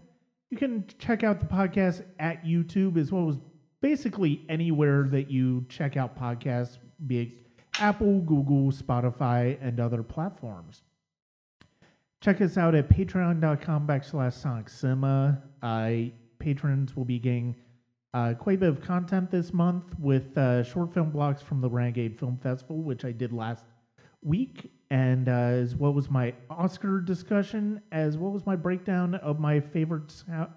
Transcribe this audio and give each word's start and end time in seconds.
You 0.52 0.58
can 0.58 0.86
check 1.00 1.26
out 1.26 1.42
the 1.42 1.46
podcast 1.46 2.06
at 2.18 2.46
YouTube 2.46 2.98
as 2.98 3.12
well 3.12 3.28
as 3.28 3.36
basically 3.82 4.46
anywhere 4.48 5.10
that 5.10 5.30
you 5.30 5.66
check 5.68 5.98
out 5.98 6.18
podcasts, 6.18 6.78
be 7.08 7.20
it 7.20 7.32
Apple, 7.80 8.22
Google, 8.22 8.72
Spotify, 8.72 9.58
and 9.62 9.82
other 9.82 10.02
platforms. 10.02 10.84
Check 12.22 12.40
us 12.40 12.58
out 12.58 12.74
at 12.74 12.88
patreon.com 12.88 13.86
backslash 13.86 14.32
Sonic 14.32 14.70
Cinema. 14.70 15.44
Uh, 15.62 15.92
patrons 16.40 16.96
will 16.96 17.04
be 17.04 17.20
getting 17.20 17.54
uh, 18.18 18.34
quite 18.34 18.56
a 18.56 18.60
bit 18.60 18.70
of 18.70 18.82
content 18.82 19.30
this 19.30 19.54
month 19.54 19.84
with 20.00 20.36
uh, 20.40 20.64
short 20.64 20.92
film 20.92 21.12
blocks 21.12 21.40
from 21.40 21.62
the 21.62 21.70
Renegade 21.70 22.18
Film 22.18 22.36
Festival, 22.42 22.78
which 22.78 23.06
I 23.06 23.12
did 23.12 23.32
last 23.32 23.64
week, 24.24 24.72
and 24.90 25.30
uh, 25.30 25.32
as 25.32 25.76
well 25.76 25.96
as 26.00 26.10
my 26.10 26.34
Oscar 26.50 27.00
discussion, 27.00 27.80
as 27.92 28.18
well 28.18 28.36
as 28.36 28.44
my 28.44 28.56
breakdown 28.56 29.14
of 29.16 29.40
my 29.40 29.60
favorite 29.60 30.10
sou- 30.10 30.48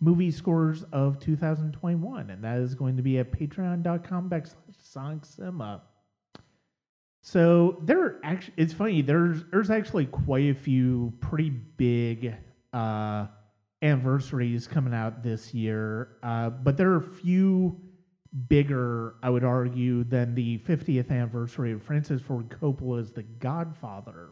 movie 0.00 0.30
scores 0.30 0.84
of 0.92 1.18
2021. 1.18 2.30
And 2.30 2.44
that 2.44 2.58
is 2.58 2.76
going 2.76 2.96
to 2.96 3.02
be 3.02 3.18
at 3.18 3.32
patreon.com 3.32 4.30
backslash. 4.30 5.80
So 7.22 7.76
there 7.82 8.00
are 8.04 8.20
actually, 8.22 8.54
it's 8.56 8.72
funny, 8.72 9.02
there's, 9.02 9.42
there's 9.50 9.70
actually 9.70 10.06
quite 10.06 10.48
a 10.48 10.54
few 10.54 11.12
pretty 11.18 11.50
big 11.50 12.36
uh, 12.72 13.26
anniversaries 13.82 14.66
coming 14.66 14.94
out 14.94 15.22
this 15.22 15.54
year, 15.54 16.16
uh, 16.22 16.50
but 16.50 16.76
there 16.76 16.90
are 16.90 16.98
a 16.98 17.02
few 17.02 17.80
bigger, 18.48 19.16
I 19.22 19.30
would 19.30 19.44
argue, 19.44 20.04
than 20.04 20.34
the 20.34 20.58
50th 20.58 21.10
anniversary 21.10 21.72
of 21.72 21.82
Francis 21.82 22.20
Ford 22.22 22.48
Coppola's 22.48 23.12
The 23.12 23.22
Godfather. 23.22 24.30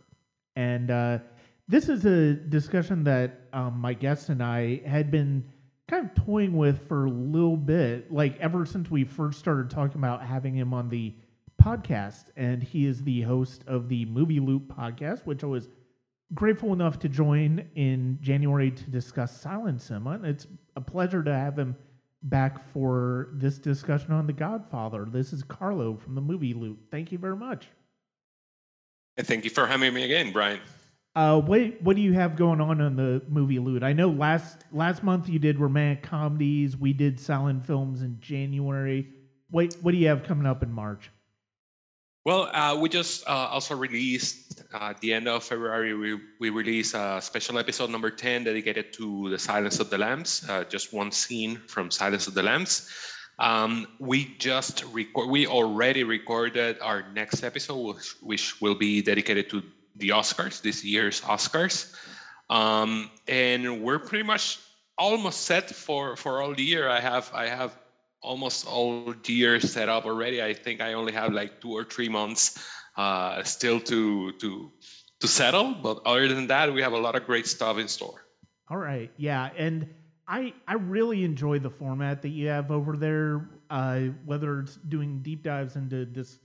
And 0.57 0.91
uh, 0.91 1.19
this 1.67 1.89
is 1.89 2.05
a 2.05 2.35
discussion 2.35 3.05
that 3.05 3.41
um, 3.53 3.79
my 3.79 3.95
guest 3.95 4.29
and 4.29 4.43
I 4.43 4.81
had 4.87 5.11
been 5.11 5.45
kind 5.89 6.07
of 6.07 6.25
toying 6.25 6.57
with 6.57 6.87
for 6.87 7.07
a 7.07 7.11
little 7.11 7.57
bit, 7.57 8.13
like 8.13 8.39
ever 8.41 8.67
since 8.67 8.91
we 8.91 9.05
first 9.05 9.39
started 9.39 9.71
talking 9.71 9.99
about 9.99 10.23
having 10.23 10.55
him 10.55 10.75
on 10.75 10.89
the 10.89 11.15
podcast. 11.63 12.27
And 12.37 12.63
he 12.63 12.87
is 12.87 13.03
the 13.03 13.23
host 13.23 13.65
of 13.67 13.89
the 13.89 14.05
Movie 14.05 14.41
Loop 14.41 14.69
podcast, 14.69 15.27
which 15.27 15.43
I 15.43 15.47
was 15.47 15.69
grateful 16.35 16.73
enough 16.73 16.99
to 17.01 17.09
join 17.09 17.69
in 17.75 18.19
January 18.21 18.71
to 18.71 18.91
discuss 18.91 19.41
silent 19.41 19.81
cinema. 19.81 20.21
It's 20.25 20.47
a 20.77 20.81
pleasure 20.81 21.23
to 21.23 21.33
have 21.33 21.59
him 21.59 21.77
back 22.23 22.73
for 22.73 23.31
this 23.35 23.59
discussion 23.59 24.13
on 24.13 24.27
The 24.27 24.33
Godfather. 24.33 25.07
This 25.11 25.33
is 25.33 25.43
Carlo 25.43 25.97
from 25.97 26.15
the 26.15 26.21
Movie 26.21 26.55
Loop. 26.55 26.91
Thank 26.91 27.13
you 27.13 27.19
very 27.19 27.37
much. 27.37 27.69
And 29.17 29.27
thank 29.27 29.45
you 29.45 29.51
for 29.51 29.67
having 29.67 29.95
me 29.95 30.05
again, 30.05 30.33
Brian. 30.33 30.61
Uh, 31.17 31.41
what 31.41 31.83
what 31.83 31.97
do 31.97 32.03
you 32.03 32.13
have 32.13 32.37
going 32.37 32.61
on 32.61 32.81
on 32.81 32.95
the 32.95 33.21
Movie 33.29 33.59
Loop? 33.59 33.83
I 33.83 33.93
know 33.93 34.09
last 34.09 34.65
last 34.71 35.03
month 35.03 35.29
you 35.29 35.41
did 35.41 35.59
romantic 35.59 36.05
comedies. 36.05 36.77
We 36.77 36.93
did 36.93 37.19
silent 37.19 37.67
films 37.67 38.03
in 38.03 38.21
January. 38.21 39.09
What 39.51 39.75
what 39.81 39.93
do 39.93 39.97
you 39.99 40.07
have 40.09 40.23
coming 40.23 40.47
up 40.47 40.63
in 40.63 40.71
March? 40.71 41.11
Well, 42.25 42.51
uh, 42.53 42.77
we 42.79 42.89
just 42.89 43.27
uh, 43.27 43.49
also 43.51 43.75
released 43.77 44.63
uh, 44.75 44.91
at 44.91 45.01
the 45.01 45.15
end 45.15 45.29
of 45.29 45.45
February. 45.45 45.95
We 45.95 46.19
we 46.41 46.51
released 46.51 46.95
a 46.95 47.21
special 47.23 47.59
episode 47.59 47.91
number 47.91 48.11
ten 48.11 48.45
dedicated 48.45 48.93
to 48.95 49.31
the 49.31 49.39
Silence 49.39 49.81
of 49.81 49.89
the 49.89 49.99
Lambs. 49.99 50.45
Uh, 50.49 50.65
just 50.65 50.93
one 50.93 51.11
scene 51.11 51.57
from 51.67 51.91
Silence 51.91 52.27
of 52.27 52.35
the 52.35 52.43
Lambs. 52.43 52.91
Um, 53.39 53.87
we 54.01 54.35
just 54.39 54.85
record. 54.93 55.31
We 55.31 55.47
already 55.47 56.05
recorded 56.05 56.77
our 56.83 57.07
next 57.15 57.45
episode, 57.45 57.95
which, 57.95 58.15
which 58.21 58.61
will 58.61 58.75
be 58.75 59.01
dedicated 59.01 59.49
to 59.51 59.63
the 59.97 60.11
Oscars, 60.11 60.61
this 60.61 60.85
year's 60.85 61.21
Oscars, 61.23 61.95
um, 62.51 63.11
and 63.27 63.83
we're 63.83 63.99
pretty 63.99 64.25
much 64.25 64.59
almost 64.99 65.43
set 65.43 65.71
for 65.71 66.17
for 66.17 66.43
all 66.43 66.53
the 66.55 66.63
year. 66.63 66.89
I 66.89 67.01
have 67.01 67.31
I 67.33 67.47
have 67.47 67.79
almost 68.23 68.67
all 68.67 69.15
year 69.27 69.61
set 69.61 69.89
up 69.89 70.05
already. 70.05 70.43
I 70.43 70.55
think 70.55 70.81
I 70.81 70.95
only 70.95 71.13
have 71.13 71.33
like 71.33 71.61
two 71.61 71.73
or 71.73 71.85
three 71.85 72.09
months 72.09 72.59
uh, 72.97 73.43
still 73.43 73.81
to 73.81 74.33
to 74.33 74.71
to 75.21 75.29
settle. 75.29 75.75
But 75.75 76.01
other 76.05 76.29
than 76.29 76.47
that, 76.49 76.73
we 76.73 76.83
have 76.83 76.93
a 76.93 76.99
lot 76.99 77.17
of 77.17 77.25
great 77.25 77.47
stuff 77.47 77.79
in 77.79 77.89
store. 77.89 78.25
All 78.71 78.77
right, 78.77 79.11
yeah, 79.17 79.51
and 79.57 79.89
I 80.27 80.53
I 80.67 80.75
really 80.75 81.25
enjoy 81.25 81.59
the 81.59 81.71
format 81.71 82.23
that 82.23 82.31
you 82.31 82.49
have 82.49 82.71
over 82.71 82.97
there. 82.97 83.49
Uh, 83.71 84.01
whether 84.25 84.61
it's 84.61 84.77
doing 84.77 85.21
deep 85.23 85.43
dives 85.43 85.77
into 85.77 86.05
this 86.07 86.39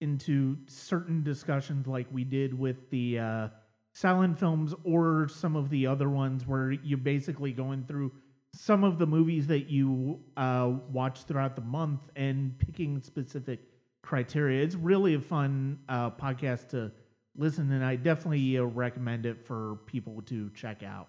into 0.00 0.56
certain 0.66 1.22
discussions 1.22 1.86
like 1.86 2.06
we 2.10 2.24
did 2.24 2.58
with 2.58 2.88
the 2.90 3.18
uh, 3.18 3.48
silent 3.92 4.38
films, 4.38 4.74
or 4.84 5.28
some 5.28 5.56
of 5.56 5.68
the 5.70 5.86
other 5.86 6.08
ones 6.08 6.46
where 6.46 6.72
you're 6.72 6.98
basically 6.98 7.52
going 7.52 7.84
through 7.84 8.10
some 8.54 8.84
of 8.84 8.98
the 8.98 9.06
movies 9.06 9.46
that 9.46 9.70
you 9.70 10.20
uh, 10.36 10.72
watch 10.92 11.24
throughout 11.24 11.56
the 11.56 11.62
month 11.62 12.00
and 12.16 12.58
picking 12.58 13.00
specific 13.00 13.60
criteria. 14.02 14.62
It's 14.62 14.74
really 14.74 15.14
a 15.14 15.20
fun 15.20 15.78
uh, 15.88 16.10
podcast 16.10 16.68
to 16.68 16.92
listen, 17.36 17.72
and 17.72 17.84
I 17.84 17.96
definitely 17.96 18.58
uh, 18.58 18.64
recommend 18.64 19.26
it 19.26 19.46
for 19.46 19.76
people 19.86 20.22
to 20.26 20.50
check 20.50 20.82
out. 20.82 21.08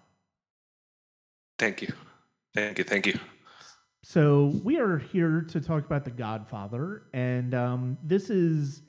Thank 1.58 1.82
you, 1.82 1.92
thank 2.54 2.78
you, 2.78 2.84
thank 2.84 3.06
you. 3.06 3.18
So 4.02 4.52
we 4.64 4.80
are 4.80 4.98
here 4.98 5.42
to 5.42 5.60
talk 5.60 5.84
about 5.84 6.04
The 6.04 6.10
Godfather, 6.10 7.04
and 7.12 7.54
um, 7.54 7.98
this 8.02 8.30
is 8.30 8.82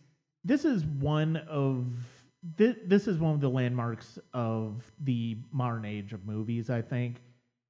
this 0.43 0.65
is 0.65 0.85
one 0.85 1.37
of 1.49 1.85
this, 2.57 2.75
this 2.85 3.07
is 3.07 3.19
one 3.19 3.33
of 3.33 3.41
the 3.41 3.49
landmarks 3.49 4.19
of 4.33 4.91
the 4.99 5.37
modern 5.51 5.85
age 5.85 6.13
of 6.13 6.25
movies. 6.25 6.69
I 6.69 6.81
think 6.81 7.21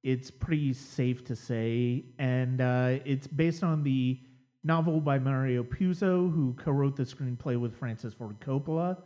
it's 0.04 0.30
pretty 0.30 0.74
safe 0.74 1.24
to 1.24 1.34
say, 1.34 2.04
and 2.18 2.60
uh, 2.60 2.98
it's 3.06 3.26
based 3.26 3.64
on 3.64 3.82
the 3.82 4.20
novel 4.62 5.00
by 5.00 5.18
Mario 5.18 5.64
Puzo, 5.64 6.30
who 6.32 6.54
co-wrote 6.58 6.94
the 6.94 7.04
screenplay 7.04 7.58
with 7.58 7.74
Francis 7.74 8.12
Ford 8.12 8.36
Coppola, 8.38 8.98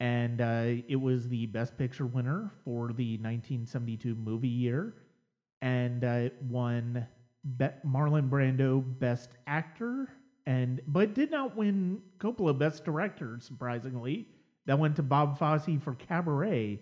and 0.00 0.40
uh, 0.40 0.82
it 0.88 0.96
was 0.96 1.28
the 1.28 1.44
Best 1.46 1.76
Picture 1.76 2.06
winner 2.06 2.50
for 2.64 2.88
the 2.94 3.18
1972 3.18 4.14
movie 4.14 4.48
year, 4.48 4.94
and 5.60 6.02
uh, 6.02 6.08
it 6.08 6.36
won 6.48 7.06
Be- 7.58 7.66
Marlon 7.86 8.30
Brando 8.30 8.82
Best 8.98 9.32
Actor, 9.46 10.08
and 10.46 10.80
but 10.86 11.12
did 11.12 11.30
not 11.30 11.56
win 11.58 12.00
Coppola 12.18 12.58
Best 12.58 12.86
Director. 12.86 13.36
Surprisingly, 13.38 14.26
that 14.64 14.78
went 14.78 14.96
to 14.96 15.02
Bob 15.02 15.38
Fosse 15.38 15.68
for 15.82 15.94
Cabaret. 15.94 16.80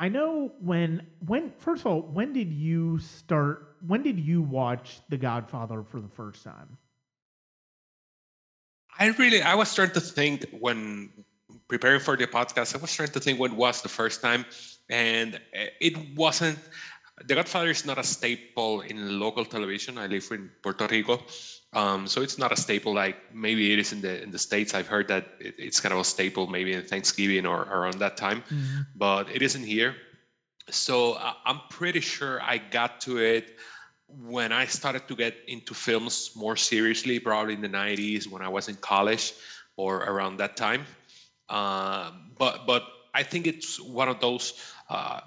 I 0.00 0.08
know 0.08 0.50
when 0.60 1.06
when 1.26 1.52
first 1.58 1.82
of 1.82 1.86
all, 1.88 2.00
when 2.00 2.32
did 2.32 2.50
you 2.50 2.98
start? 2.98 3.76
When 3.86 4.02
did 4.02 4.18
you 4.18 4.40
watch 4.40 5.00
The 5.10 5.18
Godfather 5.18 5.82
for 5.82 6.00
the 6.00 6.08
first 6.08 6.42
time? 6.42 6.78
I 8.98 9.08
really, 9.08 9.42
I 9.42 9.54
was 9.54 9.68
starting 9.68 9.94
to 9.94 10.00
think 10.00 10.46
when 10.58 11.10
preparing 11.68 12.00
for 12.00 12.16
the 12.16 12.26
podcast. 12.26 12.74
I 12.74 12.78
was 12.78 12.94
trying 12.94 13.10
to 13.10 13.20
think 13.20 13.38
when 13.38 13.56
was 13.56 13.82
the 13.82 13.88
first 13.88 14.22
time, 14.22 14.46
and 14.88 15.38
eh, 15.52 15.68
it 15.80 16.16
wasn't. 16.16 16.58
The 17.26 17.34
Godfather 17.34 17.68
is 17.68 17.84
not 17.84 17.98
a 17.98 18.04
staple 18.04 18.80
in 18.80 19.20
local 19.20 19.44
television. 19.44 19.98
I 19.98 20.06
live 20.06 20.26
in 20.30 20.50
Puerto 20.62 20.86
Rico, 20.86 21.20
um, 21.72 22.06
so 22.06 22.20
it's 22.22 22.36
not 22.38 22.50
a 22.52 22.56
staple 22.56 22.92
like 22.94 23.16
maybe 23.34 23.72
it 23.72 23.78
is 23.78 23.92
in 23.92 24.00
the 24.00 24.22
in 24.22 24.30
the 24.30 24.38
states. 24.38 24.74
I've 24.74 24.88
heard 24.88 25.06
that 25.08 25.24
it, 25.40 25.54
it's 25.58 25.80
kind 25.80 25.92
of 25.94 26.00
a 26.00 26.04
staple 26.04 26.46
maybe 26.46 26.72
in 26.72 26.82
Thanksgiving 26.82 27.46
or 27.46 27.62
around 27.62 27.98
that 28.00 28.16
time, 28.16 28.42
Mm-hmm. 28.50 28.80
but 28.96 29.30
it 29.30 29.42
isn't 29.42 29.64
here. 29.64 29.94
So 30.68 31.14
I- 31.14 31.36
I'm 31.46 31.60
pretty 31.70 32.00
sure 32.00 32.40
I 32.42 32.58
got 32.58 33.00
to 33.02 33.18
it 33.18 33.56
when 34.08 34.50
I 34.52 34.66
started 34.66 35.06
to 35.08 35.14
get 35.14 35.34
into 35.46 35.72
films 35.74 36.32
more 36.34 36.56
seriously, 36.56 37.20
probably 37.20 37.54
in 37.54 37.60
the 37.60 37.68
90s 37.68 38.26
when 38.26 38.42
I 38.42 38.48
was 38.48 38.68
in 38.68 38.74
college 38.76 39.34
or 39.76 39.98
around 39.98 40.38
that 40.38 40.56
time. 40.56 40.84
Uh, 41.48 42.10
but 42.38 42.66
but 42.66 42.82
I 43.14 43.22
think 43.22 43.46
it's 43.46 43.78
one 43.80 44.08
of 44.08 44.18
those 44.20 44.54
uh, 44.88 45.20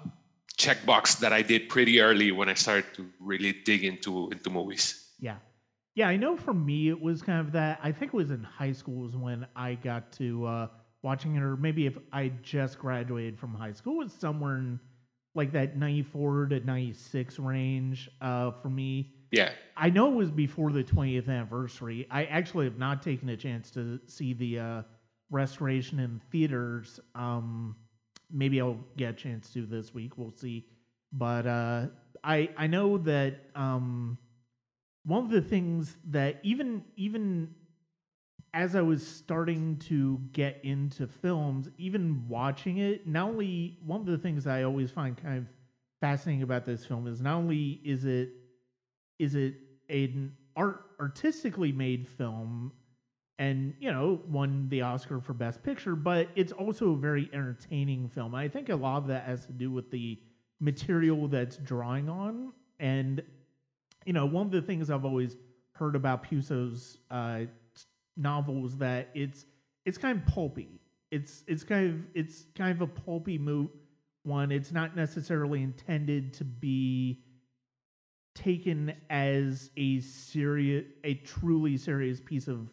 checkbox 0.58 1.18
that 1.20 1.32
I 1.32 1.42
did 1.42 1.68
pretty 1.68 2.00
early 2.00 2.32
when 2.32 2.48
I 2.48 2.54
started 2.54 2.84
to 2.96 3.08
really 3.18 3.52
dig 3.64 3.84
into 3.84 4.30
into 4.30 4.50
movies. 4.50 5.08
Yeah. 5.20 5.36
Yeah, 5.94 6.08
I 6.08 6.16
know 6.16 6.36
for 6.36 6.52
me 6.54 6.88
it 6.88 7.00
was 7.00 7.22
kind 7.22 7.40
of 7.40 7.52
that. 7.52 7.78
I 7.82 7.92
think 7.92 8.12
it 8.12 8.16
was 8.16 8.30
in 8.30 8.42
high 8.42 8.72
school 8.72 9.02
was 9.02 9.16
when 9.16 9.46
I 9.54 9.74
got 9.74 10.10
to 10.12 10.44
uh, 10.46 10.68
watching 11.02 11.36
it, 11.36 11.42
or 11.42 11.56
maybe 11.56 11.86
if 11.86 11.96
I 12.12 12.32
just 12.42 12.78
graduated 12.78 13.38
from 13.38 13.54
high 13.54 13.72
school, 13.72 14.00
it 14.00 14.04
was 14.04 14.12
somewhere 14.12 14.56
in 14.56 14.80
like 15.36 15.52
that 15.52 15.76
94 15.76 16.46
to 16.46 16.60
96 16.60 17.38
range 17.38 18.10
uh, 18.20 18.50
for 18.50 18.68
me. 18.68 19.12
Yeah, 19.30 19.52
I 19.76 19.90
know 19.90 20.12
it 20.12 20.14
was 20.14 20.30
before 20.30 20.70
the 20.72 20.82
20th 20.84 21.28
anniversary. 21.28 22.06
I 22.10 22.24
actually 22.24 22.66
have 22.66 22.78
not 22.78 23.02
taken 23.02 23.28
a 23.28 23.36
chance 23.36 23.70
to 23.72 24.00
see 24.06 24.32
the 24.32 24.58
uh, 24.58 24.82
restoration 25.30 26.00
in 26.00 26.20
theaters. 26.30 27.00
Um, 27.14 27.76
maybe 28.30 28.60
I'll 28.60 28.78
get 28.96 29.10
a 29.10 29.16
chance 29.16 29.52
to 29.54 29.66
this 29.66 29.94
week. 29.94 30.18
We'll 30.18 30.34
see. 30.36 30.66
But 31.12 31.46
uh, 31.46 31.86
I 32.24 32.50
I 32.56 32.66
know 32.66 32.98
that 32.98 33.46
um, 33.54 34.18
one 35.04 35.24
of 35.24 35.30
the 35.30 35.42
things 35.42 35.96
that 36.10 36.40
even 36.42 36.84
even 36.96 37.54
as 38.54 38.76
I 38.76 38.82
was 38.82 39.04
starting 39.04 39.78
to 39.88 40.20
get 40.32 40.60
into 40.62 41.08
films, 41.08 41.68
even 41.76 42.28
watching 42.28 42.78
it, 42.78 43.04
not 43.06 43.28
only 43.30 43.78
one 43.84 44.00
of 44.00 44.06
the 44.06 44.16
things 44.16 44.46
I 44.46 44.62
always 44.62 44.92
find 44.92 45.16
kind 45.16 45.38
of 45.38 45.46
fascinating 46.00 46.42
about 46.42 46.64
this 46.64 46.86
film 46.86 47.06
is 47.06 47.20
not 47.20 47.34
only 47.34 47.80
is 47.84 48.04
it 48.04 48.30
is 49.18 49.34
it 49.34 49.54
an 49.88 50.32
art 50.56 50.82
artistically 51.00 51.72
made 51.72 52.08
film 52.08 52.72
and 53.38 53.74
you 53.80 53.90
know 53.90 54.20
won 54.28 54.68
the 54.68 54.82
Oscar 54.82 55.20
for 55.20 55.32
Best 55.32 55.62
Picture, 55.62 55.96
but 55.96 56.28
it's 56.36 56.52
also 56.52 56.92
a 56.92 56.96
very 56.96 57.28
entertaining 57.32 58.08
film. 58.08 58.34
I 58.34 58.48
think 58.48 58.68
a 58.68 58.76
lot 58.76 58.98
of 58.98 59.08
that 59.08 59.24
has 59.24 59.46
to 59.46 59.52
do 59.52 59.70
with 59.70 59.90
the 59.90 60.20
material 60.60 61.26
that's 61.26 61.56
drawing 61.56 62.08
on, 62.08 62.52
and 62.78 63.22
you 64.04 64.12
know 64.12 64.26
one 64.26 64.46
of 64.46 64.52
the 64.52 64.62
things 64.62 64.90
I've 64.90 65.04
always 65.04 65.36
heard 65.72 65.96
about 65.96 66.28
Puzo's 66.28 66.98
uh, 67.10 67.40
novels 68.16 68.76
that 68.78 69.10
it's 69.14 69.44
it's 69.84 69.98
kind 69.98 70.18
of 70.18 70.26
pulpy. 70.26 70.80
It's 71.10 71.44
it's 71.46 71.64
kind 71.64 71.90
of 71.90 72.00
it's 72.14 72.44
kind 72.54 72.72
of 72.72 72.80
a 72.82 72.86
pulpy 72.86 73.38
mo- 73.38 73.70
one. 74.22 74.50
It's 74.52 74.72
not 74.72 74.96
necessarily 74.96 75.62
intended 75.62 76.32
to 76.34 76.44
be 76.44 77.24
taken 78.34 78.94
as 79.10 79.70
a 79.76 80.00
serious 80.00 80.84
a 81.04 81.14
truly 81.14 81.76
serious 81.76 82.20
piece 82.20 82.48
of 82.48 82.70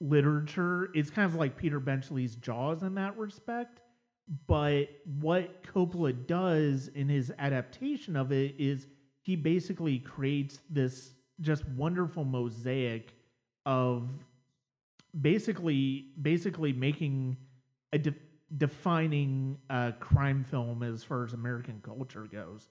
literature. 0.00 0.90
It's 0.94 1.10
kind 1.10 1.26
of 1.26 1.36
like 1.36 1.56
Peter 1.56 1.80
Benchley's 1.80 2.36
Jaws 2.36 2.82
in 2.82 2.94
that 2.96 3.16
respect. 3.16 3.80
But 4.46 4.88
what 5.20 5.62
Coppola 5.64 6.26
does 6.26 6.88
in 6.88 7.08
his 7.08 7.30
adaptation 7.38 8.16
of 8.16 8.32
it 8.32 8.54
is 8.58 8.86
he 9.24 9.36
basically 9.36 9.98
creates 9.98 10.60
this 10.68 11.12
just 11.40 11.66
wonderful 11.70 12.24
mosaic 12.24 13.14
of 13.64 14.08
basically 15.20 16.08
basically 16.20 16.72
making 16.72 17.36
a 17.92 17.98
de- 17.98 18.14
defining 18.58 19.56
uh, 19.70 19.92
crime 19.98 20.44
film 20.44 20.82
as 20.82 21.02
far 21.02 21.24
as 21.24 21.32
American 21.32 21.80
culture 21.82 22.28
goes. 22.30 22.68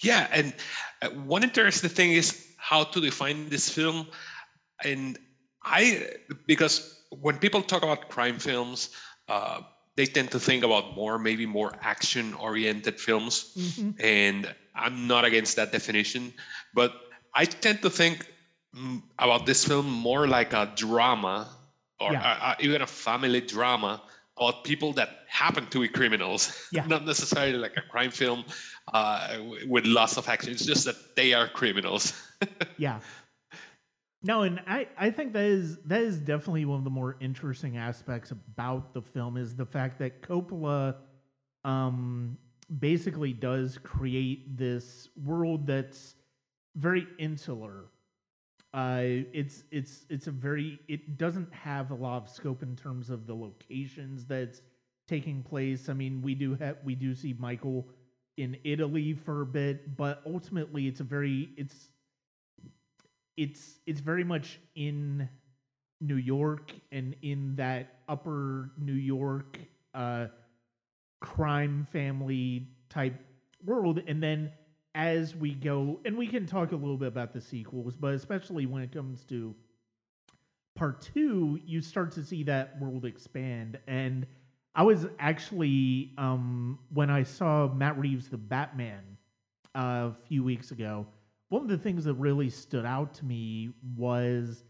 Yeah, 0.00 0.28
and 0.32 0.54
uh, 1.02 1.10
one 1.10 1.42
interesting 1.42 1.90
thing 1.90 2.12
is 2.12 2.54
how 2.56 2.84
to 2.84 3.00
define 3.00 3.50
this 3.50 3.68
film, 3.68 4.06
and 4.82 5.18
I 5.62 6.08
because 6.46 7.02
when 7.10 7.36
people 7.38 7.60
talk 7.60 7.82
about 7.82 8.08
crime 8.08 8.38
films, 8.38 8.90
uh, 9.28 9.60
they 9.96 10.06
tend 10.06 10.30
to 10.30 10.38
think 10.38 10.62
about 10.62 10.94
more 10.94 11.18
maybe 11.18 11.46
more 11.46 11.72
action 11.80 12.34
oriented 12.34 13.00
films, 13.00 13.52
mm-hmm. 13.56 13.90
and 14.00 14.54
I'm 14.74 15.06
not 15.06 15.24
against 15.24 15.56
that 15.56 15.72
definition, 15.72 16.32
but 16.74 16.92
I 17.34 17.44
tend 17.44 17.82
to 17.82 17.90
think 17.90 18.26
mm, 18.74 19.02
about 19.18 19.46
this 19.46 19.64
film 19.64 19.90
more 19.90 20.26
like 20.26 20.52
a 20.52 20.70
drama 20.76 21.48
or 21.98 22.12
yeah. 22.12 22.52
a, 22.52 22.52
a, 22.52 22.56
even 22.60 22.82
a 22.82 22.86
family 22.86 23.40
drama 23.40 24.02
about 24.36 24.64
people 24.64 24.92
that 24.92 25.20
happen 25.28 25.66
to 25.68 25.80
be 25.80 25.88
criminals, 25.88 26.68
yeah. 26.70 26.86
not 26.94 27.04
necessarily 27.04 27.56
like 27.56 27.76
a 27.76 27.82
crime 27.82 28.10
film 28.10 28.44
uh, 28.92 29.38
with 29.66 29.86
lots 29.86 30.16
of 30.18 30.28
action. 30.28 30.52
It's 30.52 30.66
just 30.66 30.84
that 30.84 31.16
they 31.16 31.32
are 31.32 31.48
criminals. 31.48 32.12
yeah. 32.76 33.00
No, 34.26 34.42
and 34.42 34.60
I, 34.66 34.88
I 34.98 35.10
think 35.10 35.32
that 35.34 35.44
is 35.44 35.78
that 35.86 36.00
is 36.00 36.18
definitely 36.18 36.64
one 36.64 36.78
of 36.78 36.84
the 36.84 36.90
more 36.90 37.16
interesting 37.20 37.76
aspects 37.76 38.32
about 38.32 38.92
the 38.92 39.00
film 39.00 39.36
is 39.36 39.54
the 39.54 39.64
fact 39.64 40.00
that 40.00 40.20
Coppola 40.20 40.96
um, 41.64 42.36
basically 42.80 43.32
does 43.32 43.78
create 43.78 44.56
this 44.56 45.08
world 45.24 45.64
that's 45.68 46.16
very 46.74 47.06
insular. 47.20 47.84
Uh, 48.74 49.22
it's 49.32 49.62
it's 49.70 50.06
it's 50.10 50.26
a 50.26 50.32
very 50.32 50.80
it 50.88 51.18
doesn't 51.18 51.52
have 51.54 51.92
a 51.92 51.94
lot 51.94 52.20
of 52.20 52.28
scope 52.28 52.64
in 52.64 52.74
terms 52.74 53.10
of 53.10 53.28
the 53.28 53.34
locations 53.34 54.26
that's 54.26 54.60
taking 55.06 55.40
place. 55.40 55.88
I 55.88 55.92
mean, 55.92 56.20
we 56.20 56.34
do 56.34 56.56
have 56.56 56.78
we 56.84 56.96
do 56.96 57.14
see 57.14 57.36
Michael 57.38 57.86
in 58.36 58.56
Italy 58.64 59.14
for 59.14 59.42
a 59.42 59.46
bit, 59.46 59.96
but 59.96 60.20
ultimately 60.26 60.88
it's 60.88 60.98
a 60.98 61.04
very 61.04 61.50
it's 61.56 61.90
it's 63.36 63.80
it's 63.86 64.00
very 64.00 64.24
much 64.24 64.58
in 64.74 65.28
New 66.00 66.16
York 66.16 66.72
and 66.92 67.14
in 67.22 67.56
that 67.56 68.00
upper 68.08 68.70
New 68.78 68.92
York 68.92 69.58
uh, 69.94 70.26
crime 71.20 71.86
family 71.92 72.68
type 72.88 73.14
world, 73.64 74.02
and 74.06 74.22
then 74.22 74.52
as 74.94 75.36
we 75.36 75.52
go, 75.52 76.00
and 76.04 76.16
we 76.16 76.26
can 76.26 76.46
talk 76.46 76.72
a 76.72 76.76
little 76.76 76.96
bit 76.96 77.08
about 77.08 77.32
the 77.32 77.40
sequels, 77.40 77.96
but 77.96 78.14
especially 78.14 78.64
when 78.64 78.82
it 78.82 78.92
comes 78.92 79.24
to 79.24 79.54
part 80.74 81.00
two, 81.02 81.58
you 81.66 81.80
start 81.80 82.12
to 82.12 82.22
see 82.22 82.42
that 82.44 82.80
world 82.80 83.04
expand. 83.04 83.78
And 83.86 84.26
I 84.74 84.82
was 84.82 85.06
actually 85.18 86.12
um, 86.16 86.78
when 86.92 87.10
I 87.10 87.22
saw 87.22 87.68
Matt 87.68 87.98
Reeves' 87.98 88.28
The 88.28 88.38
Batman 88.38 89.02
uh, 89.74 90.10
a 90.10 90.16
few 90.28 90.42
weeks 90.44 90.70
ago 90.70 91.06
one 91.48 91.62
of 91.62 91.68
the 91.68 91.78
things 91.78 92.04
that 92.04 92.14
really 92.14 92.50
stood 92.50 92.84
out 92.84 93.14
to 93.14 93.24
me 93.24 93.70
was 93.96 94.64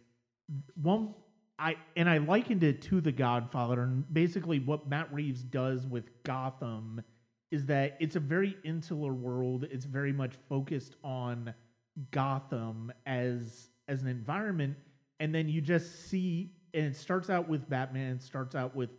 one 0.80 1.14
I 1.58 1.76
and 1.96 2.08
I 2.08 2.18
likened 2.18 2.62
it 2.62 2.82
to 2.82 3.00
The 3.00 3.12
Godfather 3.12 3.82
and 3.82 4.12
basically 4.12 4.58
what 4.58 4.88
Matt 4.88 5.12
Reeves 5.12 5.42
does 5.42 5.86
with 5.86 6.22
Gotham 6.22 7.02
is 7.50 7.66
that 7.66 7.96
it's 8.00 8.16
a 8.16 8.20
very 8.20 8.56
insular 8.64 9.12
world. 9.12 9.66
It's 9.70 9.84
very 9.84 10.12
much 10.12 10.34
focused 10.48 10.96
on 11.02 11.54
Gotham 12.10 12.92
as 13.06 13.70
as 13.88 14.02
an 14.02 14.08
environment 14.08 14.76
and 15.18 15.34
then 15.34 15.48
you 15.48 15.60
just 15.60 16.08
see 16.10 16.52
and 16.74 16.86
it 16.86 16.96
starts 16.96 17.30
out 17.30 17.48
with 17.48 17.68
Batman, 17.70 18.20
starts 18.20 18.54
out 18.54 18.76
with 18.76 18.90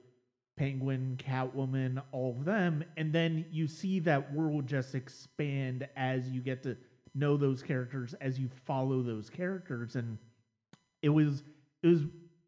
Penguin, 0.57 1.19
Catwoman, 1.19 2.01
all 2.11 2.35
of 2.39 2.43
them 2.43 2.83
and 2.95 3.13
then 3.13 3.45
you 3.51 3.67
see 3.67 3.99
that 3.99 4.33
world 4.33 4.65
just 4.65 4.95
expand 4.95 5.87
as 5.95 6.27
you 6.31 6.41
get 6.41 6.63
to 6.63 6.75
know 7.17 7.37
those 7.37 7.61
characters 7.61 8.13
as 8.21 8.39
you 8.39 8.49
follow 8.65 9.01
those 9.01 9.29
characters 9.29 9.95
and 9.95 10.17
it 11.01 11.09
was 11.09 11.43
it 11.83 11.87
was 11.87 12.01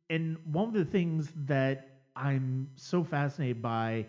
and 0.09 0.37
one 0.51 0.67
of 0.67 0.73
the 0.73 0.85
things 0.85 1.31
that 1.45 2.01
I'm 2.15 2.69
so 2.75 3.03
fascinated 3.03 3.61
by 3.61 4.07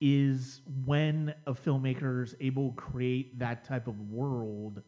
is 0.00 0.60
when 0.86 1.34
a 1.46 1.52
filmmaker 1.52 2.24
is 2.24 2.34
able 2.40 2.70
to 2.70 2.76
create 2.76 3.38
that 3.38 3.64
type 3.64 3.86
of 3.86 3.98
world 4.10 4.82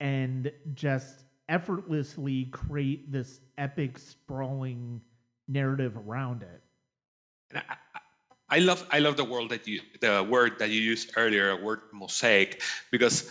and 0.00 0.50
just 0.74 1.24
effortlessly 1.48 2.46
create 2.46 3.10
this 3.12 3.40
epic 3.58 3.98
sprawling 3.98 5.00
narrative 5.48 5.96
around 5.96 6.42
it. 6.42 6.62
I, 7.54 7.76
I 8.50 8.58
love 8.58 8.86
I 8.90 8.98
love 8.98 9.16
the 9.16 9.24
world 9.24 9.50
that 9.50 9.66
you 9.66 9.80
the 10.00 10.22
word 10.22 10.58
that 10.58 10.70
you 10.70 10.80
used 10.80 11.12
earlier, 11.16 11.60
word 11.62 11.80
mosaic, 11.92 12.62
because 12.90 13.30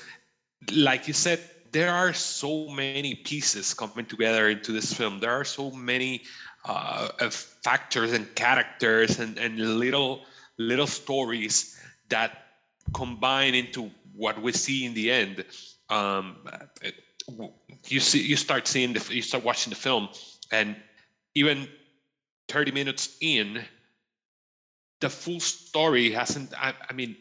like 0.71 1.07
you 1.07 1.13
said, 1.13 1.39
there 1.71 1.91
are 1.91 2.13
so 2.13 2.67
many 2.69 3.15
pieces 3.15 3.73
coming 3.73 4.05
together 4.05 4.49
into 4.49 4.71
this 4.71 4.93
film. 4.93 5.19
There 5.19 5.31
are 5.31 5.43
so 5.43 5.71
many 5.71 6.21
uh, 6.65 7.07
factors 7.29 8.13
and 8.13 8.33
characters 8.35 9.19
and, 9.19 9.37
and 9.37 9.59
little 9.79 10.21
little 10.57 10.87
stories 10.87 11.79
that 12.09 12.31
combine 12.93 13.55
into 13.55 13.89
what 14.15 14.41
we 14.41 14.51
see 14.51 14.85
in 14.85 14.93
the 14.93 15.11
end. 15.11 15.43
Um, 15.89 16.37
you 17.87 17.99
see, 17.99 18.21
you 18.21 18.35
start 18.35 18.67
seeing 18.67 18.93
the, 18.93 19.13
you 19.13 19.21
start 19.21 19.43
watching 19.43 19.71
the 19.71 19.79
film, 19.79 20.09
and 20.51 20.75
even 21.33 21.67
30 22.49 22.71
minutes 22.71 23.17
in, 23.21 23.63
the 24.99 25.09
full 25.09 25.39
story 25.39 26.11
hasn't. 26.11 26.53
I, 26.53 26.73
I 26.89 26.93
mean, 26.93 27.17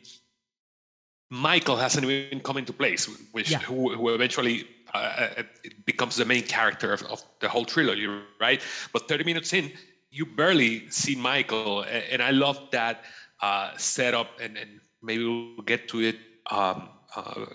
Michael 1.33 1.77
hasn't 1.77 2.05
even 2.05 2.41
come 2.41 2.59
into 2.59 2.75
place, 2.75 3.07
which 3.33 3.51
yeah. 3.51 3.59
who, 3.61 3.95
who, 3.95 4.11
eventually 4.11 4.69
uh, 4.93 4.99
uh 5.39 5.43
becomes 5.87 6.17
the 6.17 6.27
main 6.27 6.43
character 6.43 6.93
of, 6.93 7.03
of, 7.05 7.23
the 7.41 7.49
whole 7.49 7.65
trilogy, 7.65 8.07
right? 8.39 8.61
But 8.93 9.09
30 9.09 9.25
minutes 9.25 9.55
in, 9.55 9.73
you 10.11 10.27
barely 10.27 10.91
see 10.91 11.17
Michael, 11.17 11.85
and, 11.85 12.21
I 12.23 12.33
love 12.33 12.59
that 12.73 13.05
uh, 13.41 13.75
setup, 13.79 14.29
and, 14.43 14.59
and, 14.59 14.81
maybe 15.01 15.25
we'll 15.25 15.65
get 15.65 15.89
to 15.89 16.01
it 16.01 16.17
um, 16.51 16.91
uh, 17.17 17.47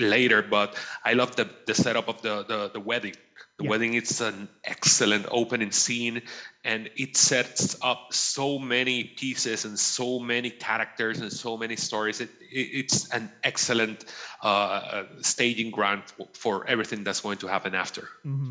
later. 0.00 0.42
But 0.42 0.76
I 1.04 1.12
love 1.14 1.36
the 1.36 1.48
the 1.66 1.74
setup 1.74 2.08
of 2.08 2.20
the 2.20 2.44
the, 2.44 2.70
the 2.74 2.80
wedding. 2.80 3.14
The 3.58 3.64
yeah. 3.64 3.70
wedding 3.70 3.94
it's 3.94 4.20
an 4.20 4.48
excellent 4.64 5.26
opening 5.30 5.70
scene, 5.70 6.20
and 6.64 6.90
it 6.96 7.16
sets 7.16 7.78
up 7.82 8.08
so 8.12 8.58
many 8.58 9.04
pieces 9.04 9.64
and 9.64 9.78
so 9.78 10.18
many 10.18 10.50
characters 10.50 11.20
and 11.20 11.32
so 11.32 11.56
many 11.56 11.74
stories. 11.74 12.20
It, 12.20 12.28
it, 12.40 12.68
it's 12.80 13.08
an 13.14 13.32
excellent 13.44 14.04
uh, 14.42 14.46
uh 14.46 15.04
staging 15.22 15.70
ground 15.70 16.02
for, 16.04 16.28
for, 16.34 16.66
everything 16.66 17.02
that's 17.02 17.22
going 17.22 17.38
to 17.38 17.46
happen 17.46 17.74
after. 17.74 18.02
Mm-hmm. 18.26 18.50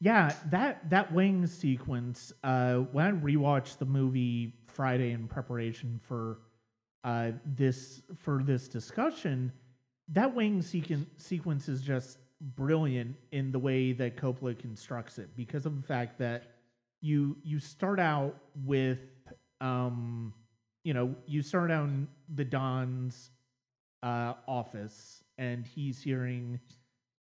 Yeah, 0.00 0.32
that 0.46 0.88
that 0.88 1.12
wing 1.12 1.46
sequence. 1.46 2.32
Uh, 2.42 2.76
when 2.92 3.06
I 3.06 3.10
rewatched 3.12 3.76
the 3.76 3.84
movie 3.86 4.54
Friday 4.68 5.12
in 5.12 5.28
preparation 5.28 6.00
for 6.02 6.38
uh, 7.04 7.32
this 7.44 8.00
for 8.16 8.42
this 8.42 8.68
discussion, 8.68 9.52
that 10.08 10.34
wing 10.34 10.60
sequen- 10.62 11.06
sequence 11.18 11.68
is 11.68 11.82
just 11.82 12.18
brilliant 12.40 13.16
in 13.32 13.50
the 13.50 13.58
way 13.58 13.92
that 13.92 14.16
Coppola 14.16 14.58
constructs 14.58 15.18
it 15.18 15.28
because 15.36 15.66
of 15.66 15.80
the 15.80 15.86
fact 15.86 16.18
that 16.18 16.52
you 17.00 17.36
you 17.42 17.58
start 17.58 17.98
out 17.98 18.36
with 18.64 19.00
um 19.60 20.32
you 20.84 20.92
know 20.92 21.14
you 21.26 21.42
start 21.42 21.70
out 21.70 21.84
in 21.84 22.08
the 22.34 22.44
Don's 22.44 23.30
uh, 24.02 24.34
office 24.46 25.24
and 25.38 25.66
he's 25.66 26.02
hearing 26.02 26.60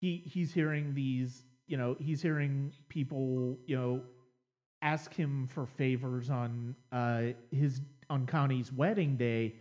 he 0.00 0.22
he's 0.24 0.52
hearing 0.52 0.94
these 0.94 1.42
you 1.66 1.76
know 1.76 1.96
he's 1.98 2.22
hearing 2.22 2.72
people 2.88 3.58
you 3.66 3.76
know 3.76 4.00
ask 4.82 5.12
him 5.14 5.46
for 5.46 5.66
favors 5.66 6.30
on 6.30 6.74
uh, 6.92 7.22
his 7.50 7.80
on 8.08 8.26
Connie's 8.26 8.72
wedding 8.72 9.16
day, 9.16 9.54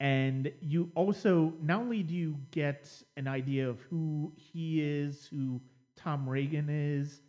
and 0.00 0.52
you 0.60 0.90
also 0.94 1.54
not 1.62 1.80
only 1.80 2.02
do 2.02 2.14
you 2.14 2.36
get 2.50 2.90
an 3.16 3.26
idea 3.26 3.68
of 3.68 3.80
who 3.80 4.32
he 4.36 4.82
is, 4.82 5.26
who 5.26 5.60
Tom 5.96 6.26
Hagen 6.32 6.68
is, 6.68 7.20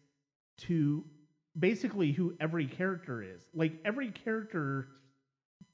to 0.60 1.04
basically 1.58 2.12
who 2.12 2.36
every 2.40 2.68
character 2.68 3.22
is. 3.24 3.48
Like 3.54 3.74
every 3.86 4.12
character, 4.12 4.90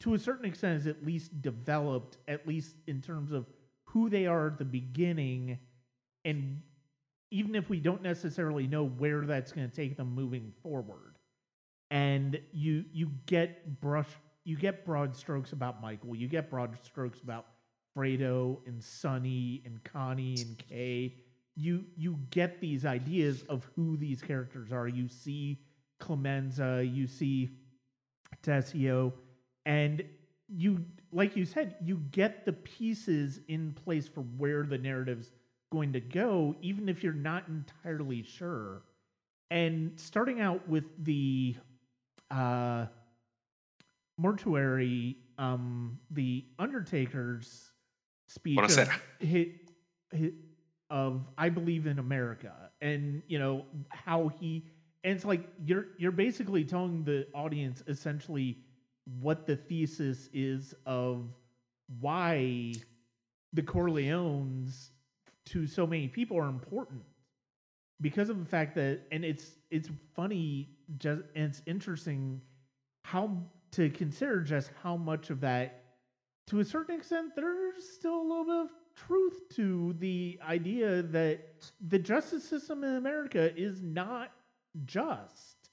to 0.01 0.13
a 0.13 0.19
certain 0.19 0.45
extent, 0.45 0.81
is 0.81 0.87
at 0.87 1.05
least 1.05 1.41
developed, 1.41 2.17
at 2.27 2.47
least 2.47 2.75
in 2.87 3.01
terms 3.01 3.31
of 3.31 3.47
who 3.85 4.09
they 4.09 4.27
are 4.27 4.47
at 4.47 4.57
the 4.57 4.65
beginning, 4.65 5.59
and 6.25 6.61
even 7.31 7.55
if 7.55 7.69
we 7.69 7.79
don't 7.79 8.03
necessarily 8.03 8.67
know 8.67 8.85
where 8.85 9.21
that's 9.21 9.51
going 9.51 9.67
to 9.67 9.75
take 9.75 9.97
them 9.97 10.13
moving 10.13 10.53
forward 10.61 11.17
and 11.93 12.39
you 12.51 12.83
you 12.91 13.11
get 13.27 13.79
brush 13.79 14.09
you 14.43 14.57
get 14.57 14.85
broad 14.85 15.15
strokes 15.15 15.53
about 15.53 15.81
Michael, 15.81 16.15
you 16.15 16.27
get 16.27 16.49
broad 16.49 16.77
strokes 16.83 17.21
about 17.21 17.45
Fredo 17.95 18.59
and 18.65 18.83
Sonny 18.83 19.61
and 19.65 19.83
Connie 19.83 20.37
and 20.41 20.57
Kay. 20.57 21.15
You 21.55 21.85
you 21.95 22.17
get 22.31 22.59
these 22.59 22.85
ideas 22.85 23.43
of 23.49 23.69
who 23.75 23.95
these 23.97 24.21
characters 24.21 24.71
are. 24.71 24.87
You 24.87 25.07
see 25.07 25.59
Clemenza, 25.99 26.83
you 26.83 27.07
see 27.07 27.51
Tessio, 28.41 29.13
and 29.65 30.03
you 30.47 30.83
like 31.11 31.35
you 31.35 31.45
said, 31.45 31.75
you 31.83 31.97
get 32.11 32.45
the 32.45 32.53
pieces 32.53 33.39
in 33.47 33.73
place 33.73 34.07
for 34.07 34.21
where 34.21 34.63
the 34.63 34.77
narrative's 34.77 35.31
going 35.71 35.93
to 35.93 35.99
go, 35.99 36.55
even 36.61 36.89
if 36.89 37.03
you're 37.03 37.13
not 37.13 37.47
entirely 37.47 38.23
sure. 38.23 38.81
And 39.51 39.91
starting 39.95 40.41
out 40.41 40.67
with 40.67 40.85
the 41.03 41.55
uh, 42.31 42.87
mortuary, 44.17 45.17
um, 45.37 45.99
the 46.11 46.45
Undertaker's 46.59 47.71
speech 48.27 48.57
of, 49.19 49.27
hit, 49.27 49.51
hit, 50.11 50.33
of 50.89 51.25
"I 51.37 51.49
believe 51.49 51.87
in 51.87 51.99
America," 51.99 52.53
and 52.81 53.23
you 53.27 53.39
know 53.39 53.65
how 53.89 54.27
he, 54.27 54.65
and 55.03 55.15
it's 55.15 55.25
like 55.25 55.47
you're 55.65 55.87
you're 55.97 56.11
basically 56.11 56.63
telling 56.63 57.03
the 57.03 57.27
audience 57.33 57.83
essentially 57.87 58.57
what 59.19 59.45
the 59.45 59.55
thesis 59.55 60.29
is 60.33 60.73
of 60.85 61.27
why 61.99 62.73
the 63.53 63.61
Corleones 63.61 64.89
to 65.45 65.67
so 65.67 65.85
many 65.85 66.07
people 66.07 66.37
are 66.37 66.47
important. 66.47 67.03
Because 68.01 68.29
of 68.29 68.39
the 68.39 68.45
fact 68.45 68.75
that 68.75 69.01
and 69.11 69.23
it's 69.23 69.51
it's 69.71 69.89
funny 70.15 70.69
just 70.97 71.21
and 71.35 71.45
it's 71.45 71.61
interesting 71.65 72.41
how 73.03 73.37
to 73.73 73.89
consider 73.89 74.41
just 74.41 74.71
how 74.81 74.95
much 74.95 75.29
of 75.29 75.41
that 75.41 75.83
to 76.47 76.59
a 76.59 76.65
certain 76.65 76.95
extent 76.95 77.35
there's 77.35 77.87
still 77.89 78.19
a 78.19 78.21
little 78.21 78.45
bit 78.45 78.55
of 78.55 78.69
truth 78.95 79.41
to 79.55 79.95
the 79.99 80.39
idea 80.47 81.01
that 81.01 81.71
the 81.87 81.97
justice 81.99 82.43
system 82.43 82.83
in 82.83 82.95
America 82.95 83.55
is 83.57 83.81
not 83.81 84.31
just. 84.85 85.69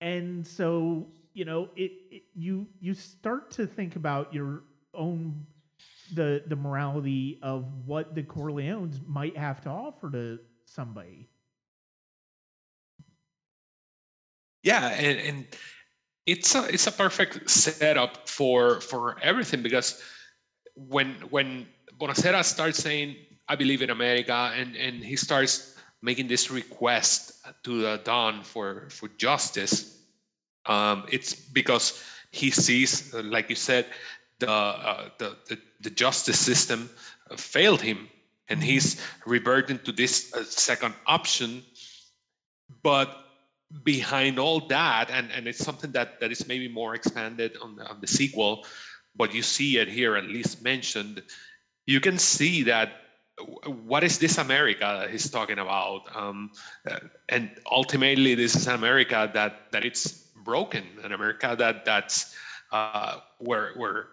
And 0.00 0.46
so 0.46 1.06
you 1.34 1.44
know 1.44 1.68
it, 1.76 1.92
it 2.10 2.22
you 2.34 2.66
you 2.80 2.94
start 2.94 3.50
to 3.52 3.66
think 3.66 3.96
about 3.96 4.34
your 4.34 4.64
own 4.94 5.46
the 6.12 6.42
the 6.46 6.56
morality 6.56 7.38
of 7.42 7.64
what 7.86 8.14
the 8.14 8.22
Corleones 8.22 9.00
might 9.06 9.36
have 9.36 9.60
to 9.62 9.70
offer 9.70 10.10
to 10.10 10.38
somebody. 10.64 11.28
Yeah, 14.62 14.88
and, 14.88 15.18
and 15.18 15.46
it's 16.26 16.54
a 16.54 16.64
it's 16.72 16.86
a 16.86 16.92
perfect 16.92 17.50
setup 17.50 18.28
for 18.28 18.80
for 18.80 19.16
everything 19.22 19.62
because 19.62 20.02
when 20.76 21.14
when 21.30 21.66
Bonasera 21.98 22.44
starts 22.44 22.78
saying 22.78 23.16
I 23.48 23.56
believe 23.56 23.82
in 23.82 23.90
America 23.90 24.52
and 24.56 24.76
and 24.76 25.04
he 25.04 25.16
starts 25.16 25.76
making 26.00 26.28
this 26.28 26.50
request 26.50 27.42
to 27.64 27.80
the 27.80 28.00
Don 28.04 28.42
for 28.42 28.88
for 28.90 29.08
justice, 29.18 29.98
um, 30.66 31.04
it's 31.10 31.34
because 31.34 32.02
he 32.30 32.50
sees, 32.50 33.12
like 33.14 33.50
you 33.50 33.56
said, 33.56 33.86
the 34.38 34.50
uh, 34.50 35.08
the, 35.18 35.36
the 35.48 35.58
the 35.80 35.90
justice 35.90 36.38
system 36.38 36.88
failed 37.36 37.80
him, 37.80 38.08
and 38.48 38.62
he's 38.62 39.00
reverting 39.26 39.78
to 39.80 39.92
this 39.92 40.32
uh, 40.34 40.44
second 40.44 40.94
option, 41.06 41.62
but 42.82 43.21
behind 43.84 44.38
all 44.38 44.66
that, 44.68 45.10
and, 45.10 45.30
and 45.32 45.46
it's 45.46 45.58
something 45.58 45.92
that, 45.92 46.20
that 46.20 46.30
is 46.30 46.46
maybe 46.46 46.68
more 46.68 46.94
expanded 46.94 47.56
on 47.62 47.76
the, 47.76 47.84
on 47.86 48.00
the 48.00 48.06
sequel, 48.06 48.64
but 49.16 49.34
you 49.34 49.42
see 49.42 49.78
it 49.78 49.88
here 49.88 50.16
at 50.16 50.24
least 50.24 50.62
mentioned, 50.62 51.22
you 51.86 52.00
can 52.00 52.18
see 52.18 52.62
that 52.62 52.92
what 53.66 54.04
is 54.04 54.18
this 54.18 54.38
America 54.38 54.98
that 55.00 55.10
he's 55.10 55.30
talking 55.30 55.58
about? 55.58 56.02
Um, 56.14 56.50
uh, 56.88 56.98
and 57.28 57.50
ultimately, 57.70 58.34
this 58.34 58.54
is 58.54 58.66
America 58.66 59.30
that 59.34 59.72
that 59.72 59.84
it's 59.84 60.30
broken, 60.44 60.84
an 61.02 61.12
America 61.12 61.56
that 61.58 61.84
that's 61.84 62.36
uh, 62.72 63.18
where 63.38 63.72
where 63.76 64.08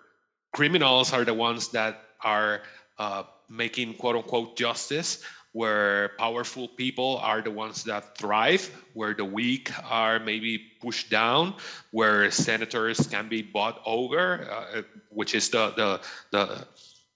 criminals 0.53 1.13
are 1.13 1.25
the 1.25 1.33
ones 1.33 1.69
that 1.69 2.01
are 2.23 2.61
uh, 2.97 3.23
making 3.49 3.95
quote 3.95 4.15
unquote 4.15 4.55
justice, 4.57 5.23
where 5.51 6.11
powerful 6.19 6.67
people 6.67 7.17
are 7.17 7.41
the 7.41 7.51
ones 7.51 7.83
that 7.83 8.17
thrive, 8.17 8.69
where 8.93 9.13
the 9.13 9.25
weak 9.25 9.71
are 9.89 10.19
maybe 10.19 10.57
pushed 10.81 11.09
down, 11.09 11.55
where 11.91 12.29
senators 12.29 13.07
can 13.07 13.27
be 13.27 13.41
bought 13.41 13.81
over, 13.85 14.47
uh, 14.49 14.81
which 15.09 15.33
is 15.33 15.49
the 15.49 15.71
the 15.75 16.01
the 16.31 16.67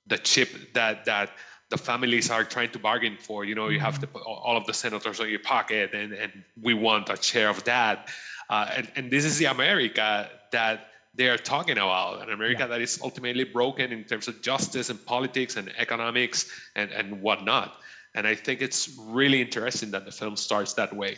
the 0.08 0.18
chip 0.18 0.74
that 0.74 1.06
that 1.06 1.30
the 1.70 1.78
families 1.78 2.30
are 2.30 2.44
trying 2.44 2.70
to 2.72 2.80
bargain 2.80 3.18
for. 3.20 3.46
You 3.46 3.56
know, 3.56 3.70
you 3.70 3.80
have 3.80 4.00
to 4.00 4.08
put 4.08 4.22
all 4.24 4.58
of 4.58 4.66
the 4.66 4.74
senators 4.74 5.20
on 5.20 5.30
your 5.30 5.40
pocket, 5.40 5.94
and 5.94 6.14
and 6.14 6.44
we 6.62 6.74
want 6.74 7.10
a 7.10 7.22
share 7.22 7.50
of 7.50 7.64
that. 7.66 8.10
Uh, 8.50 8.70
and 8.76 8.92
and 8.96 9.12
this 9.12 9.26
is 9.26 9.38
the 9.38 9.46
America 9.46 10.30
that 10.52 10.93
they 11.16 11.30
are 11.30 11.38
talking 11.38 11.78
about 11.78 12.22
an 12.24 12.32
America 12.32 12.62
Yeah. 12.62 12.68
that 12.68 12.82
is 12.82 13.00
ultimately 13.04 13.44
broken 13.44 13.92
in 13.92 14.04
terms 14.04 14.28
of 14.28 14.42
justice 14.42 14.90
and 14.90 15.04
politics 15.06 15.58
and 15.58 15.72
economics 15.78 16.50
and, 16.76 16.92
and 16.92 17.22
whatnot. 17.22 17.78
And 18.16 18.28
I 18.28 18.36
think 18.36 18.62
it's 18.62 18.98
really 19.00 19.42
interesting 19.42 19.92
that 19.92 20.06
the 20.06 20.12
film 20.12 20.36
starts 20.36 20.74
that 20.74 20.96
way. 20.96 21.18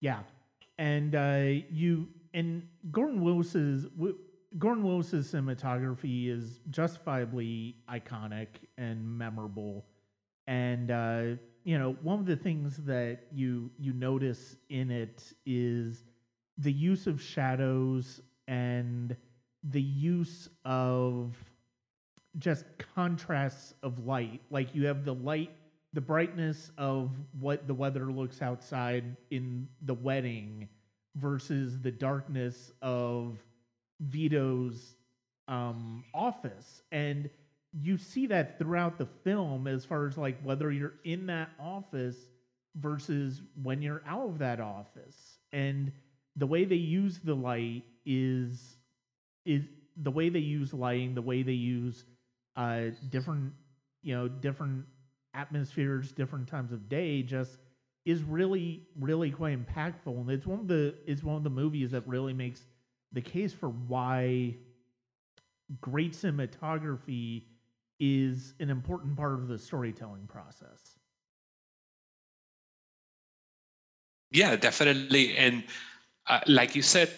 Yeah, 0.00 0.20
and 0.78 1.14
uh, 1.14 1.62
you 1.70 2.08
and 2.34 2.66
Gordon 2.90 3.20
Willis's 3.20 3.84
Wi- 3.96 4.16
Gordon 4.58 4.82
Willis's 4.84 5.32
cinematography 5.32 6.28
is 6.28 6.60
justifiably 6.70 7.76
iconic 7.88 8.48
and 8.78 9.04
memorable, 9.18 9.84
and 10.46 10.90
uh, 10.90 11.22
you 11.64 11.78
know 11.78 11.96
one 12.02 12.18
of 12.20 12.26
the 12.26 12.36
things 12.36 12.78
that 12.84 13.26
you 13.32 13.70
you 13.78 13.92
notice 13.92 14.56
in 14.70 14.90
it 14.90 15.32
is 15.44 16.04
the 16.58 16.72
use 16.72 17.06
of 17.06 17.20
shadows 17.20 18.20
and 18.50 19.16
the 19.70 19.80
use 19.80 20.48
of 20.64 21.36
just 22.38 22.64
contrasts 22.94 23.74
of 23.82 24.04
light. 24.04 24.42
Like 24.50 24.74
you 24.74 24.86
have 24.86 25.04
the 25.04 25.14
light, 25.14 25.52
the 25.92 26.00
brightness 26.00 26.72
of 26.76 27.10
what 27.38 27.66
the 27.68 27.74
weather 27.74 28.06
looks 28.06 28.42
outside 28.42 29.16
in 29.30 29.68
the 29.82 29.94
wedding 29.94 30.68
versus 31.14 31.80
the 31.80 31.92
darkness 31.92 32.72
of 32.82 33.38
Vito's 34.00 34.96
um, 35.46 36.04
office. 36.12 36.82
And 36.90 37.30
you 37.72 37.96
see 37.96 38.26
that 38.26 38.58
throughout 38.58 38.98
the 38.98 39.06
film 39.22 39.68
as 39.68 39.84
far 39.84 40.06
as 40.06 40.18
like 40.18 40.40
whether 40.42 40.72
you're 40.72 40.94
in 41.04 41.26
that 41.26 41.50
office 41.60 42.16
versus 42.74 43.42
when 43.62 43.80
you're 43.80 44.02
out 44.08 44.28
of 44.28 44.38
that 44.38 44.60
office. 44.60 45.38
And 45.52 45.92
the 46.36 46.46
way 46.46 46.64
they 46.64 46.76
use 46.76 47.20
the 47.22 47.34
light 47.34 47.84
is 48.10 48.78
is 49.46 49.64
the 49.96 50.10
way 50.10 50.28
they 50.28 50.40
use 50.40 50.74
lighting, 50.74 51.14
the 51.14 51.22
way 51.22 51.42
they 51.42 51.52
use 51.52 52.04
uh 52.56 52.86
different 53.10 53.52
you 54.02 54.14
know 54.14 54.28
different 54.28 54.84
atmospheres, 55.34 56.12
different 56.12 56.48
times 56.48 56.72
of 56.72 56.88
day, 56.88 57.22
just 57.22 57.58
is 58.04 58.22
really 58.24 58.88
really 58.98 59.30
quite 59.30 59.56
impactful. 59.58 60.06
And 60.20 60.30
it's 60.30 60.46
one 60.46 60.60
of 60.60 60.68
the 60.68 60.94
it's 61.06 61.22
one 61.22 61.36
of 61.36 61.44
the 61.44 61.50
movies 61.50 61.92
that 61.92 62.06
really 62.06 62.34
makes 62.34 62.66
the 63.12 63.20
case 63.22 63.52
for 63.52 63.68
why 63.68 64.56
great 65.80 66.12
cinematography 66.12 67.44
is 68.00 68.54
an 68.60 68.70
important 68.70 69.16
part 69.16 69.34
of 69.34 69.48
the 69.48 69.58
storytelling 69.58 70.26
process. 70.26 70.98
Yeah, 74.30 74.56
definitely. 74.56 75.36
And 75.36 75.64
uh, 76.26 76.40
like 76.46 76.74
you 76.74 76.82
said, 76.82 77.10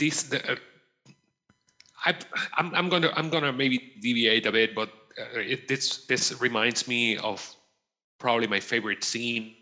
this 0.00 0.24
the, 0.24 0.38
uh, 0.52 0.56
I, 2.04 2.14
I'm, 2.56 2.74
I'm 2.74 2.88
gonna 2.88 3.12
I'm 3.14 3.30
gonna 3.30 3.52
maybe 3.52 3.92
deviate 4.00 4.46
a 4.46 4.52
bit, 4.52 4.74
but 4.74 4.88
uh, 5.18 5.38
it, 5.38 5.68
this 5.68 6.06
this 6.06 6.40
reminds 6.40 6.88
me 6.88 7.18
of 7.18 7.54
probably 8.18 8.48
my 8.48 8.60
favorite 8.60 9.04
scene 9.04 9.54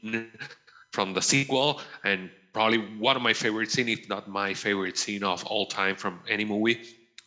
from 0.93 1.13
the 1.13 1.21
sequel, 1.21 1.81
and 2.05 2.31
probably 2.53 2.79
one 2.99 3.17
of 3.17 3.23
my 3.23 3.33
favorite 3.33 3.71
scene, 3.71 3.89
if 3.89 4.09
not 4.09 4.29
my 4.29 4.55
favorite 4.55 4.97
scene 4.97 5.23
of 5.23 5.45
all 5.45 5.67
time 5.67 5.97
from 5.97 6.21
any 6.29 6.45
movie, 6.45 6.81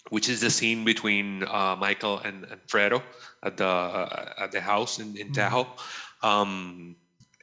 which 0.10 0.30
is 0.30 0.42
the 0.42 0.50
scene 0.50 0.84
between 0.84 1.44
uh, 1.44 1.76
Michael 1.78 2.20
and, 2.20 2.46
and 2.46 2.62
Fredo 2.68 3.04
at 3.44 3.58
the 3.58 3.66
uh, 3.66 4.34
at 4.40 4.52
the 4.52 4.62
house 4.62 5.00
in, 5.00 5.16
in 5.18 5.32
Tahoe. 5.32 5.68
Um, 6.24 6.96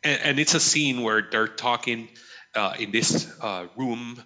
and, 0.04 0.20
and, 0.22 0.38
it's 0.38 0.54
a 0.54 0.60
scene 0.60 1.02
where 1.02 1.26
they're 1.32 1.48
talking 1.48 2.08
uh, 2.54 2.74
in 2.78 2.92
this 2.92 3.34
uh, 3.40 3.66
room, 3.76 4.22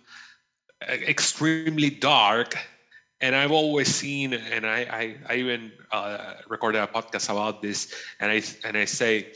extremely 0.88 1.90
dark. 1.90 2.56
And 3.20 3.36
I've 3.36 3.52
always 3.52 3.94
seen, 3.94 4.32
and 4.34 4.66
I, 4.66 4.80
I, 4.80 5.16
I 5.28 5.36
even 5.36 5.70
uh, 5.92 6.34
recorded 6.48 6.82
a 6.82 6.88
podcast 6.88 7.30
about 7.30 7.62
this, 7.62 7.94
and 8.18 8.32
I 8.32 8.42
and 8.64 8.76
I 8.76 8.84
say 8.84 9.32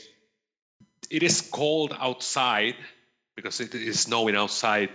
it 1.09 1.23
is 1.23 1.41
cold 1.41 1.95
outside 1.99 2.75
because 3.35 3.61
it 3.61 3.73
is 3.73 4.01
snowing 4.01 4.35
outside, 4.35 4.89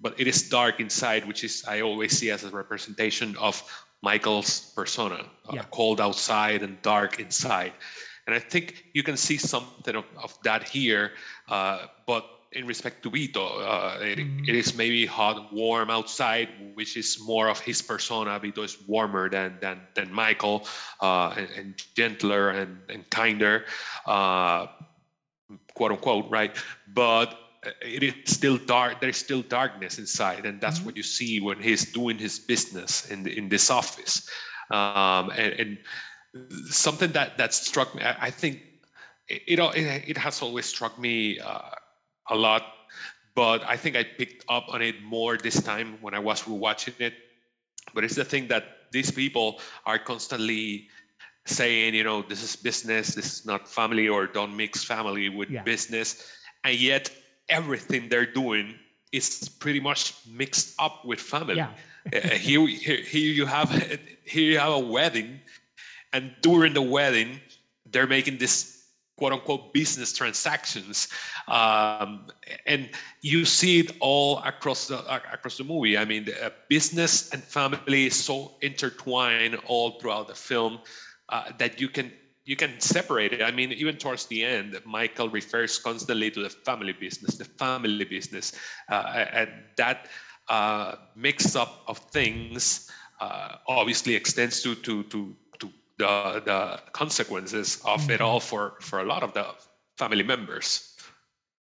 but 0.00 0.18
it 0.18 0.26
is 0.26 0.48
dark 0.48 0.80
inside, 0.80 1.26
which 1.28 1.44
is 1.44 1.64
I 1.68 1.82
always 1.82 2.18
see 2.18 2.30
as 2.30 2.42
a 2.42 2.50
representation 2.50 3.36
of 3.36 3.62
Michael's 4.02 4.72
persona, 4.74 5.14
uh, 5.48 5.52
yeah. 5.52 5.60
uh, 5.60 5.64
cold 5.70 6.00
outside 6.00 6.62
and 6.62 6.80
dark 6.82 7.20
inside. 7.20 7.72
And 8.26 8.34
I 8.34 8.38
think 8.38 8.86
you 8.94 9.02
can 9.02 9.16
see 9.16 9.36
something 9.36 9.94
of, 9.94 10.04
of 10.22 10.36
that 10.42 10.66
here, 10.66 11.12
uh, 11.48 11.86
but 12.06 12.24
in 12.54 12.66
respect 12.66 13.02
to 13.02 13.10
Vito, 13.10 13.44
uh, 13.44 13.98
it, 14.00 14.18
mm-hmm. 14.18 14.44
it 14.44 14.54
is 14.54 14.74
maybe 14.74 15.06
hot, 15.06 15.52
warm 15.52 15.90
outside, 15.90 16.48
which 16.74 16.96
is 16.96 17.18
more 17.24 17.48
of 17.48 17.58
his 17.60 17.82
persona. 17.82 18.38
Vito 18.38 18.62
is 18.62 18.76
warmer 18.86 19.28
than 19.28 19.58
than 19.60 19.80
than 19.94 20.12
Michael, 20.12 20.66
uh, 21.00 21.34
and, 21.36 21.48
and, 21.56 21.84
gentler 21.96 22.50
and 22.50 22.78
and 22.88 23.08
kinder, 23.10 23.64
uh, 24.06 24.66
quote 25.74 25.92
unquote, 25.92 26.30
right? 26.30 26.56
But 26.94 27.38
it 27.82 28.02
is 28.02 28.14
still 28.24 28.58
dark. 28.58 29.00
There's 29.00 29.16
still 29.16 29.42
darkness 29.42 29.98
inside, 29.98 30.46
and 30.46 30.60
that's 30.60 30.78
mm-hmm. 30.78 30.86
what 30.86 30.96
you 30.96 31.02
see 31.02 31.40
when 31.40 31.58
he's 31.58 31.92
doing 31.92 32.18
his 32.18 32.38
business 32.38 33.10
in 33.10 33.22
the, 33.24 33.36
in 33.36 33.48
this 33.48 33.70
office. 33.70 34.28
Um, 34.70 35.30
and, 35.30 35.52
and, 35.60 35.78
something 36.68 37.12
that 37.12 37.38
that 37.38 37.54
struck 37.54 37.94
me, 37.94 38.02
I, 38.02 38.26
I 38.26 38.30
think 38.30 38.60
it, 39.28 39.58
it, 39.60 40.08
it 40.08 40.16
has 40.16 40.42
always 40.42 40.66
struck 40.66 40.98
me 40.98 41.38
uh, 41.38 41.60
a 42.30 42.36
lot, 42.36 42.62
but 43.34 43.62
I 43.64 43.76
think 43.76 43.96
I 43.96 44.04
picked 44.04 44.44
up 44.48 44.66
on 44.68 44.82
it 44.82 45.02
more 45.02 45.36
this 45.36 45.62
time 45.62 45.98
when 46.00 46.14
I 46.14 46.18
was 46.18 46.42
rewatching 46.42 47.00
it. 47.00 47.14
But 47.94 48.04
it's 48.04 48.14
the 48.14 48.24
thing 48.24 48.48
that 48.48 48.64
these 48.92 49.10
people 49.10 49.60
are 49.86 49.98
constantly 49.98 50.88
saying, 51.46 51.94
you 51.94 52.04
know, 52.04 52.22
this 52.22 52.42
is 52.42 52.56
business, 52.56 53.14
this 53.14 53.32
is 53.32 53.46
not 53.46 53.68
family, 53.68 54.08
or 54.08 54.26
don't 54.26 54.56
mix 54.56 54.84
family 54.84 55.28
with 55.28 55.50
yeah. 55.50 55.62
business, 55.62 56.32
and 56.64 56.76
yet 56.76 57.10
everything 57.48 58.08
they're 58.08 58.32
doing 58.32 58.74
is 59.12 59.48
pretty 59.60 59.80
much 59.80 60.14
mixed 60.26 60.74
up 60.78 61.04
with 61.04 61.20
family. 61.20 61.56
Yeah. 61.56 61.70
uh, 62.12 62.28
here, 62.30 62.66
here, 62.66 63.02
here 63.02 63.32
you 63.32 63.46
have 63.46 63.70
here 64.24 64.52
you 64.52 64.58
have 64.58 64.72
a 64.72 64.78
wedding, 64.78 65.40
and 66.12 66.34
during 66.40 66.72
the 66.72 66.82
wedding, 66.82 67.40
they're 67.90 68.06
making 68.06 68.38
this 68.38 68.73
quote 69.16 69.32
unquote 69.32 69.72
business 69.72 70.12
transactions, 70.12 71.08
um, 71.48 72.26
and 72.66 72.90
you 73.22 73.44
see 73.44 73.80
it 73.80 73.92
all 74.00 74.38
across 74.38 74.88
the 74.88 74.98
across 75.32 75.58
the 75.58 75.64
movie. 75.64 75.96
I 75.96 76.04
mean, 76.04 76.24
the, 76.24 76.46
uh, 76.46 76.50
business 76.68 77.32
and 77.32 77.42
family 77.42 78.06
is 78.06 78.16
so 78.16 78.56
intertwined 78.60 79.56
all 79.66 79.98
throughout 80.00 80.28
the 80.28 80.34
film 80.34 80.80
uh, 81.28 81.52
that 81.58 81.80
you 81.80 81.88
can 81.88 82.12
you 82.44 82.56
can 82.56 82.78
separate 82.80 83.32
it. 83.32 83.42
I 83.42 83.50
mean, 83.50 83.72
even 83.72 83.96
towards 83.96 84.26
the 84.26 84.44
end, 84.44 84.78
Michael 84.84 85.28
refers 85.28 85.78
constantly 85.78 86.30
to 86.30 86.42
the 86.42 86.50
family 86.50 86.92
business, 86.92 87.36
the 87.36 87.44
family 87.44 88.04
business, 88.04 88.52
uh, 88.90 89.24
and 89.32 89.50
that 89.76 90.08
uh, 90.48 90.96
mix 91.16 91.56
up 91.56 91.82
of 91.86 91.98
things 91.98 92.90
uh, 93.20 93.56
obviously 93.66 94.14
extends 94.14 94.62
to 94.62 94.74
to 94.74 95.04
to 95.04 95.34
the 95.98 96.42
the 96.44 96.80
consequences 96.92 97.80
of 97.84 98.00
mm-hmm. 98.02 98.10
it 98.12 98.20
all 98.20 98.40
for 98.40 98.74
for 98.80 99.00
a 99.00 99.04
lot 99.04 99.22
of 99.22 99.32
the 99.34 99.46
family 99.96 100.22
members. 100.22 100.96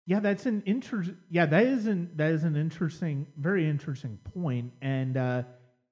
Yeah, 0.06 0.20
that's 0.20 0.46
an 0.46 0.64
inter. 0.66 1.06
Yeah, 1.30 1.46
that 1.46 1.66
is 1.66 1.88
an 1.88 2.12
that 2.16 2.32
is 2.32 2.44
an 2.44 2.56
interesting, 2.56 3.28
very 3.38 3.70
interesting 3.70 4.20
point. 4.34 4.74
and 4.82 5.18
uh, 5.18 5.44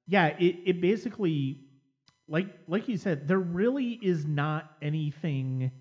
yeah, 0.08 0.28
it 0.28 0.56
it 0.66 0.82
basically 0.82 1.62
like 2.28 2.48
like 2.68 2.88
you 2.88 2.98
said, 2.98 3.28
there 3.28 3.40
really 3.40 4.00
is 4.02 4.26
not 4.26 4.72
anything. 4.82 5.72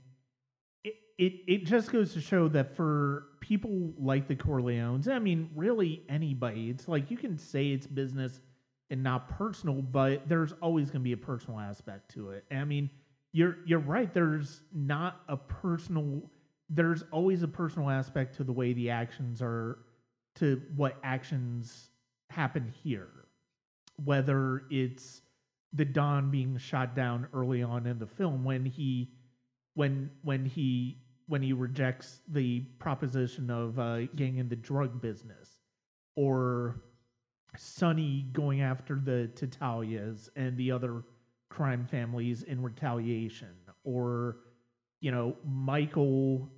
It, 0.85 0.95
it 1.19 1.33
it 1.47 1.67
just 1.67 1.91
goes 1.91 2.13
to 2.15 2.21
show 2.21 2.49
that 2.49 2.77
for 2.77 3.27
people 3.41 3.93
like 3.99 4.29
the 4.29 4.37
Corleones, 4.37 5.09
I 5.09 5.19
mean, 5.19 5.51
really 5.55 6.05
anybody, 6.09 6.71
it's 6.71 6.87
like 6.87 7.11
you 7.11 7.17
can 7.17 7.37
say 7.37 7.69
it's 7.69 7.87
business 7.87 8.41
and 8.91 9.03
not 9.03 9.29
personal, 9.29 9.83
but 9.83 10.29
there's 10.29 10.53
always 10.61 10.91
going 10.91 11.01
to 11.01 11.05
be 11.05 11.13
a 11.13 11.17
personal 11.17 11.61
aspect 11.61 12.11
to 12.13 12.31
it. 12.31 12.45
I 12.51 12.65
mean, 12.65 12.91
you're 13.33 13.59
you're 13.65 13.79
right. 13.79 14.13
There's 14.13 14.63
not 14.75 15.21
a 15.29 15.37
personal. 15.37 16.23
There's 16.69 17.05
always 17.13 17.43
a 17.43 17.49
personal 17.49 17.91
aspect 17.91 18.37
to 18.37 18.45
the 18.45 18.53
way 18.53 18.73
the 18.73 18.91
actions 18.91 19.41
are, 19.43 19.79
to 20.37 20.61
what 20.77 20.97
actions 21.05 21.91
happen 22.31 22.73
here, 22.83 23.27
whether 24.05 24.63
it's 24.71 25.23
the 25.73 25.85
Don 25.85 26.31
being 26.31 26.59
shot 26.59 26.97
down 26.97 27.29
early 27.33 27.63
on 27.63 27.87
in 27.87 27.99
the 27.99 28.07
film 28.07 28.45
when 28.45 28.65
he 28.65 29.13
when 29.75 30.11
when 30.23 30.45
he 30.45 30.99
when 31.29 31.43
he 31.43 31.53
rejects 31.53 32.23
the 32.27 32.61
proposition 32.81 33.51
of 33.51 33.79
uh, 33.79 34.01
getting 34.17 34.39
in 34.39 34.49
the 34.49 34.57
drug 34.57 35.01
business, 35.01 35.61
or 36.17 36.83
Sonny 37.57 38.27
going 38.33 38.61
after 38.61 38.95
the 38.95 39.31
Tattaglias 39.35 40.29
and 40.37 40.57
the 40.57 40.71
other 40.71 41.03
crime 41.49 41.87
families 41.87 42.43
in 42.45 42.63
retaliation, 42.63 43.55
or 43.85 44.37
you 45.01 45.11
know 45.11 45.37
Michael, 45.45 46.49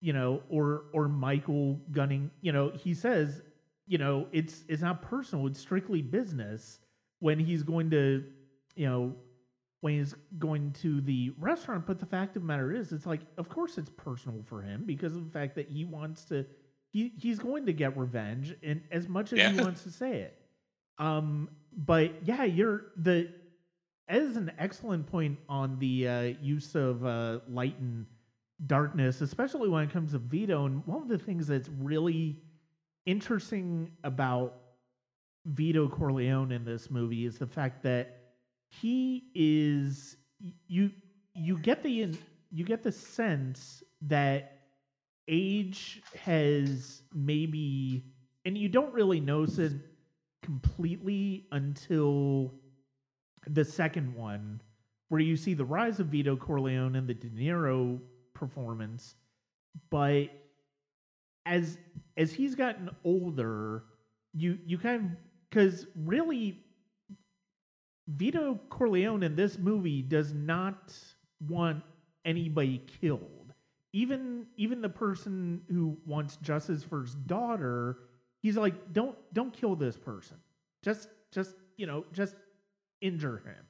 you 0.00 0.12
know, 0.12 0.42
or 0.48 0.84
or 0.92 1.08
Michael 1.08 1.80
gunning. 1.92 2.30
You 2.40 2.52
know, 2.52 2.70
he 2.70 2.94
says, 2.94 3.42
you 3.86 3.98
know, 3.98 4.26
it's 4.32 4.64
it's 4.68 4.82
not 4.82 5.02
personal; 5.02 5.46
it's 5.46 5.60
strictly 5.60 6.02
business 6.02 6.80
when 7.20 7.38
he's 7.38 7.62
going 7.62 7.90
to, 7.90 8.24
you 8.74 8.86
know, 8.86 9.14
when 9.80 9.98
he's 9.98 10.14
going 10.38 10.72
to 10.80 11.00
the 11.02 11.32
restaurant. 11.38 11.86
But 11.86 11.98
the 11.98 12.06
fact 12.06 12.36
of 12.36 12.42
the 12.42 12.46
matter 12.46 12.72
is, 12.72 12.92
it's 12.92 13.06
like, 13.06 13.20
of 13.36 13.48
course, 13.48 13.78
it's 13.78 13.90
personal 13.90 14.42
for 14.46 14.62
him 14.62 14.84
because 14.86 15.14
of 15.14 15.24
the 15.24 15.30
fact 15.30 15.54
that 15.56 15.68
he 15.68 15.84
wants 15.84 16.24
to. 16.26 16.46
He 16.92 17.12
he's 17.18 17.38
going 17.38 17.66
to 17.66 17.72
get 17.72 17.96
revenge, 17.96 18.54
and 18.62 18.82
as 18.90 19.08
much 19.08 19.32
as 19.32 19.38
yeah. 19.38 19.52
he 19.52 19.60
wants 19.62 19.82
to 19.84 19.90
say 19.90 20.20
it. 20.20 20.38
Um, 20.98 21.48
but 21.76 22.26
yeah, 22.26 22.44
you're 22.44 22.86
the. 22.96 23.28
As 24.08 24.34
an 24.34 24.50
excellent 24.58 25.06
point 25.06 25.38
on 25.48 25.78
the 25.78 26.08
uh, 26.08 26.20
use 26.42 26.74
of 26.74 27.06
uh, 27.06 27.38
light 27.48 27.78
and 27.78 28.06
darkness, 28.66 29.20
especially 29.20 29.68
when 29.68 29.84
it 29.84 29.92
comes 29.92 30.12
to 30.12 30.18
Vito. 30.18 30.66
And 30.66 30.84
one 30.86 31.00
of 31.00 31.08
the 31.08 31.18
things 31.18 31.46
that's 31.46 31.68
really 31.78 32.42
interesting 33.06 33.92
about 34.04 34.56
Vito 35.46 35.88
Corleone 35.88 36.52
in 36.52 36.64
this 36.64 36.90
movie 36.90 37.24
is 37.24 37.38
the 37.38 37.46
fact 37.46 37.82
that 37.82 38.16
he 38.68 39.24
is 39.34 40.16
you 40.68 40.90
you 41.34 41.58
get 41.58 41.82
the 41.82 42.14
you 42.50 42.64
get 42.64 42.82
the 42.82 42.92
sense 42.92 43.82
that 44.02 44.59
age 45.28 46.02
has 46.24 47.02
maybe 47.14 48.04
and 48.44 48.56
you 48.56 48.68
don't 48.68 48.92
really 48.92 49.20
notice 49.20 49.58
it 49.58 49.72
completely 50.42 51.46
until 51.52 52.52
the 53.46 53.64
second 53.64 54.14
one 54.14 54.60
where 55.08 55.20
you 55.20 55.36
see 55.36 55.54
the 55.54 55.64
rise 55.64 56.00
of 56.00 56.06
Vito 56.06 56.36
Corleone 56.36 56.96
and 56.96 57.06
the 57.06 57.14
De 57.14 57.28
Niro 57.28 58.00
performance 58.34 59.14
but 59.90 60.26
as 61.46 61.78
as 62.16 62.32
he's 62.32 62.54
gotten 62.54 62.90
older 63.04 63.84
you 64.32 64.58
you 64.66 64.78
kind 64.78 65.04
of 65.04 65.10
because 65.50 65.86
really, 65.96 66.60
Vito 68.06 68.58
Corleone 68.68 69.22
in 69.22 69.36
this 69.36 69.58
movie 69.58 70.02
does 70.02 70.32
not 70.32 70.94
want 71.48 71.82
anybody 72.24 72.82
killed. 73.00 73.39
Even 73.92 74.46
even 74.56 74.80
the 74.80 74.88
person 74.88 75.62
who 75.68 75.96
wants 76.06 76.36
justice 76.36 76.84
for 76.84 77.02
his 77.02 77.14
daughter, 77.14 77.98
he's 78.40 78.56
like, 78.56 78.92
don't 78.92 79.16
don't 79.32 79.52
kill 79.52 79.76
this 79.76 79.96
person. 79.96 80.36
Just 80.82 81.08
just 81.32 81.54
you 81.76 81.86
know 81.86 82.04
just 82.12 82.36
injure 83.00 83.38
him. 83.44 83.66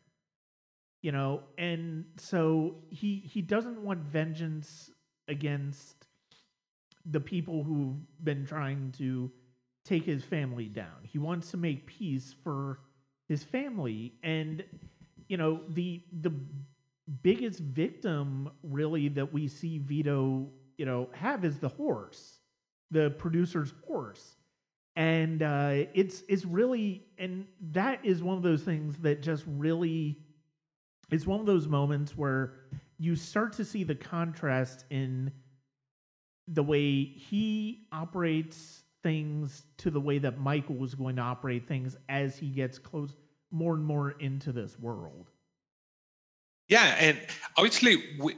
You 1.02 1.12
know, 1.12 1.42
and 1.56 2.04
so 2.18 2.76
he 2.90 3.22
he 3.26 3.40
doesn't 3.40 3.82
want 3.82 4.00
vengeance 4.00 4.90
against 5.28 6.06
the 7.06 7.20
people 7.20 7.64
who've 7.64 7.96
been 8.22 8.44
trying 8.44 8.92
to 8.98 9.30
take 9.84 10.04
his 10.04 10.22
family 10.22 10.66
down. 10.66 11.02
He 11.02 11.18
wants 11.18 11.50
to 11.52 11.56
make 11.56 11.86
peace 11.86 12.34
for 12.44 12.80
his 13.28 13.42
family 13.44 14.12
and 14.22 14.64
you 15.28 15.36
know 15.36 15.60
the 15.68 16.02
the 16.20 16.32
biggest 17.22 17.60
victim 17.60 18.50
really 18.62 19.08
that 19.08 19.32
we 19.32 19.48
see 19.48 19.78
Vito, 19.78 20.48
you 20.76 20.86
know, 20.86 21.08
have 21.12 21.44
is 21.44 21.58
the 21.58 21.68
horse, 21.68 22.38
the 22.90 23.10
producer's 23.10 23.72
horse. 23.86 24.36
And 24.96 25.42
uh, 25.42 25.84
it's 25.94 26.22
it's 26.28 26.44
really 26.44 27.06
and 27.18 27.46
that 27.72 28.04
is 28.04 28.22
one 28.22 28.36
of 28.36 28.42
those 28.42 28.62
things 28.62 28.96
that 28.98 29.22
just 29.22 29.44
really 29.46 30.18
it's 31.10 31.26
one 31.26 31.40
of 31.40 31.46
those 31.46 31.66
moments 31.66 32.16
where 32.16 32.54
you 32.98 33.16
start 33.16 33.52
to 33.54 33.64
see 33.64 33.84
the 33.84 33.94
contrast 33.94 34.84
in 34.90 35.32
the 36.48 36.62
way 36.62 37.04
he 37.04 37.86
operates 37.92 38.82
things 39.02 39.64
to 39.78 39.90
the 39.90 40.00
way 40.00 40.18
that 40.18 40.38
Michael 40.38 40.76
was 40.76 40.94
going 40.94 41.16
to 41.16 41.22
operate 41.22 41.66
things 41.66 41.96
as 42.08 42.36
he 42.36 42.48
gets 42.48 42.78
close 42.78 43.14
more 43.50 43.74
and 43.74 43.84
more 43.84 44.10
into 44.12 44.52
this 44.52 44.78
world. 44.78 45.30
Yeah, 46.70 46.94
and 47.00 47.18
obviously 47.58 47.96
we, 48.20 48.36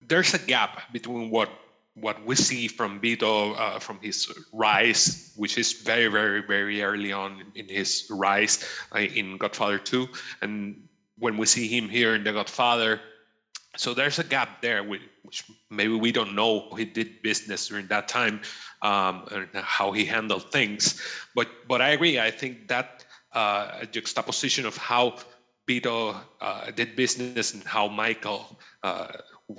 there's 0.00 0.32
a 0.32 0.38
gap 0.38 0.92
between 0.92 1.30
what 1.30 1.50
what 1.94 2.24
we 2.24 2.34
see 2.34 2.68
from 2.68 3.00
Vito 3.00 3.52
uh, 3.52 3.78
from 3.78 3.98
his 4.00 4.32
rise, 4.52 5.34
which 5.36 5.58
is 5.58 5.72
very, 5.72 6.08
very, 6.08 6.40
very 6.40 6.82
early 6.82 7.12
on 7.12 7.44
in 7.54 7.68
his 7.68 8.06
rise 8.10 8.64
uh, 8.94 9.00
in 9.00 9.36
Godfather 9.36 9.78
2, 9.78 10.08
and 10.40 10.88
when 11.18 11.36
we 11.36 11.44
see 11.44 11.68
him 11.68 11.88
here 11.88 12.14
in 12.14 12.24
The 12.24 12.32
Godfather. 12.32 13.00
So 13.76 13.92
there's 13.92 14.18
a 14.18 14.24
gap 14.24 14.62
there, 14.62 14.82
which 14.82 15.44
maybe 15.68 15.94
we 15.94 16.12
don't 16.12 16.34
know 16.34 16.74
he 16.76 16.86
did 16.86 17.22
business 17.22 17.68
during 17.68 17.86
that 17.88 18.08
time 18.08 18.40
um, 18.82 19.26
and 19.30 19.48
how 19.54 19.92
he 19.92 20.04
handled 20.06 20.50
things. 20.50 21.00
But 21.34 21.48
but 21.68 21.82
I 21.82 21.90
agree. 21.90 22.18
I 22.18 22.30
think 22.30 22.68
that 22.68 23.04
uh, 23.32 23.84
juxtaposition 23.84 24.64
of 24.64 24.76
how 24.76 25.18
Vito 25.70 26.16
uh, 26.40 26.70
did 26.72 26.96
business 26.96 27.54
and 27.54 27.62
how 27.62 27.86
Michael, 27.86 28.58
uh, 28.82 29.06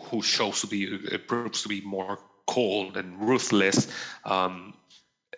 who 0.10 0.22
shows 0.22 0.60
to 0.60 0.68
be 0.68 0.82
uh, 0.92 1.18
proves 1.26 1.64
to 1.64 1.70
be 1.70 1.80
more 1.80 2.20
cold 2.48 2.98
and 2.98 3.16
ruthless, 3.18 3.88
um, 4.26 4.74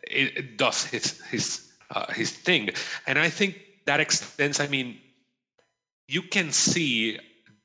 it, 0.02 0.36
it, 0.36 0.58
does 0.58 0.84
his 0.84 1.22
his 1.30 1.74
uh, 1.92 2.12
his 2.12 2.32
thing, 2.32 2.72
and 3.06 3.20
I 3.20 3.30
think 3.30 3.54
that 3.86 4.00
extends. 4.00 4.60
I 4.60 4.66
mean, 4.66 4.98
you 6.08 6.24
can 6.24 6.52
see 6.52 7.20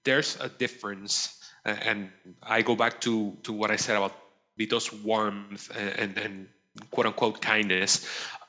there's 0.05 0.37
a 0.40 0.51
difference, 0.51 1.40
and 1.64 2.11
I 2.42 2.61
go 2.61 2.77
back 2.77 3.01
to 3.09 3.33
to 3.44 3.55
what 3.55 3.71
I 3.71 3.77
said 3.77 3.97
about 3.97 4.12
Vito's 4.59 4.92
warmth 4.92 5.73
and 5.75 5.97
and, 6.03 6.18
and 6.18 6.49
quote 6.90 7.07
unquote 7.07 7.40
kindness. 7.40 8.05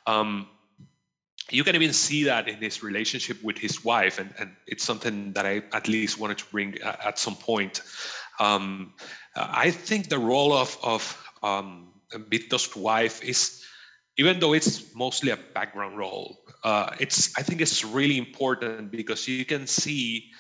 Um, 0.06 0.48
you 1.52 1.64
can 1.64 1.76
even 1.76 1.94
see 1.94 2.24
that 2.24 2.48
in 2.48 2.58
his 2.58 2.84
relationship 2.84 3.42
with 3.44 3.58
his 3.58 3.84
wife, 3.84 4.20
and, 4.20 4.34
and 4.40 4.52
it's 4.68 4.84
something 4.84 5.34
that 5.34 5.46
I 5.46 5.64
at 5.74 5.88
least 5.88 6.20
wanted 6.20 6.38
to 6.40 6.46
bring 6.52 6.78
at 6.82 7.20
some 7.20 7.36
point. 7.36 7.82
Um, 8.40 8.94
I 9.36 9.72
think 9.72 10.10
the 10.10 10.20
role 10.20 10.54
of 10.54 10.78
of 10.84 11.04
um, 11.44 11.90
Vito's 12.30 12.76
wife 12.76 13.24
is, 13.24 13.64
even 14.18 14.40
though 14.40 14.54
it's 14.54 14.96
mostly 14.96 15.32
a 15.32 15.38
background 15.54 15.98
role, 15.98 16.40
uh, 16.64 16.96
it's 17.00 17.38
I 17.38 17.44
think 17.44 17.62
it's 17.62 17.84
really 17.84 18.18
important 18.18 18.92
because 18.92 19.28
you 19.28 19.46
can 19.46 19.68
see, 19.68 20.32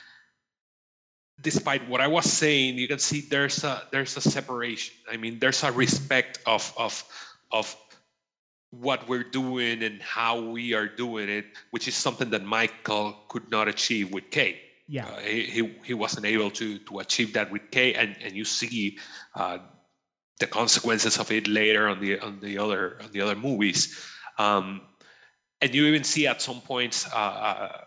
despite 1.41 1.87
what 1.89 2.01
I 2.01 2.07
was 2.07 2.25
saying, 2.25 2.77
you 2.77 2.87
can 2.87 2.99
see 2.99 3.21
there's 3.21 3.63
a 3.63 3.87
there's 3.91 4.17
a 4.17 4.21
separation. 4.21 4.95
I 5.11 5.17
mean, 5.17 5.39
there's 5.39 5.63
a 5.63 5.71
respect 5.71 6.39
of 6.45 6.73
of 6.77 7.03
of 7.51 7.75
what 8.71 9.07
we're 9.09 9.23
doing 9.23 9.83
and 9.83 10.01
how 10.01 10.39
we 10.39 10.73
are 10.73 10.87
doing 10.87 11.29
it, 11.29 11.45
which 11.71 11.87
is 11.87 11.95
something 11.95 12.29
that 12.29 12.43
Michael 12.43 13.17
could 13.27 13.49
not 13.49 13.67
achieve 13.67 14.13
with 14.13 14.29
Kay. 14.29 14.61
Yeah, 14.87 15.07
uh, 15.07 15.19
he, 15.19 15.75
he 15.83 15.93
wasn't 15.93 16.25
able 16.25 16.49
to 16.51 16.79
to 16.79 16.99
achieve 16.99 17.33
that 17.33 17.51
with 17.51 17.69
Kay, 17.71 17.93
and 17.93 18.15
and 18.21 18.33
you 18.33 18.45
see 18.45 18.97
uh, 19.35 19.59
the 20.39 20.47
consequences 20.47 21.17
of 21.19 21.31
it 21.31 21.47
later 21.47 21.87
on 21.87 21.99
the 21.99 22.19
on 22.19 22.39
the 22.39 22.57
other 22.57 22.97
on 23.03 23.11
the 23.11 23.21
other 23.21 23.35
movies, 23.35 24.03
um, 24.39 24.81
and 25.61 25.75
you 25.75 25.85
even 25.85 26.03
see 26.03 26.25
at 26.25 26.41
some 26.41 26.61
points 26.61 27.07
uh, 27.13 27.17
uh 27.17 27.81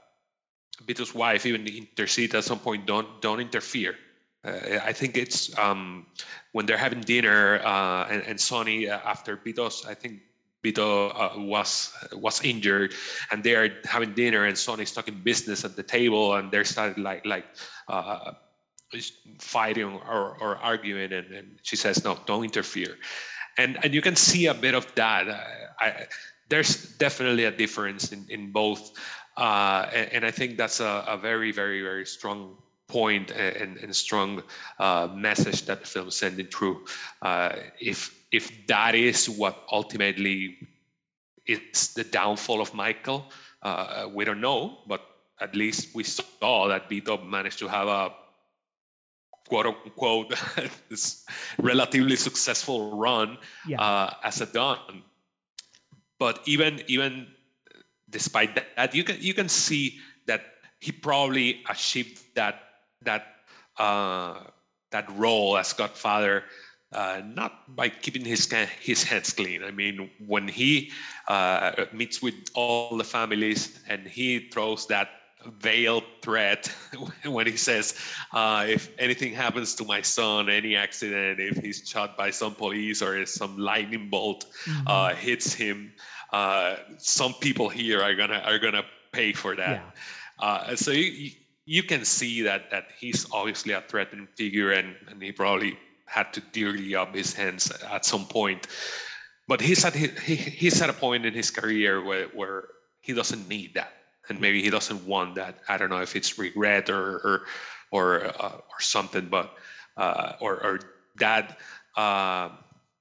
Vito's 0.87 1.15
wife 1.15 1.47
even 1.47 1.67
intercede 1.67 2.35
at 2.35 2.45
some 2.45 2.59
point. 2.59 2.87
Don't 2.87 3.21
don't 3.21 3.41
interfere. 3.41 3.97
Uh, 4.45 4.79
I 4.85 4.93
think 4.93 5.17
it's 5.17 5.57
um, 5.59 6.07
when 6.53 6.67
they're 6.67 6.77
having 6.77 7.01
dinner 7.01 7.61
uh, 7.65 8.07
and, 8.11 8.23
and 8.23 8.41
Sonny 8.41 8.89
uh, 8.89 8.99
after 9.05 9.37
Vito's, 9.37 9.85
I 9.87 9.95
think 9.95 10.21
Vito 10.63 11.09
uh, 11.09 11.33
was 11.37 11.93
was 12.13 12.43
injured, 12.45 12.95
and 13.31 13.43
they 13.43 13.55
are 13.55 13.71
having 13.85 14.15
dinner, 14.15 14.45
and 14.45 14.57
Sonny's 14.57 14.93
talking 14.93 15.21
business 15.23 15.65
at 15.65 15.75
the 15.75 15.83
table, 15.83 16.35
and 16.35 16.51
they're 16.51 16.65
starting 16.65 17.03
like 17.03 17.27
like 17.27 17.45
uh, 17.89 18.33
fighting 19.39 19.85
or, 19.85 20.37
or 20.41 20.57
arguing, 20.57 21.13
and, 21.13 21.33
and, 21.33 21.59
she 21.63 21.77
says, 21.77 22.05
"No, 22.05 22.17
don't 22.27 22.45
interfere," 22.45 22.97
and 23.59 23.79
and 23.85 23.93
you 23.93 24.01
can 24.01 24.15
see 24.15 24.47
a 24.47 24.55
bit 24.55 24.75
of 24.75 24.87
that. 24.95 25.29
I, 25.81 26.07
there's 26.49 26.97
definitely 26.97 27.45
a 27.45 27.51
difference 27.51 28.13
in 28.13 28.25
in 28.29 28.53
both, 28.53 28.93
uh, 29.37 29.89
and, 29.93 30.13
and, 30.13 30.25
I 30.25 30.31
think 30.31 30.57
that's 30.57 30.79
a, 30.79 31.05
a 31.09 31.19
very 31.19 31.51
very 31.51 31.83
very 31.83 32.07
strong 32.07 32.57
point 32.87 33.31
and, 33.33 33.79
and 33.79 33.97
strong 33.97 34.43
uh, 34.79 35.09
message 35.13 35.63
that 35.63 35.81
the 35.81 35.87
film 35.87 36.11
sending 36.11 36.47
through. 36.47 36.85
Uh, 37.23 37.57
if 37.81 38.22
if 38.33 38.67
that 38.67 38.95
is 38.95 39.29
what 39.29 39.63
ultimately 39.71 40.57
is 41.47 41.93
the 41.95 42.05
downfall 42.05 42.61
of 42.61 42.73
Michael, 42.75 43.31
uh, 43.63 44.09
we 44.13 44.25
don't 44.25 44.41
know, 44.41 44.79
but 44.87 45.03
at 45.41 45.55
least 45.55 45.95
we 45.95 46.03
saw 46.03 46.69
that 46.69 46.89
Vito 46.89 47.19
managed 47.19 47.59
to 47.59 47.69
have 47.69 47.89
a 47.89 48.13
quote 49.49 49.67
unquote 49.67 50.35
this 50.89 51.27
relatively 51.59 52.17
successful 52.17 52.97
run 52.97 53.37
yeah. 53.67 53.81
uh, 53.81 54.15
as 54.25 54.41
a 54.41 54.47
Don. 54.47 55.03
But 56.19 56.41
even 56.47 56.83
even 56.87 57.27
despite 58.09 58.55
that, 58.55 58.95
you 58.95 59.05
can 59.05 59.17
you 59.21 59.35
can 59.35 59.49
see 59.49 59.99
that 60.27 60.43
he 60.81 60.93
probably 60.93 61.63
achieved 61.69 62.23
that 62.35 62.63
that 63.03 63.27
uh, 63.77 64.41
that 64.91 65.11
role 65.19 65.59
as 65.59 65.73
Godfather 65.73 66.45
uh, 66.93 67.23
not 67.25 67.75
by 67.75 67.89
keeping 67.89 68.25
his 68.25 68.51
his 68.81 69.03
hands 69.03 69.33
clean. 69.33 69.63
I 69.63 69.71
mean, 69.71 70.11
when 70.27 70.49
he 70.49 70.91
uh, 71.29 71.87
meets 71.93 72.21
with 72.23 72.35
all 72.55 72.97
the 72.97 73.05
families 73.05 73.81
and 73.89 74.07
he 74.07 74.49
throws 74.51 74.87
that 74.89 75.09
veiled 75.59 76.05
threat 76.23 76.67
when 77.25 77.47
he 77.47 77.57
says, 77.57 77.95
uh, 78.33 78.67
"If 78.69 78.91
anything 78.99 79.33
happens 79.33 79.75
to 79.77 79.85
my 79.85 80.03
son, 80.03 80.49
any 80.49 80.77
accident, 80.77 81.41
if 81.41 81.57
he's 81.59 81.89
shot 81.89 82.17
by 82.17 82.31
some 82.31 82.55
police 82.55 83.03
or 83.03 83.17
if 83.17 83.29
some 83.29 83.59
lightning 83.59 84.09
bolt 84.11 84.47
mm-hmm. 84.65 84.87
Uh, 84.87 85.15
hits 85.15 85.55
him, 85.55 85.93
uh, 86.33 86.77
some 86.99 87.35
people 87.35 87.69
here 87.69 88.03
are 88.03 88.15
gonna 88.15 88.43
are 88.45 88.59
gonna 88.59 88.85
pay 89.13 89.33
for 89.33 89.57
that." 89.57 89.81
Yeah. 89.81 90.47
Uh, 90.47 90.77
so 90.77 90.91
you, 90.91 91.31
you 91.65 91.83
can 91.83 92.05
see 92.05 92.43
that 92.43 92.71
that 92.71 92.87
he's 92.99 93.27
obviously 93.33 93.73
a 93.73 93.81
threatening 93.81 94.29
figure, 94.37 94.73
and, 94.73 94.95
and 95.09 95.23
he 95.23 95.33
probably 95.33 95.79
had 96.13 96.33
to 96.35 96.41
dirty 96.53 96.95
up 96.95 97.15
his 97.15 97.33
hands 97.33 97.73
at 97.91 98.05
some 98.05 98.27
point. 98.27 98.67
But 99.49 99.61
he's 99.61 99.85
at 99.85 99.95
he, 99.95 100.37
he's 100.37 100.81
at 100.83 100.91
a 100.91 100.93
point 100.93 101.27
in 101.27 101.35
his 101.35 101.51
career 101.51 102.05
where, 102.05 102.27
where 102.29 102.69
he 103.01 103.13
doesn't 103.13 103.49
need 103.49 103.75
that, 103.75 103.93
and 104.29 104.41
maybe 104.41 104.63
he 104.63 104.71
doesn't 104.71 105.05
want 105.07 105.35
that. 105.37 105.59
I 105.69 105.77
don't 105.77 105.91
know 105.91 106.03
if 106.03 106.15
it's 106.15 106.39
regret 106.39 106.91
or 106.91 107.17
or 107.19 107.43
or, 107.91 108.25
uh, 108.25 108.57
or 108.57 108.81
something, 108.81 109.29
but 109.29 109.55
uh, 109.97 110.33
or 110.41 110.55
or 110.63 110.81
that 111.19 111.59
uh, 111.97 112.51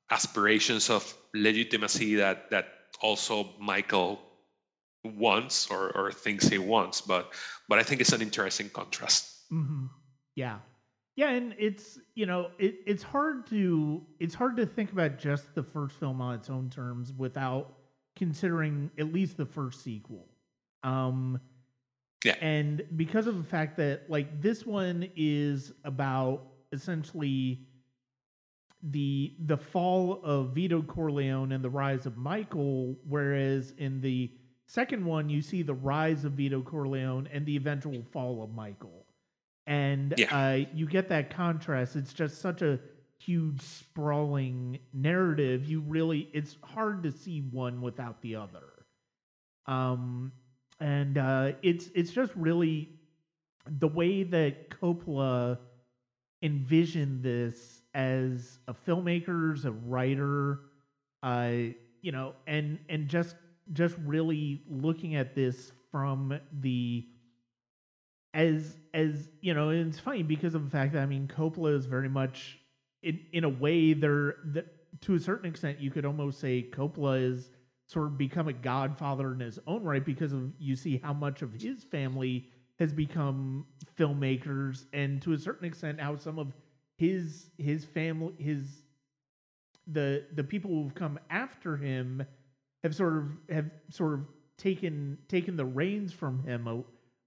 aspirations 0.09 0.89
of 0.89 1.15
legitimacy 1.33 2.15
that 2.15 2.49
that 2.49 2.67
also 3.01 3.49
Michael 3.59 4.19
wants 5.03 5.67
or 5.67 5.91
or 5.95 6.11
thinks 6.11 6.47
he 6.47 6.57
wants. 6.57 7.01
But 7.01 7.31
but 7.69 7.79
I 7.79 7.83
think 7.83 8.01
it's 8.01 8.13
an 8.13 8.21
interesting 8.21 8.69
contrast. 8.69 9.51
Mm-hmm. 9.51 9.85
Yeah, 10.35 10.59
yeah, 11.15 11.31
and 11.31 11.55
it's 11.57 11.99
you 12.15 12.25
know 12.25 12.51
it, 12.57 12.75
it's 12.85 13.03
hard 13.03 13.45
to 13.47 14.01
it's 14.19 14.33
hard 14.33 14.55
to 14.57 14.65
think 14.65 14.91
about 14.91 15.17
just 15.17 15.53
the 15.55 15.63
first 15.63 15.95
film 15.95 16.21
on 16.21 16.35
its 16.35 16.49
own 16.49 16.69
terms 16.69 17.11
without 17.17 17.73
considering 18.15 18.91
at 18.97 19.11
least 19.11 19.37
the 19.37 19.45
first 19.45 19.83
sequel. 19.83 20.27
Um, 20.83 21.39
yeah, 22.23 22.35
and 22.39 22.83
because 22.95 23.27
of 23.27 23.37
the 23.37 23.43
fact 23.43 23.77
that 23.77 24.09
like 24.09 24.41
this 24.41 24.65
one 24.65 25.09
is 25.15 25.73
about 25.83 26.47
essentially 26.71 27.67
the 28.81 29.35
the 29.45 29.57
fall 29.57 30.21
of 30.23 30.55
Vito 30.55 30.81
Corleone 30.81 31.51
and 31.51 31.63
the 31.63 31.69
rise 31.69 32.05
of 32.05 32.17
Michael, 32.17 32.95
whereas 33.07 33.73
in 33.77 33.99
the 33.99 34.31
second 34.65 35.03
one 35.03 35.29
you 35.29 35.41
see 35.41 35.61
the 35.61 35.73
rise 35.73 36.23
of 36.23 36.33
Vito 36.33 36.61
Corleone 36.61 37.27
and 37.33 37.45
the 37.45 37.57
eventual 37.57 38.01
fall 38.13 38.41
of 38.41 38.53
Michael 38.53 39.00
and 39.67 40.13
yeah. 40.17 40.35
uh, 40.35 40.65
you 40.73 40.87
get 40.87 41.09
that 41.09 41.35
contrast. 41.35 41.95
It's 41.95 42.13
just 42.13 42.41
such 42.41 42.61
a 42.61 42.79
huge 43.25 43.61
sprawling 43.61 44.79
narrative, 44.93 45.65
you 45.65 45.81
really 45.81 46.29
it's 46.33 46.57
hard 46.63 47.03
to 47.03 47.11
see 47.11 47.41
one 47.51 47.81
without 47.81 48.21
the 48.21 48.35
other. 48.35 48.85
Um, 49.67 50.31
and 50.79 51.17
uh, 51.17 51.51
it's 51.61 51.89
it's 51.93 52.11
just 52.11 52.33
really 52.35 52.89
the 53.67 53.87
way 53.87 54.23
that 54.23 54.69
Coppola 54.69 55.59
envisioned 56.41 57.21
this 57.21 57.81
as 57.93 58.59
a 58.67 58.73
filmmaker, 58.73 59.53
as 59.53 59.65
a 59.65 59.71
writer, 59.71 60.61
uh, 61.21 61.51
you 62.01 62.11
know, 62.11 62.33
and 62.47 62.79
and 62.89 63.07
just 63.07 63.35
just 63.73 63.95
really 64.05 64.63
looking 64.67 65.15
at 65.15 65.35
this 65.35 65.71
from 65.91 66.39
the 66.61 67.05
as 68.33 68.77
as 68.93 69.29
you 69.41 69.53
know, 69.53 69.69
it's 69.69 69.99
funny 69.99 70.23
because 70.23 70.55
of 70.55 70.63
the 70.63 70.69
fact 70.69 70.93
that 70.93 71.01
I 71.01 71.05
mean 71.05 71.27
Coppola 71.27 71.75
is 71.75 71.85
very 71.85 72.09
much 72.09 72.59
in 73.03 73.19
in 73.33 73.43
a 73.43 73.49
way 73.49 73.93
there 73.93 74.35
that 74.45 74.67
to 75.01 75.15
a 75.15 75.19
certain 75.19 75.49
extent 75.49 75.79
you 75.79 75.91
could 75.91 76.05
almost 76.05 76.39
say 76.39 76.67
Coppola 76.71 77.21
is 77.21 77.49
sort 77.87 78.07
of 78.07 78.17
become 78.17 78.47
a 78.47 78.53
godfather 78.53 79.33
in 79.33 79.39
his 79.39 79.59
own 79.67 79.83
right 79.83 80.05
because 80.05 80.31
of 80.31 80.51
you 80.59 80.75
see 80.75 80.97
how 81.03 81.13
much 81.13 81.41
of 81.41 81.53
his 81.53 81.83
family 81.83 82.47
has 82.79 82.93
become 82.93 83.65
filmmakers 83.97 84.85
and 84.93 85.21
to 85.21 85.33
a 85.33 85.37
certain 85.37 85.67
extent 85.67 85.99
how 85.99 86.15
some 86.15 86.39
of 86.39 86.53
his 86.97 87.49
his 87.57 87.83
family 87.83 88.33
his 88.37 88.83
the 89.87 90.25
the 90.35 90.43
people 90.43 90.71
who've 90.71 90.95
come 90.95 91.19
after 91.29 91.75
him 91.75 92.23
have 92.83 92.95
sort 92.95 93.17
of 93.17 93.25
have 93.49 93.69
sort 93.89 94.13
of 94.13 94.25
taken 94.57 95.17
taken 95.27 95.57
the 95.57 95.65
reins 95.65 96.13
from 96.13 96.43
him 96.43 96.67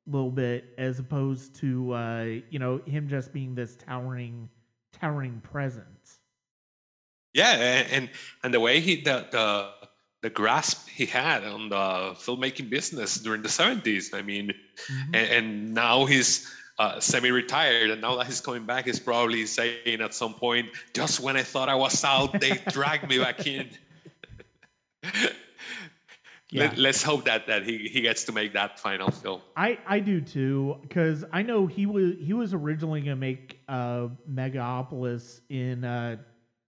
little 0.06 0.30
bit 0.30 0.74
as 0.76 0.98
opposed 0.98 1.54
to 1.54 1.92
uh 1.92 2.24
you 2.50 2.58
know 2.58 2.78
him 2.86 3.08
just 3.08 3.32
being 3.32 3.54
this 3.54 3.76
towering 3.76 4.48
towering 4.92 5.40
presence 5.42 6.18
yeah 7.32 7.84
and 7.90 8.10
and 8.42 8.52
the 8.52 8.60
way 8.60 8.80
he 8.80 9.00
the 9.00 9.26
the 9.30 9.70
the 10.24 10.30
grasp 10.30 10.88
he 10.88 11.04
had 11.04 11.44
on 11.44 11.68
the 11.68 11.76
filmmaking 12.16 12.70
business 12.70 13.16
during 13.16 13.42
the 13.42 13.48
70s. 13.48 14.14
I 14.14 14.22
mean, 14.22 14.54
mm-hmm. 14.90 15.14
and, 15.14 15.28
and, 15.30 15.74
now 15.74 16.06
he's 16.06 16.50
uh, 16.78 16.98
semi-retired, 16.98 17.90
and 17.90 18.00
now 18.00 18.16
that 18.16 18.24
he's 18.24 18.40
coming 18.40 18.64
back, 18.64 18.86
he's 18.86 18.98
probably 18.98 19.44
saying 19.44 20.00
at 20.00 20.14
some 20.14 20.32
point, 20.32 20.68
"Just 20.94 21.20
when 21.20 21.36
I 21.36 21.42
thought 21.42 21.68
I 21.68 21.74
was 21.74 22.02
out, 22.04 22.40
they 22.40 22.52
dragged 22.68 23.06
me 23.06 23.18
back 23.18 23.46
in." 23.46 23.68
yeah. 26.54 26.72
Let, 26.76 26.90
us 26.90 27.02
hope 27.02 27.24
that 27.24 27.46
that 27.48 27.64
he, 27.64 27.88
he 27.88 28.00
gets 28.00 28.24
to 28.24 28.32
make 28.32 28.52
that 28.52 28.78
final 28.78 29.10
film. 29.10 29.40
I, 29.56 29.78
I 29.86 29.98
do 29.98 30.20
too, 30.20 30.76
because 30.82 31.24
I 31.32 31.42
know 31.42 31.66
he 31.66 31.86
was 31.86 32.14
he 32.20 32.32
was 32.32 32.54
originally 32.54 33.00
gonna 33.00 33.16
make 33.16 33.60
uh, 33.68 34.08
Megalopolis 34.30 35.40
in. 35.48 35.84
Uh, 35.84 36.16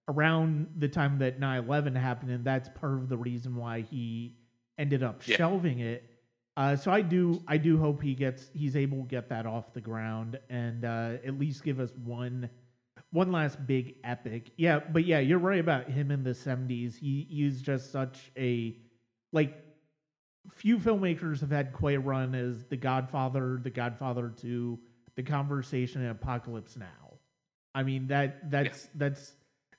around 0.08 0.68
the 0.78 0.88
time 0.88 1.18
that 1.18 1.40
9-11 1.40 1.96
happened 1.96 2.30
and 2.30 2.44
that's 2.44 2.68
part 2.68 2.94
of 2.94 3.08
the 3.08 3.16
reason 3.16 3.56
why 3.56 3.80
he 3.80 4.36
ended 4.78 5.02
up 5.02 5.26
yeah. 5.26 5.36
shelving 5.36 5.80
it 5.80 6.04
uh, 6.56 6.76
so 6.76 6.92
i 6.92 7.00
do 7.00 7.42
i 7.48 7.56
do 7.56 7.76
hope 7.76 8.00
he 8.00 8.14
gets 8.14 8.50
he's 8.54 8.76
able 8.76 8.98
to 8.98 9.08
get 9.08 9.28
that 9.28 9.46
off 9.46 9.72
the 9.72 9.80
ground 9.80 10.38
and 10.48 10.84
uh, 10.84 11.14
at 11.26 11.38
least 11.38 11.64
give 11.64 11.80
us 11.80 11.90
one 12.04 12.48
one 13.10 13.32
last 13.32 13.66
big 13.66 13.96
epic 14.04 14.52
yeah 14.56 14.78
but 14.78 15.04
yeah 15.04 15.18
you're 15.18 15.40
right 15.40 15.60
about 15.60 15.90
him 15.90 16.12
in 16.12 16.22
the 16.22 16.30
70s 16.30 16.96
he 16.96 17.26
he's 17.28 17.60
just 17.60 17.90
such 17.90 18.30
a 18.38 18.76
like 19.32 19.65
few 20.54 20.78
filmmakers 20.78 21.40
have 21.40 21.50
had 21.50 21.72
quite 21.72 21.96
a 21.96 22.00
run 22.00 22.34
as 22.34 22.64
the 22.64 22.76
godfather 22.76 23.58
the 23.62 23.70
godfather 23.70 24.32
2 24.40 24.78
the 25.16 25.22
conversation 25.22 26.02
and 26.02 26.10
apocalypse 26.10 26.76
now 26.76 27.18
i 27.74 27.82
mean 27.82 28.06
that 28.08 28.50
that's 28.50 28.84
yeah. 28.84 28.90
that's 28.94 29.36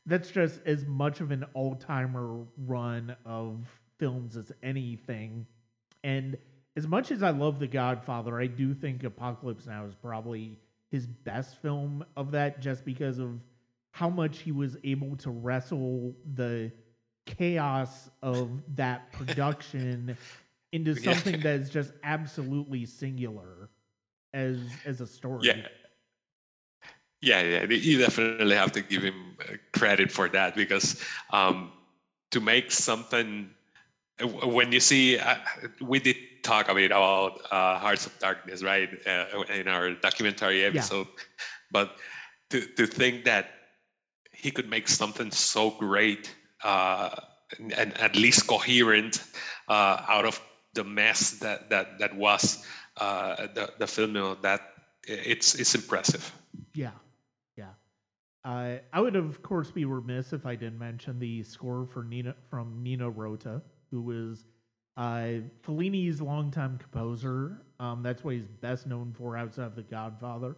that's 0.08 0.32
just 0.32 0.62
as 0.65 0.86
much 0.86 1.19
of 1.19 1.32
an 1.32 1.45
all 1.53 1.75
timer 1.75 2.45
run 2.65 3.15
of 3.25 3.67
films 3.99 4.38
as 4.38 4.51
anything. 4.63 5.45
And 6.03 6.38
as 6.75 6.88
much 6.88 7.12
as 7.12 7.21
I 7.21 7.32
love 7.32 7.60
The 7.60 7.67
Godfather, 7.67 8.39
I 8.39 8.47
do 8.47 8.73
think 8.73 9.03
Apocalypse 9.03 9.67
Now 9.67 9.86
is 9.86 9.95
probably 9.95 10.58
his 10.89 11.06
best 11.06 11.62
film 11.62 12.06
of 12.15 12.32
that 12.32 12.62
just 12.62 12.86
because 12.86 13.19
of 13.19 13.41
how 13.91 14.10
much 14.10 14.39
he 14.39 14.53
was 14.53 14.77
able 14.84 15.17
to 15.17 15.30
wrestle 15.30 16.15
the 16.36 16.71
chaos 17.25 18.10
of 18.21 18.49
that 18.75 19.12
production 19.12 20.17
into 20.71 20.95
something 21.08 21.36
yeah. 21.36 21.43
that 21.43 21.60
is 21.62 21.69
just 21.69 21.93
absolutely 22.03 22.86
singular 22.86 23.69
as 24.34 24.60
as 24.86 25.01
a 25.01 25.08
story. 25.08 25.47
Yeah. 25.47 25.67
Yeah, 27.19 27.41
yeah, 27.41 27.63
you 27.63 27.97
definitely 27.97 28.56
have 28.56 28.71
to 28.73 28.82
give 28.82 29.01
him 29.01 29.38
uh, 29.41 29.53
credit 29.73 30.12
for 30.12 30.30
that 30.30 30.56
because 30.56 31.03
um, 31.32 31.71
to 32.30 32.39
make 32.39 32.71
something 32.71 33.49
uh, 34.21 34.27
when 34.27 34.71
you 34.71 34.80
see 34.80 35.17
uh, 35.17 35.36
we 35.82 35.99
did 35.99 36.15
talk 36.43 36.69
a 36.69 36.75
bit 36.75 36.91
about 36.91 37.41
uh, 37.51 37.80
Hearts 37.80 38.06
of 38.06 38.17
Darkness, 38.19 38.63
right, 38.63 38.89
uh, 39.08 39.41
in 39.53 39.67
our 39.67 39.95
documentary 39.95 40.63
episode, 40.63 41.08
yeah. 41.08 41.23
but 41.71 41.95
to 42.51 42.62
to 42.62 42.86
think 42.86 43.25
that 43.25 43.47
he 44.32 44.51
could 44.51 44.69
make 44.69 44.88
something 44.88 45.32
so 45.32 45.71
great 45.71 46.36
uh, 46.63 47.10
and, 47.58 47.73
and, 47.73 47.97
at 47.97 48.15
least 48.15 48.45
coherent 48.45 49.23
out 49.67 50.25
of 50.25 50.39
the 50.78 50.84
mess 50.84 51.32
that 51.32 51.70
that 51.70 52.00
that 52.00 52.16
was 52.16 52.66
the 52.98 53.74
the 53.78 53.88
film 53.88 54.13
that 54.42 54.62
it's 55.08 55.56
it's 55.56 55.76
impressive. 55.76 56.32
Yeah. 56.74 56.92
Yeah. 57.56 57.70
Uh, 58.46 58.78
I 58.94 59.02
would, 59.02 59.16
of 59.16 59.42
course, 59.42 59.72
be 59.72 59.86
remiss 59.86 60.34
if 60.34 60.46
I 60.46 60.56
didn't 60.56 60.80
mention 60.80 61.20
the 61.20 61.44
score 61.44 61.86
for 61.86 62.04
Nina 62.04 62.36
from 62.50 62.82
Nino 62.84 63.10
Rota, 63.10 63.62
who 63.92 64.02
was 64.02 64.46
uh, 64.96 65.42
Fellini's 65.63 66.22
longtime 66.22 66.78
composer. 66.78 67.62
Um, 67.80 68.02
that's 68.04 68.24
what 68.24 68.36
he's 68.36 68.48
best 68.48 68.88
known 68.88 69.13
for 69.18 69.38
outside 69.38 69.66
of 69.66 69.76
The 69.76 69.84
Godfather. 69.84 70.56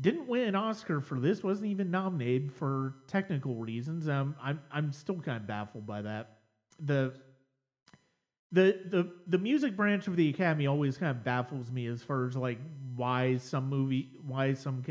Didn't 0.00 0.26
win 0.26 0.48
an 0.48 0.54
Oscar 0.54 1.00
for 1.00 1.20
this. 1.20 1.42
wasn't 1.42 1.70
even 1.70 1.90
nominated 1.90 2.50
for 2.52 2.94
technical 3.06 3.56
reasons. 3.56 4.08
Um, 4.08 4.34
I'm 4.42 4.60
I'm 4.70 4.92
still 4.92 5.20
kind 5.20 5.36
of 5.36 5.46
baffled 5.46 5.86
by 5.86 6.02
that. 6.02 6.38
The 6.80 7.14
the 8.52 8.78
the 8.90 9.10
the 9.26 9.38
music 9.38 9.76
branch 9.76 10.06
of 10.06 10.16
the 10.16 10.28
Academy 10.28 10.66
always 10.66 10.98
kind 10.98 11.10
of 11.10 11.24
baffles 11.24 11.70
me 11.70 11.86
as 11.86 12.02
far 12.02 12.26
as 12.26 12.36
like 12.36 12.58
why 12.94 13.36
some 13.38 13.68
movie 13.68 14.10
why 14.26 14.52
some 14.52 14.82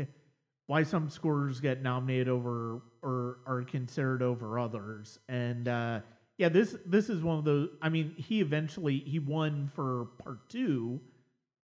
why 0.66 0.82
some 0.82 1.08
scores 1.08 1.60
get 1.60 1.82
nominated 1.82 2.28
over 2.28 2.82
or 3.02 3.38
are 3.46 3.62
considered 3.62 4.22
over 4.22 4.58
others. 4.58 5.18
And 5.28 5.68
uh, 5.68 6.00
yeah, 6.38 6.48
this 6.48 6.76
this 6.86 7.08
is 7.08 7.22
one 7.22 7.38
of 7.38 7.44
those. 7.44 7.68
I 7.80 7.88
mean, 7.88 8.14
he 8.16 8.40
eventually 8.40 8.98
he 8.98 9.18
won 9.18 9.70
for 9.74 10.06
part 10.22 10.48
two, 10.48 11.00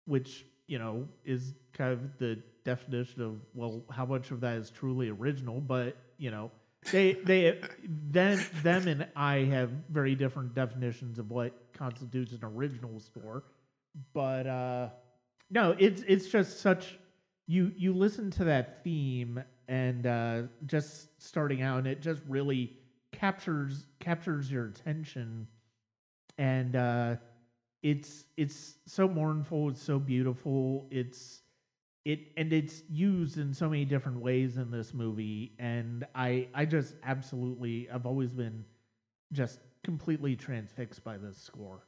which 0.06 0.44
you 0.66 0.78
know 0.78 1.08
is 1.24 1.54
kind 1.72 1.92
of 1.92 2.18
the 2.18 2.42
definition 2.64 3.22
of 3.22 3.40
well, 3.54 3.84
how 3.90 4.04
much 4.04 4.30
of 4.30 4.40
that 4.40 4.56
is 4.58 4.70
truly 4.70 5.08
original. 5.08 5.60
But 5.60 5.96
you 6.18 6.30
know, 6.30 6.50
they 6.90 7.12
they 7.24 7.60
then 7.84 8.44
them 8.62 8.88
and 8.88 9.06
I 9.14 9.38
have 9.44 9.70
very 9.90 10.14
different 10.14 10.54
definitions 10.54 11.18
of 11.18 11.30
what 11.30 11.52
constitutes 11.72 12.32
an 12.32 12.44
original 12.44 13.00
score. 13.00 13.44
But 14.12 14.46
uh, 14.46 14.88
no, 15.50 15.74
it's 15.78 16.02
it's 16.06 16.28
just 16.28 16.60
such 16.60 16.98
you 17.46 17.72
you 17.76 17.92
listen 17.92 18.30
to 18.32 18.44
that 18.44 18.82
theme 18.82 19.42
and 19.68 20.06
uh, 20.06 20.42
just 20.66 21.08
starting 21.22 21.62
out, 21.62 21.78
and 21.78 21.86
it 21.86 22.00
just 22.00 22.22
really 22.28 22.76
captures 23.12 23.86
captures 23.98 24.50
your 24.50 24.66
attention, 24.66 25.46
and 26.38 26.76
uh, 26.76 27.16
it's 27.82 28.24
it's 28.36 28.76
so 28.86 29.06
mournful, 29.08 29.68
it's 29.68 29.82
so 29.82 29.98
beautiful, 29.98 30.86
it's 30.90 31.42
it 32.04 32.32
and 32.36 32.52
it's 32.52 32.82
used 32.88 33.38
in 33.38 33.52
so 33.52 33.68
many 33.68 33.84
different 33.84 34.20
ways 34.20 34.56
in 34.56 34.70
this 34.70 34.94
movie, 34.94 35.52
and 35.58 36.06
I 36.14 36.48
I 36.54 36.64
just 36.64 36.94
absolutely 37.04 37.88
I've 37.92 38.06
always 38.06 38.32
been 38.32 38.64
just 39.32 39.60
completely 39.84 40.36
transfixed 40.36 41.04
by 41.04 41.18
this 41.18 41.38
score. 41.38 41.84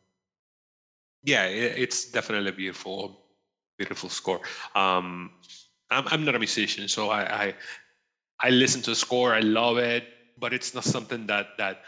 Yeah, 1.24 1.44
it's 1.46 2.10
definitely 2.10 2.50
a 2.50 2.52
beautiful 2.52 3.20
beautiful 3.78 4.08
score. 4.08 4.40
Um, 4.74 5.30
I'm, 5.90 6.06
I'm 6.08 6.24
not 6.24 6.34
a 6.34 6.38
musician, 6.38 6.88
so 6.88 7.10
I, 7.10 7.44
I 7.44 7.54
I 8.40 8.50
listen 8.50 8.82
to 8.82 8.90
the 8.90 8.96
score. 8.96 9.34
I 9.34 9.40
love 9.40 9.78
it, 9.78 10.04
but 10.38 10.52
it's 10.52 10.74
not 10.74 10.84
something 10.84 11.26
that 11.28 11.56
that 11.58 11.82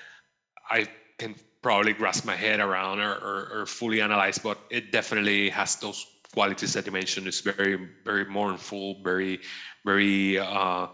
I 0.71 0.87
can 1.19 1.35
probably 1.63 1.93
grasp 1.93 2.25
my 2.27 2.37
head 2.37 2.61
around 2.61 3.01
or, 3.01 3.13
or, 3.13 3.49
or 3.53 3.67
fully 3.67 4.01
analyze. 4.01 4.39
But 4.39 4.59
it 4.71 4.93
definitely 4.93 5.51
has 5.51 5.77
those 5.77 6.07
qualities 6.35 6.73
that 6.75 6.85
you 6.87 6.93
mentioned. 6.93 7.27
is 7.27 7.41
very 7.41 7.77
very 8.05 8.27
mournful, 8.27 9.03
very 9.03 9.41
very 9.85 10.39
uh, 10.39 10.89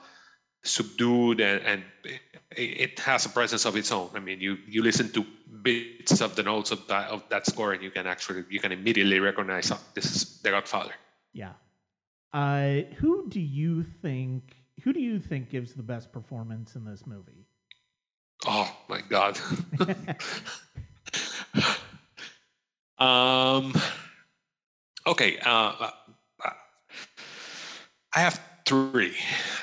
subdued, 0.63 1.41
and, 1.41 1.63
and 1.63 1.83
it, 2.57 2.99
has 2.99 3.27
a 3.27 3.29
presence 3.29 3.65
of 3.65 3.77
its 3.77 3.91
own. 3.93 4.11
I 4.15 4.21
mean, 4.21 4.41
you 4.41 4.59
you 4.67 4.83
listen 4.83 5.11
to 5.13 5.25
bits 5.63 6.21
of 6.21 6.37
the 6.37 6.43
notes 6.43 6.71
of 6.71 6.87
that 6.89 7.11
of 7.11 7.23
that 7.31 7.47
score, 7.47 7.73
and 7.73 7.83
you 7.83 7.91
can 7.91 8.07
actually 8.07 8.45
you 8.51 8.61
can 8.61 8.73
immediately 8.73 9.21
recognize 9.21 9.71
oh, 9.71 9.81
this 9.95 10.05
is 10.05 10.41
The 10.43 10.51
Godfather. 10.51 10.93
Yeah. 11.33 11.53
Uh, 12.33 12.83
who 12.99 13.29
do 13.29 13.41
you 13.41 13.83
think 14.03 14.57
who 14.83 14.93
do 14.93 15.01
you 15.01 15.19
think 15.19 15.51
gives 15.51 15.75
the 15.75 15.83
best 15.83 16.13
performance 16.13 16.77
in 16.77 16.85
this 16.85 17.07
movie? 17.07 17.47
Oh 18.47 18.71
my 18.89 19.01
god. 19.09 19.39
um. 22.99 23.73
Okay. 25.07 25.39
Uh, 25.39 25.91
uh, 26.45 26.51
I 28.15 28.21
have 28.21 28.41
three 28.67 29.17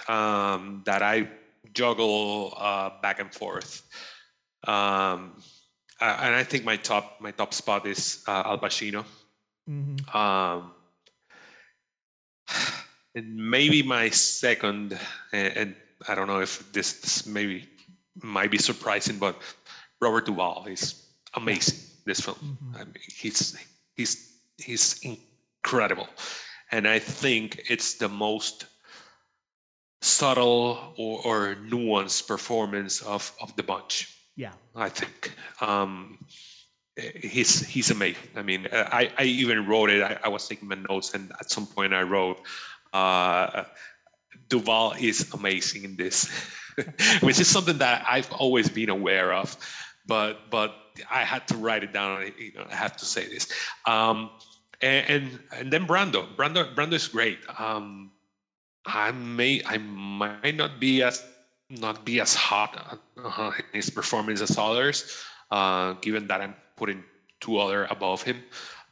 um, 0.07 0.83
that 0.85 1.01
I 1.01 1.27
juggle 1.73 2.53
uh, 2.57 2.89
back 3.01 3.19
and 3.19 3.33
forth. 3.33 3.83
Um, 4.67 5.41
and 5.99 6.35
I 6.35 6.43
think 6.43 6.63
my 6.63 6.77
top 6.77 7.19
my 7.19 7.31
top 7.31 7.53
spot 7.53 7.85
is 7.85 8.23
uh, 8.27 8.43
Al 8.45 8.59
Pacino. 8.59 9.05
Mm-hmm. 9.69 10.17
Um, 10.17 10.71
and 13.15 13.35
maybe 13.35 13.83
my 13.83 14.09
second, 14.09 14.97
and, 15.33 15.57
and, 15.57 15.75
I 16.07 16.13
don't 16.13 16.27
know 16.27 16.41
if 16.41 16.71
this, 16.71 17.01
this 17.01 17.25
maybe 17.25 17.67
might 18.21 18.51
be 18.51 18.59
surprising, 18.59 19.17
but 19.17 19.41
Robert 19.99 20.27
Duvall 20.27 20.67
is 20.67 21.07
amazing. 21.33 21.79
This 22.05 22.21
film, 22.21 22.37
Mhm. 22.37 22.75
I 22.75 22.83
mean, 22.85 23.03
he's 23.09 23.57
he's 23.95 24.36
he's 24.57 24.99
incredible, 25.03 26.07
and 26.71 26.87
I 26.87 26.99
think 26.99 27.63
it's 27.69 27.95
the 27.95 28.09
most 28.09 28.65
subtle 30.01 30.93
or, 30.97 31.21
or 31.25 31.55
nuanced 31.55 32.27
performance 32.27 33.01
of 33.01 33.31
of 33.41 33.55
the 33.55 33.63
bunch. 33.63 34.13
Yeah. 34.35 34.51
I 34.75 34.89
think 34.89 35.33
um, 35.61 36.19
he's 37.15 37.65
he's 37.65 37.91
amazing. 37.91 38.29
I 38.35 38.41
mean, 38.41 38.67
I, 38.71 39.11
I 39.17 39.23
even 39.23 39.65
wrote 39.65 39.89
it. 39.89 40.01
I, 40.03 40.19
I 40.23 40.27
was 40.27 40.47
taking 40.47 40.67
my 40.67 40.77
notes, 40.89 41.13
and 41.13 41.31
at 41.39 41.49
some 41.49 41.65
point 41.65 41.93
I 41.93 42.03
wrote, 42.03 42.39
uh, 42.93 43.63
"Duvall 44.49 44.93
is 44.99 45.33
amazing 45.33 45.83
in 45.83 45.95
this," 45.95 46.29
which 47.21 47.39
is 47.39 47.47
something 47.47 47.79
that 47.79 48.05
I've 48.07 48.31
always 48.31 48.69
been 48.69 48.89
aware 48.89 49.33
of, 49.33 49.57
but 50.05 50.49
but 50.51 50.75
I 51.09 51.23
had 51.23 51.47
to 51.49 51.57
write 51.57 51.83
it 51.83 51.93
down. 51.93 52.31
You 52.37 52.53
know, 52.53 52.65
I 52.69 52.75
have 52.75 52.95
to 52.97 53.05
say 53.05 53.27
this. 53.27 53.51
Um, 53.85 54.29
and, 54.81 55.09
and 55.09 55.39
and 55.55 55.73
then 55.73 55.87
Brando. 55.87 56.27
Brando 56.35 56.73
Brando 56.75 56.93
is 56.93 57.07
great. 57.07 57.39
Um, 57.57 58.11
I 58.85 59.11
may 59.11 59.61
I 59.65 59.77
might 59.77 60.55
not 60.55 60.79
be 60.79 61.01
as 61.03 61.23
not 61.69 62.05
be 62.05 62.21
as 62.21 62.33
hot 62.33 62.99
uh, 63.23 63.51
in 63.57 63.63
his 63.73 63.89
performance 63.89 64.41
as 64.41 64.57
others, 64.57 65.23
uh, 65.51 65.93
given 66.01 66.27
that 66.27 66.41
I'm 66.41 66.55
putting 66.75 67.03
two 67.39 67.57
other 67.57 67.85
above 67.85 68.21
him. 68.21 68.43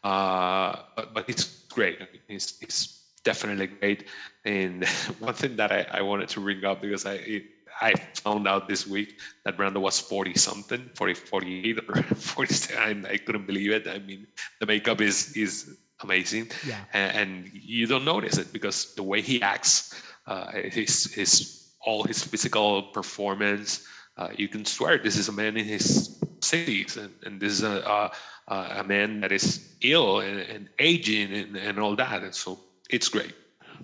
Uh, 0.03 0.75
but, 0.95 1.13
but 1.13 1.25
he's 1.25 1.63
great. 1.69 1.99
It's, 2.27 2.59
he's 2.59 3.01
definitely 3.23 3.67
great. 3.67 4.05
And 4.43 4.85
one 5.19 5.33
thing 5.33 5.55
that 5.55 5.71
I, 5.71 5.87
I 5.91 6.01
wanted 6.01 6.29
to 6.29 6.41
bring 6.41 6.63
up 6.65 6.81
because 6.81 7.05
I 7.05 7.13
it, 7.13 7.43
I 7.81 7.93
found 8.23 8.47
out 8.47 8.67
this 8.67 8.87
week 8.87 9.19
that 9.43 9.57
Brando 9.57 9.79
was 9.81 9.99
40 9.99 10.33
something, 10.35 10.89
40, 10.95 11.13
48 11.13 11.79
or 11.89 12.03
47. 12.15 13.05
I 13.05 13.17
couldn't 13.17 13.45
believe 13.47 13.71
it. 13.71 13.87
I 13.87 13.99
mean, 13.99 14.27
the 14.59 14.65
makeup 14.65 15.01
is 15.01 15.35
is 15.35 15.77
amazing 16.01 16.49
Yeah. 16.67 16.83
and, 16.93 17.17
and 17.17 17.49
you 17.53 17.87
don't 17.87 18.03
notice 18.05 18.37
it 18.37 18.51
because 18.51 18.93
the 18.95 19.03
way 19.03 19.21
he 19.21 19.41
acts, 19.41 20.01
uh, 20.27 20.51
his 20.51 21.13
his 21.13 21.71
all 21.85 22.03
his 22.03 22.23
physical 22.23 22.83
performance, 22.93 23.85
uh, 24.17 24.29
you 24.35 24.47
can 24.47 24.65
swear 24.65 24.97
this 24.97 25.17
is 25.17 25.29
a 25.29 25.31
man 25.31 25.55
in 25.57 25.65
his 25.65 26.17
60s, 26.41 26.97
and, 26.97 27.13
and 27.23 27.39
this 27.41 27.51
is 27.53 27.63
a 27.63 28.11
a, 28.47 28.55
a 28.79 28.83
man 28.83 29.21
that 29.21 29.31
is 29.31 29.75
ill 29.81 30.19
and, 30.19 30.39
and 30.39 30.69
aging 30.79 31.31
and, 31.33 31.55
and 31.55 31.79
all 31.79 31.95
that, 31.95 32.23
and 32.23 32.33
so 32.33 32.59
it's 32.89 33.09
great. 33.09 33.33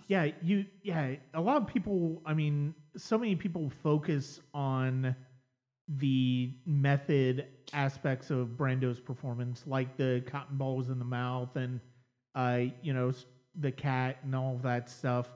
Yeah, 0.08 0.32
you 0.42 0.66
yeah, 0.84 1.16
a 1.34 1.42
lot 1.42 1.58
of 1.58 1.68
people, 1.68 2.22
I 2.26 2.34
mean, 2.34 2.74
so 2.98 3.18
many 3.18 3.36
people 3.36 3.72
focus 3.84 4.40
on 4.54 5.16
the 5.88 6.54
method 6.66 7.48
aspects 7.74 8.30
of 8.30 8.58
Brando's 8.58 9.00
performance 9.00 9.64
like 9.68 9.98
the 9.98 10.24
cotton 10.28 10.58
balls 10.58 10.90
in 10.90 11.00
the 11.00 11.06
mouth 11.06 11.56
and 11.56 11.80
uh, 12.36 12.62
you 12.82 12.94
know, 12.94 13.12
the 13.60 13.72
cat 13.72 14.18
and 14.24 14.36
all 14.36 14.56
of 14.56 14.62
that 14.62 14.90
stuff. 14.90 15.28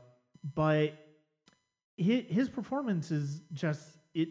But 0.55 0.93
his, 1.97 2.23
his 2.29 2.49
performance 2.49 3.11
is 3.11 3.41
just 3.53 3.97
it 4.13 4.29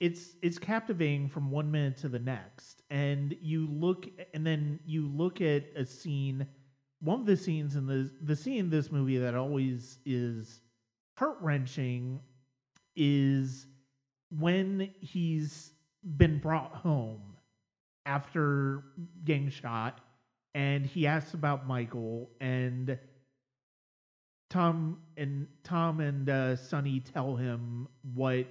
it's 0.00 0.36
it's 0.42 0.58
captivating 0.58 1.28
from 1.28 1.50
one 1.50 1.70
minute 1.70 1.96
to 1.98 2.08
the 2.08 2.18
next. 2.18 2.82
And 2.90 3.36
you 3.40 3.66
look 3.66 4.06
and 4.32 4.46
then 4.46 4.80
you 4.86 5.08
look 5.08 5.40
at 5.40 5.64
a 5.76 5.84
scene 5.84 6.46
one 7.00 7.20
of 7.20 7.26
the 7.26 7.36
scenes 7.36 7.76
in 7.76 7.86
the 7.86 8.10
the 8.22 8.36
scene 8.36 8.58
in 8.58 8.70
this 8.70 8.90
movie 8.90 9.18
that 9.18 9.34
always 9.34 9.98
is 10.04 10.60
heart 11.16 11.38
wrenching 11.40 12.20
is 12.98 13.66
when 14.30 14.90
he's 15.00 15.72
been 16.16 16.38
brought 16.38 16.74
home 16.74 17.36
after 18.04 18.82
getting 19.24 19.48
shot 19.48 20.00
and 20.54 20.84
he 20.84 21.06
asks 21.06 21.34
about 21.34 21.66
Michael 21.66 22.30
and 22.40 22.98
Tom 24.50 24.98
and 25.16 25.46
Tom 25.62 26.00
and 26.00 26.28
uh, 26.28 26.56
Sonny 26.56 27.00
tell 27.00 27.36
him 27.36 27.88
what 28.14 28.46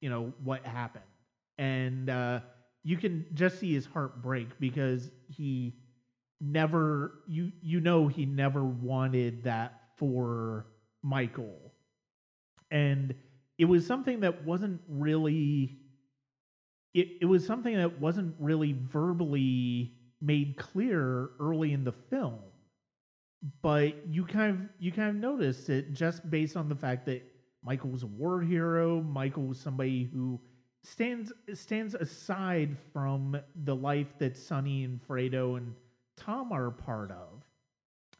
you 0.00 0.08
know 0.08 0.32
what 0.44 0.64
happened 0.64 1.04
and 1.58 2.08
uh, 2.08 2.40
you 2.84 2.96
can 2.96 3.26
just 3.34 3.58
see 3.58 3.74
his 3.74 3.86
heart 3.86 4.22
break 4.22 4.58
because 4.60 5.10
he 5.28 5.74
never 6.40 7.14
you 7.26 7.50
you 7.60 7.80
know 7.80 8.06
he 8.06 8.24
never 8.24 8.62
wanted 8.62 9.44
that 9.44 9.80
for 9.96 10.66
Michael. 11.02 11.72
And 12.70 13.14
it 13.58 13.64
was 13.66 13.86
something 13.86 14.20
that 14.20 14.44
wasn't 14.44 14.80
really 14.88 15.78
it, 16.94 17.18
it 17.20 17.24
was 17.26 17.46
something 17.46 17.76
that 17.76 18.00
wasn't 18.00 18.34
really 18.38 18.72
verbally 18.72 19.92
made 20.20 20.56
clear 20.56 21.30
early 21.38 21.72
in 21.72 21.84
the 21.84 21.92
film. 21.92 22.38
But 23.62 24.08
you 24.08 24.24
kind 24.24 24.52
of 24.52 24.60
you 24.80 24.90
kind 24.90 25.10
of 25.10 25.16
noticed 25.16 25.68
it 25.68 25.92
just 25.92 26.28
based 26.28 26.56
on 26.56 26.68
the 26.68 26.74
fact 26.74 27.06
that 27.06 27.22
Michael 27.62 27.90
was 27.90 28.02
a 28.02 28.06
war 28.06 28.40
hero, 28.40 29.00
Michael 29.00 29.44
was 29.44 29.60
somebody 29.60 30.10
who 30.12 30.40
stands 30.82 31.32
stands 31.54 31.94
aside 31.94 32.76
from 32.92 33.38
the 33.64 33.76
life 33.76 34.18
that 34.18 34.36
Sonny 34.36 34.84
and 34.84 35.00
Fredo 35.06 35.56
and 35.56 35.74
Tom 36.16 36.50
are 36.50 36.66
a 36.66 36.72
part 36.72 37.12
of, 37.12 37.44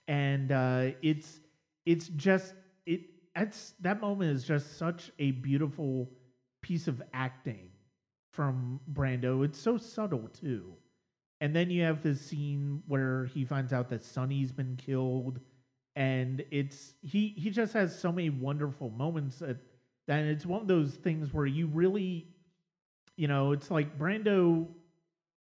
and 0.06 0.52
uh, 0.52 0.90
it's 1.02 1.40
it's 1.84 2.08
just 2.08 2.54
it. 2.86 3.00
That's 3.38 3.74
that 3.82 4.00
moment 4.00 4.32
is 4.32 4.42
just 4.42 4.78
such 4.78 5.12
a 5.20 5.30
beautiful 5.30 6.10
piece 6.60 6.88
of 6.88 7.00
acting 7.14 7.68
from 8.32 8.80
Brando. 8.92 9.44
It's 9.44 9.60
so 9.60 9.78
subtle 9.78 10.28
too, 10.28 10.72
and 11.40 11.54
then 11.54 11.70
you 11.70 11.84
have 11.84 12.02
this 12.02 12.20
scene 12.20 12.82
where 12.88 13.26
he 13.26 13.44
finds 13.44 13.72
out 13.72 13.88
that 13.90 14.02
Sonny's 14.02 14.50
been 14.50 14.76
killed, 14.76 15.38
and 15.94 16.44
it's 16.50 16.94
he 17.00 17.28
he 17.36 17.50
just 17.50 17.74
has 17.74 17.96
so 17.96 18.10
many 18.10 18.28
wonderful 18.28 18.90
moments 18.90 19.38
that 19.38 19.58
that 20.08 20.24
it's 20.24 20.44
one 20.44 20.60
of 20.60 20.66
those 20.66 20.94
things 20.94 21.32
where 21.32 21.46
you 21.46 21.68
really, 21.68 22.26
you 23.16 23.28
know, 23.28 23.52
it's 23.52 23.70
like 23.70 23.96
Brando 23.96 24.66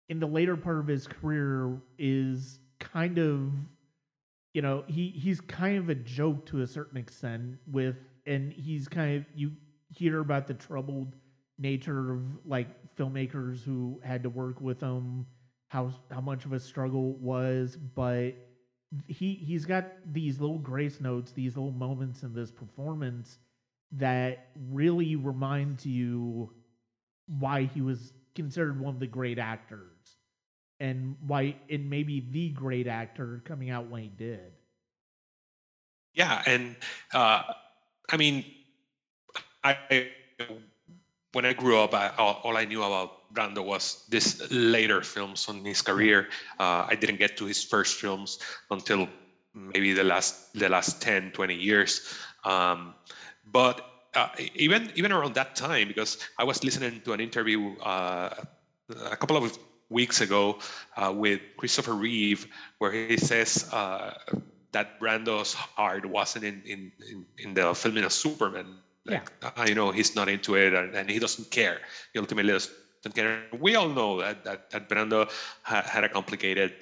in 0.10 0.20
the 0.20 0.28
later 0.28 0.56
part 0.56 0.78
of 0.78 0.86
his 0.86 1.08
career 1.08 1.76
is 1.98 2.60
kind 2.80 3.18
of 3.18 3.52
you 4.54 4.62
know 4.62 4.84
he 4.88 5.10
he's 5.10 5.42
kind 5.42 5.78
of 5.78 5.90
a 5.90 5.96
joke 5.96 6.46
to 6.46 6.62
a 6.62 6.68
certain 6.68 6.98
extent 6.98 7.58
with 7.72 7.96
and 8.26 8.52
he's 8.54 8.88
kind 8.88 9.18
of 9.18 9.26
you 9.36 9.52
hear 9.90 10.20
about 10.20 10.48
the 10.48 10.54
troubled 10.54 11.16
nature 11.58 12.14
of 12.14 12.22
like 12.46 12.68
filmmakers 12.96 13.64
who 13.64 14.00
had 14.04 14.24
to 14.24 14.30
work 14.30 14.62
with 14.62 14.80
him 14.80 15.26
how 15.68 15.92
how 16.12 16.22
much 16.22 16.46
of 16.46 16.54
a 16.54 16.60
struggle 16.60 17.14
was 17.16 17.78
but 17.96 18.32
he 19.08 19.36
he's 19.36 19.66
got 19.66 19.86
these 20.12 20.40
little 20.40 20.58
grace 20.58 21.00
notes 21.00 21.32
these 21.32 21.56
little 21.56 21.72
moments 21.72 22.24
in 22.24 22.34
this 22.34 22.52
performance 22.52 23.38
that 23.92 24.50
really 24.72 25.16
reminds 25.16 25.86
you 25.86 26.52
why 27.28 27.64
he 27.64 27.82
was 27.82 28.14
considered 28.36 28.80
one 28.80 28.94
of 28.94 29.00
the 29.00 29.08
great 29.08 29.38
actors 29.38 29.89
and 30.80 31.16
why 31.28 31.56
it 31.68 31.82
may 31.82 32.04
be 32.04 32.24
the 32.32 32.50
great 32.50 32.88
actor 32.88 33.42
coming 33.46 33.70
out 33.70 33.90
when 33.90 34.04
he 34.04 34.10
did. 34.10 34.52
Yeah, 36.14 36.42
and 36.46 36.76
uh, 37.14 37.44
I 38.12 38.18
mean, 38.18 38.46
I 39.64 40.10
when 41.34 41.46
I 41.46 41.54
grew 41.54 41.78
up, 41.80 41.94
I, 41.94 42.10
all, 42.18 42.42
all 42.44 42.58
I 42.58 42.66
knew 42.66 42.82
about 42.82 43.34
Brando 43.34 43.64
was 43.64 44.06
this 44.10 44.52
later 44.52 45.02
films 45.02 45.48
on 45.48 45.64
his 45.64 45.82
career. 45.82 46.28
Uh, 46.60 46.86
I 46.88 46.96
didn't 46.96 47.18
get 47.18 47.38
to 47.38 47.46
his 47.46 47.64
first 47.64 48.00
films 48.00 48.40
until 48.72 49.08
maybe 49.54 49.94
the 49.94 50.04
last 50.04 50.54
the 50.54 50.70
last 50.70 51.02
10, 51.02 51.32
20 51.32 51.56
years. 51.56 52.14
Um, 52.44 52.96
but 53.52 53.86
uh, 54.16 54.30
even 54.56 54.92
even 54.96 55.12
around 55.12 55.36
that 55.36 55.56
time, 55.56 55.88
because 55.88 56.18
I 56.38 56.44
was 56.44 56.64
listening 56.64 57.02
to 57.02 57.14
an 57.14 57.20
interview 57.20 57.78
uh, 57.80 58.34
a 59.12 59.16
couple 59.16 59.38
of 59.38 59.58
weeks 59.90 60.22
ago 60.22 60.60
uh, 60.98 61.14
with 61.16 61.42
Christopher 61.58 61.94
Reeve, 61.94 62.48
where 62.78 62.92
he 62.92 63.18
says 63.18 63.70
uh, 63.74 64.14
that 64.72 65.00
Brando's 65.00 65.54
heart 65.54 66.06
wasn't 66.06 66.46
in, 66.46 66.62
in, 66.66 66.92
in, 67.10 67.26
in 67.38 67.54
the 67.54 67.74
filming 67.74 68.04
of 68.04 68.14
Superman, 68.14 68.78
Like, 69.06 69.32
I 69.58 69.74
know 69.74 69.92
he's 69.92 70.16
not 70.16 70.30
into 70.30 70.56
it 70.56 70.74
and, 70.74 70.94
and, 70.96 71.10
he 71.10 71.20
doesn't 71.20 71.50
care. 71.50 71.80
He 72.14 72.20
ultimately 72.20 72.52
doesn't 72.52 73.16
care. 73.16 73.44
We 73.60 73.76
all 73.76 73.90
know 73.90 74.22
that 74.22 74.44
that, 74.44 74.70
that 74.70 74.90
Brando 74.90 75.32
ha, 75.64 75.82
had 75.82 76.04
a 76.04 76.10
complicated, 76.10 76.76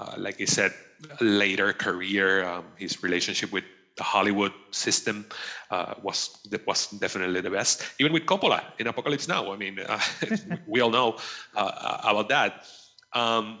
uh, 0.00 0.14
like 0.16 0.38
he 0.38 0.46
said, 0.46 0.72
later 1.20 1.72
career. 1.72 2.44
Um, 2.44 2.64
his 2.76 3.02
relationship 3.02 3.52
with 3.52 3.64
the 3.98 4.04
Hollywood 4.04 4.52
system 4.70 5.26
uh, 5.70 5.94
was 6.02 6.38
was 6.66 6.88
definitely 6.88 7.40
the 7.40 7.50
best. 7.50 7.84
Even 8.00 8.12
with 8.12 8.24
Coppola 8.24 8.62
in 8.78 8.86
Apocalypse 8.86 9.28
Now, 9.28 9.52
I 9.52 9.56
mean, 9.56 9.78
uh, 9.80 10.00
we 10.66 10.80
all 10.80 10.90
know 10.90 11.18
uh, 11.54 12.00
about 12.04 12.28
that. 12.30 12.64
Um, 13.12 13.58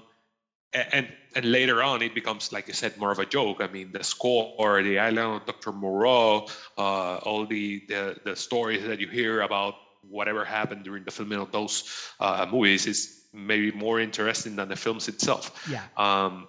and 0.72 1.08
and 1.34 1.44
later 1.44 1.82
on, 1.82 2.02
it 2.02 2.14
becomes, 2.14 2.52
like 2.52 2.68
I 2.68 2.72
said, 2.72 2.96
more 2.98 3.12
of 3.12 3.18
a 3.18 3.26
joke. 3.26 3.58
I 3.60 3.68
mean, 3.68 3.92
the 3.92 4.02
score, 4.02 4.82
the 4.82 4.98
island 4.98 5.42
of 5.42 5.46
Dr. 5.46 5.72
Moreau, 5.72 6.46
uh, 6.76 7.16
all 7.18 7.46
the, 7.46 7.84
the, 7.88 8.16
the 8.24 8.34
stories 8.34 8.82
that 8.84 8.98
you 8.98 9.08
hear 9.08 9.42
about 9.42 9.74
whatever 10.08 10.44
happened 10.44 10.84
during 10.84 11.04
the 11.04 11.10
filming 11.10 11.38
of 11.38 11.52
those 11.52 11.84
uh, 12.18 12.46
movies 12.50 12.86
is 12.86 13.26
maybe 13.32 13.70
more 13.72 14.00
interesting 14.00 14.56
than 14.56 14.68
the 14.68 14.76
films 14.76 15.06
itself. 15.06 15.68
Yeah. 15.70 15.84
Um, 15.96 16.48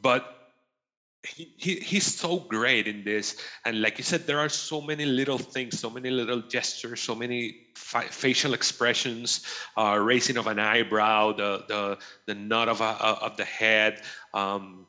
but 0.00 0.35
he, 1.26 1.52
he, 1.56 1.74
he's 1.76 2.06
so 2.06 2.38
great 2.38 2.86
in 2.86 3.02
this 3.04 3.36
and 3.64 3.80
like 3.80 3.98
you 3.98 4.04
said 4.04 4.26
there 4.26 4.38
are 4.38 4.48
so 4.48 4.80
many 4.80 5.04
little 5.04 5.38
things 5.38 5.78
so 5.78 5.90
many 5.90 6.10
little 6.10 6.40
gestures 6.42 7.00
so 7.00 7.14
many 7.14 7.66
facial 7.74 8.54
expressions 8.54 9.44
uh, 9.76 9.98
raising 10.00 10.36
of 10.36 10.46
an 10.46 10.58
eyebrow 10.58 11.32
the 11.32 11.64
the, 11.68 11.98
the 12.26 12.34
nod 12.34 12.68
of, 12.68 12.80
a, 12.80 12.84
of 12.84 13.36
the 13.36 13.44
head 13.44 14.02
um, 14.34 14.86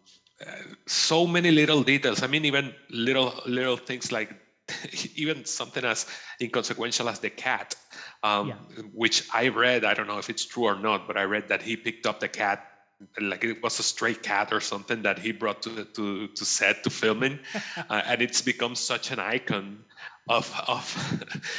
so 0.85 1.25
many 1.25 1.51
little 1.51 1.81
details 1.81 2.21
i 2.23 2.27
mean 2.27 2.45
even 2.45 2.73
little 2.89 3.33
little 3.45 3.77
things 3.77 4.11
like 4.11 4.35
even 5.15 5.45
something 5.45 5.85
as 5.85 6.05
inconsequential 6.41 7.07
as 7.09 7.19
the 7.19 7.29
cat 7.29 7.75
um, 8.23 8.49
yeah. 8.49 8.55
which 8.93 9.27
i 9.33 9.47
read 9.47 9.83
i 9.85 9.93
don't 9.93 10.07
know 10.07 10.19
if 10.19 10.29
it's 10.29 10.45
true 10.45 10.65
or 10.65 10.75
not 10.75 11.07
but 11.07 11.17
i 11.17 11.23
read 11.23 11.47
that 11.47 11.61
he 11.61 11.75
picked 11.75 12.05
up 12.05 12.19
the 12.19 12.27
cat 12.27 12.76
like 13.21 13.43
it 13.43 13.61
was 13.61 13.79
a 13.79 13.83
stray 13.83 14.13
cat 14.13 14.51
or 14.51 14.59
something 14.59 15.01
that 15.03 15.19
he 15.19 15.31
brought 15.31 15.61
to 15.63 15.85
to 15.85 16.27
to 16.27 16.45
set 16.45 16.83
to 16.83 16.89
filming, 16.89 17.39
uh, 17.89 18.01
and 18.05 18.21
it's 18.21 18.41
become 18.41 18.75
such 18.75 19.11
an 19.11 19.19
icon 19.19 19.83
of 20.29 20.51
of 20.67 20.85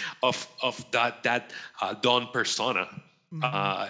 of 0.23 0.49
of 0.63 0.85
that 0.93 1.23
that 1.23 1.53
uh, 1.81 1.95
Don 1.95 2.29
persona. 2.33 2.89
Mm-hmm. 3.33 3.41
Uh, 3.43 3.89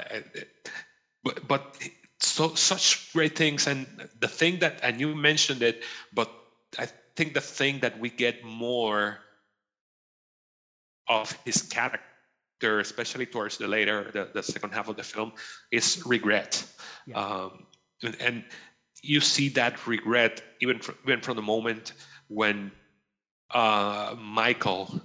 but, 1.22 1.46
but 1.49 1.78
so 2.20 2.55
such 2.55 3.12
great 3.12 3.36
things, 3.36 3.66
and 3.66 3.86
the 4.20 4.28
thing 4.28 4.59
that 4.59 4.80
and 4.82 5.01
you 5.01 5.14
mentioned 5.14 5.62
it, 5.62 5.84
but 6.12 6.30
I 6.78 6.88
think 7.16 7.34
the 7.34 7.40
thing 7.40 7.80
that 7.80 7.99
we 7.99 8.11
get 8.11 8.44
more 8.44 9.18
of 11.09 11.32
his 11.44 11.62
character 11.62 12.07
there, 12.61 12.80
especially 12.80 13.26
towards 13.26 13.59
the 13.59 13.68
later, 13.68 14.11
the, 14.12 14.28
the 14.34 14.42
second 14.42 14.72
half 14.72 14.88
of 14.88 14.96
the 14.96 15.02
film, 15.02 15.32
is 15.70 16.02
regret. 16.06 16.64
Yeah. 17.06 17.18
Um, 17.18 17.66
and, 18.02 18.16
and, 18.20 18.44
you 19.00 19.20
see 19.20 19.48
that 19.50 19.86
regret 19.86 20.42
even 20.61 20.80
from, 20.80 20.96
even 21.04 21.20
from 21.20 21.36
the 21.36 21.42
moment 21.42 21.92
when 22.26 22.72
uh, 23.52 24.16
Michael 24.18 25.00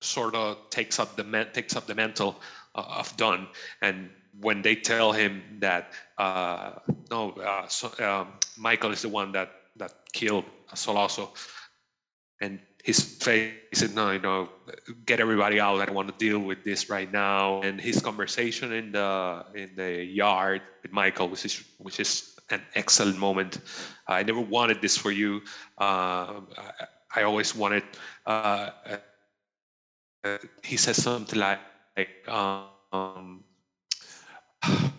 sort 0.00 0.34
of 0.34 0.58
takes 0.70 0.98
up 0.98 1.16
the 1.16 1.48
takes 1.52 1.76
up 1.76 1.86
the 1.86 1.94
mantle 1.94 2.40
uh, 2.74 2.98
of 2.98 3.16
Don, 3.16 3.46
and 3.80 4.10
when 4.40 4.62
they 4.62 4.74
tell 4.74 5.12
him 5.12 5.42
that 5.60 5.92
uh, 6.18 6.72
no, 7.10 7.30
uh, 7.32 7.66
so, 7.68 7.92
um, 8.04 8.28
Michael 8.56 8.90
is 8.90 9.02
the 9.02 9.08
one 9.08 9.32
that 9.32 9.50
that 9.76 9.92
killed 10.12 10.44
Sollozzo, 10.74 11.30
and 12.40 12.58
his 12.82 13.00
face 13.00 13.54
said, 13.72 13.94
no, 13.94 14.10
you 14.10 14.18
know, 14.18 14.48
get 15.06 15.20
everybody 15.20 15.60
out. 15.60 15.80
I 15.80 15.86
don't 15.86 15.94
want 15.94 16.08
to 16.08 16.14
deal 16.24 16.40
with 16.40 16.64
this 16.64 16.90
right 16.90 17.10
now. 17.10 17.62
And 17.62 17.80
his 17.80 18.00
conversation 18.00 18.72
in 18.72 18.90
the 18.92 19.44
in 19.54 19.70
the 19.76 20.04
yard 20.04 20.62
with 20.82 20.92
Michael, 20.92 21.28
which 21.28 21.44
is 21.44 21.62
which 21.78 22.00
is 22.00 22.36
an 22.50 22.60
excellent 22.74 23.18
moment. 23.18 23.60
I 24.08 24.24
never 24.24 24.40
wanted 24.40 24.82
this 24.82 24.96
for 24.96 25.12
you. 25.12 25.42
Uh, 25.78 26.40
I, 26.58 26.86
I, 27.16 27.22
always 27.22 27.54
wanted. 27.54 27.84
Uh, 28.26 28.70
uh, 30.24 30.38
he 30.62 30.76
says 30.76 31.00
something 31.02 31.38
like, 31.38 31.60
um, 32.28 33.44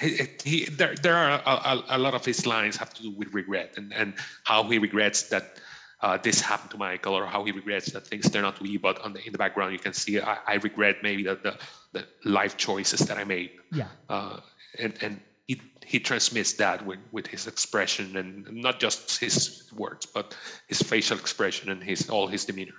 he, 0.00 0.18
he, 0.44 0.64
there, 0.66 0.94
there 0.94 1.14
are 1.14 1.42
a, 1.44 1.50
a, 1.50 1.84
a, 1.90 1.98
lot 1.98 2.14
of 2.14 2.24
his 2.24 2.46
lines 2.46 2.76
have 2.76 2.92
to 2.94 3.02
do 3.02 3.10
with 3.10 3.32
regret 3.32 3.74
and, 3.76 3.92
and 3.92 4.14
how 4.44 4.64
he 4.64 4.78
regrets 4.78 5.24
that 5.28 5.60
uh, 6.06 6.16
this 6.22 6.40
happened 6.40 6.70
to 6.70 6.78
Michael 6.78 7.14
or 7.14 7.26
how 7.26 7.42
he 7.44 7.50
regrets 7.50 7.90
that 7.90 8.06
things 8.06 8.30
turned 8.30 8.46
out 8.46 8.54
to 8.56 8.62
be. 8.62 8.76
But 8.76 9.00
on 9.00 9.12
the, 9.12 9.26
in 9.26 9.32
the 9.32 9.38
background, 9.38 9.72
you 9.72 9.80
can 9.80 9.92
see 9.92 10.20
I, 10.20 10.38
I 10.46 10.54
regret 10.68 10.96
maybe 11.02 11.24
the, 11.24 11.34
the, 11.34 11.58
the 11.94 12.06
life 12.24 12.56
choices 12.56 13.00
that 13.08 13.18
I 13.18 13.24
made. 13.24 13.50
Yeah. 13.72 13.88
Uh, 14.08 14.38
and 14.78 14.92
and 15.02 15.20
he, 15.48 15.60
he 15.84 15.98
transmits 15.98 16.52
that 16.54 16.86
with, 16.86 17.00
with 17.10 17.26
his 17.26 17.48
expression 17.48 18.16
and 18.16 18.46
not 18.52 18.78
just 18.78 19.18
his 19.18 19.72
words, 19.74 20.06
but 20.06 20.36
his 20.68 20.80
facial 20.80 21.18
expression 21.18 21.70
and 21.70 21.82
his 21.82 22.08
all 22.08 22.28
his 22.28 22.44
demeanor. 22.44 22.78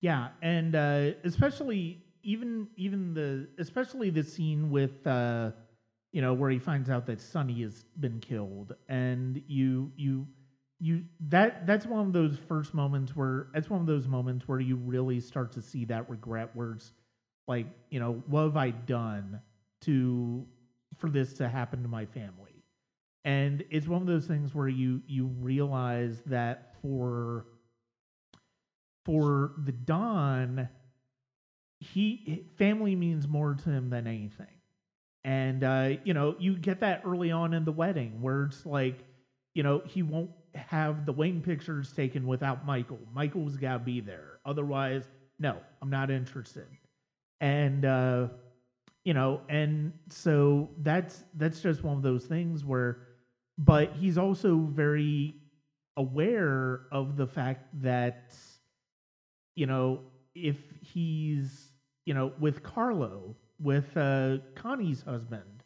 Yeah, 0.00 0.28
and 0.40 0.74
uh, 0.74 1.10
especially 1.24 2.02
even 2.22 2.68
even 2.76 3.12
the 3.12 3.30
especially 3.58 4.08
the 4.08 4.22
scene 4.22 4.70
with 4.70 5.06
uh, 5.06 5.50
you 6.12 6.22
know 6.22 6.32
where 6.32 6.50
he 6.50 6.58
finds 6.58 6.88
out 6.88 7.04
that 7.06 7.20
Sonny 7.20 7.60
has 7.62 7.84
been 8.00 8.20
killed, 8.20 8.74
and 8.88 9.42
you 9.46 9.92
you 9.96 10.26
you 10.80 11.04
that 11.28 11.66
that's 11.66 11.86
one 11.86 12.06
of 12.06 12.12
those 12.12 12.38
first 12.48 12.72
moments 12.74 13.16
where 13.16 13.48
that's 13.52 13.68
one 13.68 13.80
of 13.80 13.86
those 13.86 14.06
moments 14.06 14.46
where 14.46 14.60
you 14.60 14.76
really 14.76 15.20
start 15.20 15.52
to 15.52 15.62
see 15.62 15.84
that 15.86 16.08
regret 16.08 16.50
where 16.54 16.72
it's 16.72 16.92
like 17.48 17.66
you 17.90 17.98
know 17.98 18.22
what 18.26 18.42
have 18.42 18.56
i 18.56 18.70
done 18.70 19.40
to 19.80 20.46
for 20.98 21.08
this 21.10 21.34
to 21.34 21.48
happen 21.48 21.82
to 21.82 21.88
my 21.88 22.06
family? 22.06 22.64
And 23.24 23.64
it's 23.70 23.86
one 23.86 24.00
of 24.00 24.06
those 24.06 24.26
things 24.26 24.54
where 24.54 24.68
you 24.68 25.02
you 25.06 25.26
realize 25.26 26.22
that 26.26 26.74
for 26.82 27.46
for 29.04 29.52
the 29.64 29.72
don 29.72 30.68
he 31.80 32.44
family 32.56 32.96
means 32.96 33.28
more 33.28 33.54
to 33.54 33.70
him 33.70 33.90
than 33.90 34.06
anything. 34.06 34.46
And 35.24 35.62
uh 35.62 35.90
you 36.04 36.14
know 36.14 36.36
you 36.38 36.56
get 36.56 36.80
that 36.80 37.02
early 37.04 37.30
on 37.30 37.52
in 37.54 37.64
the 37.64 37.72
wedding 37.72 38.22
where 38.22 38.44
it's 38.44 38.64
like 38.64 39.04
you 39.54 39.62
know 39.62 39.82
he 39.84 40.02
won't 40.02 40.30
have 40.58 41.06
the 41.06 41.12
wedding 41.12 41.42
pictures 41.42 41.92
taken 41.92 42.26
without 42.26 42.66
Michael. 42.66 42.98
Michael's 43.14 43.56
got 43.56 43.74
to 43.74 43.78
be 43.78 44.00
there. 44.00 44.40
Otherwise, 44.44 45.04
no, 45.38 45.56
I'm 45.80 45.90
not 45.90 46.10
interested. 46.10 46.66
And 47.40 47.84
uh, 47.84 48.28
you 49.04 49.14
know, 49.14 49.40
and 49.48 49.92
so 50.10 50.70
that's 50.78 51.22
that's 51.34 51.60
just 51.60 51.82
one 51.82 51.96
of 51.96 52.02
those 52.02 52.24
things 52.24 52.64
where, 52.64 52.98
but 53.56 53.92
he's 53.92 54.18
also 54.18 54.56
very 54.70 55.36
aware 55.96 56.82
of 56.92 57.16
the 57.16 57.26
fact 57.26 57.66
that, 57.82 58.34
you 59.56 59.66
know, 59.66 60.00
if 60.34 60.56
he's 60.82 61.72
you 62.04 62.14
know 62.14 62.32
with 62.38 62.62
Carlo, 62.62 63.36
with 63.60 63.96
uh, 63.96 64.38
Connie's 64.54 65.02
husband, 65.02 65.64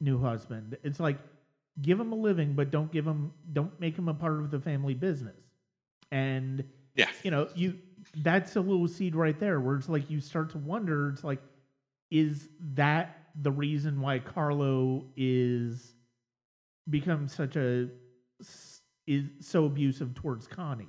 new 0.00 0.20
husband, 0.20 0.76
it's 0.82 0.98
like 0.98 1.18
give 1.80 1.98
him 1.98 2.12
a 2.12 2.16
living, 2.16 2.54
but 2.54 2.70
don't 2.70 2.92
give 2.92 3.06
him 3.06 3.32
don't 3.52 3.78
make 3.80 3.96
him 3.96 4.08
a 4.08 4.14
part 4.14 4.40
of 4.40 4.50
the 4.50 4.60
family 4.60 4.94
business. 4.94 5.40
And 6.10 6.64
yeah, 6.94 7.08
you 7.22 7.30
know, 7.30 7.48
you 7.54 7.78
that's 8.16 8.56
a 8.56 8.60
little 8.60 8.88
seed 8.88 9.14
right 9.14 9.38
there 9.38 9.60
where 9.60 9.76
it's 9.76 9.88
like 9.88 10.10
you 10.10 10.20
start 10.20 10.50
to 10.50 10.58
wonder, 10.58 11.08
it's 11.08 11.24
like, 11.24 11.40
is 12.10 12.48
that 12.74 13.28
the 13.40 13.50
reason 13.50 14.00
why 14.00 14.18
Carlo 14.18 15.06
is 15.16 15.94
become 16.90 17.28
such 17.28 17.56
a 17.56 17.88
is 19.06 19.24
so 19.40 19.64
abusive 19.64 20.14
towards 20.14 20.46
Connie? 20.46 20.88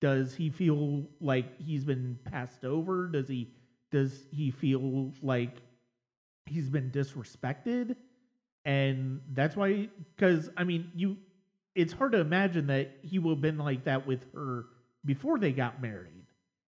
Does 0.00 0.34
he 0.34 0.48
feel 0.48 1.06
like 1.20 1.60
he's 1.60 1.84
been 1.84 2.18
passed 2.24 2.64
over? 2.64 3.06
Does 3.06 3.28
he 3.28 3.52
does 3.90 4.24
he 4.30 4.50
feel 4.50 5.12
like 5.20 5.56
he's 6.46 6.70
been 6.70 6.90
disrespected? 6.90 7.96
And 8.64 9.20
that's 9.32 9.56
why 9.56 9.88
because 10.16 10.50
i 10.56 10.64
mean 10.64 10.90
you 10.94 11.16
it's 11.74 11.92
hard 11.92 12.12
to 12.12 12.18
imagine 12.18 12.66
that 12.66 12.98
he 13.02 13.18
would 13.18 13.30
have 13.30 13.40
been 13.40 13.58
like 13.58 13.84
that 13.84 14.06
with 14.06 14.26
her 14.34 14.66
before 15.04 15.38
they 15.38 15.52
got 15.52 15.80
married. 15.80 16.26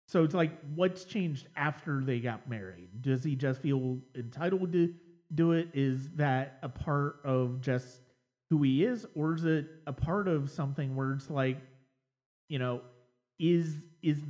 So 0.08 0.24
it's 0.24 0.36
like 0.36 0.52
what's 0.76 1.06
changed 1.06 1.48
after 1.56 2.04
they 2.04 2.20
got 2.20 2.50
married? 2.50 3.02
Does 3.02 3.24
he 3.24 3.36
just 3.36 3.62
feel 3.62 4.00
entitled 4.16 4.74
to 4.74 4.94
do 5.34 5.54
it? 5.54 5.70
Is 5.74 6.10
that 6.16 6.60
a 6.62 6.70
part 6.70 7.22
of 7.24 7.62
just 7.62 8.02
who 8.50 8.62
he 8.62 8.84
is? 8.84 9.06
Or 9.16 9.36
is 9.36 9.46
it 9.46 9.68
a 9.88 9.94
part 9.94 10.28
of 10.28 10.50
something 10.50 10.96
where 10.96 11.14
it's 11.14 11.30
like 11.30 11.58
you 12.50 12.60
know 12.60 12.82
is 13.40 13.74
is 14.04 14.22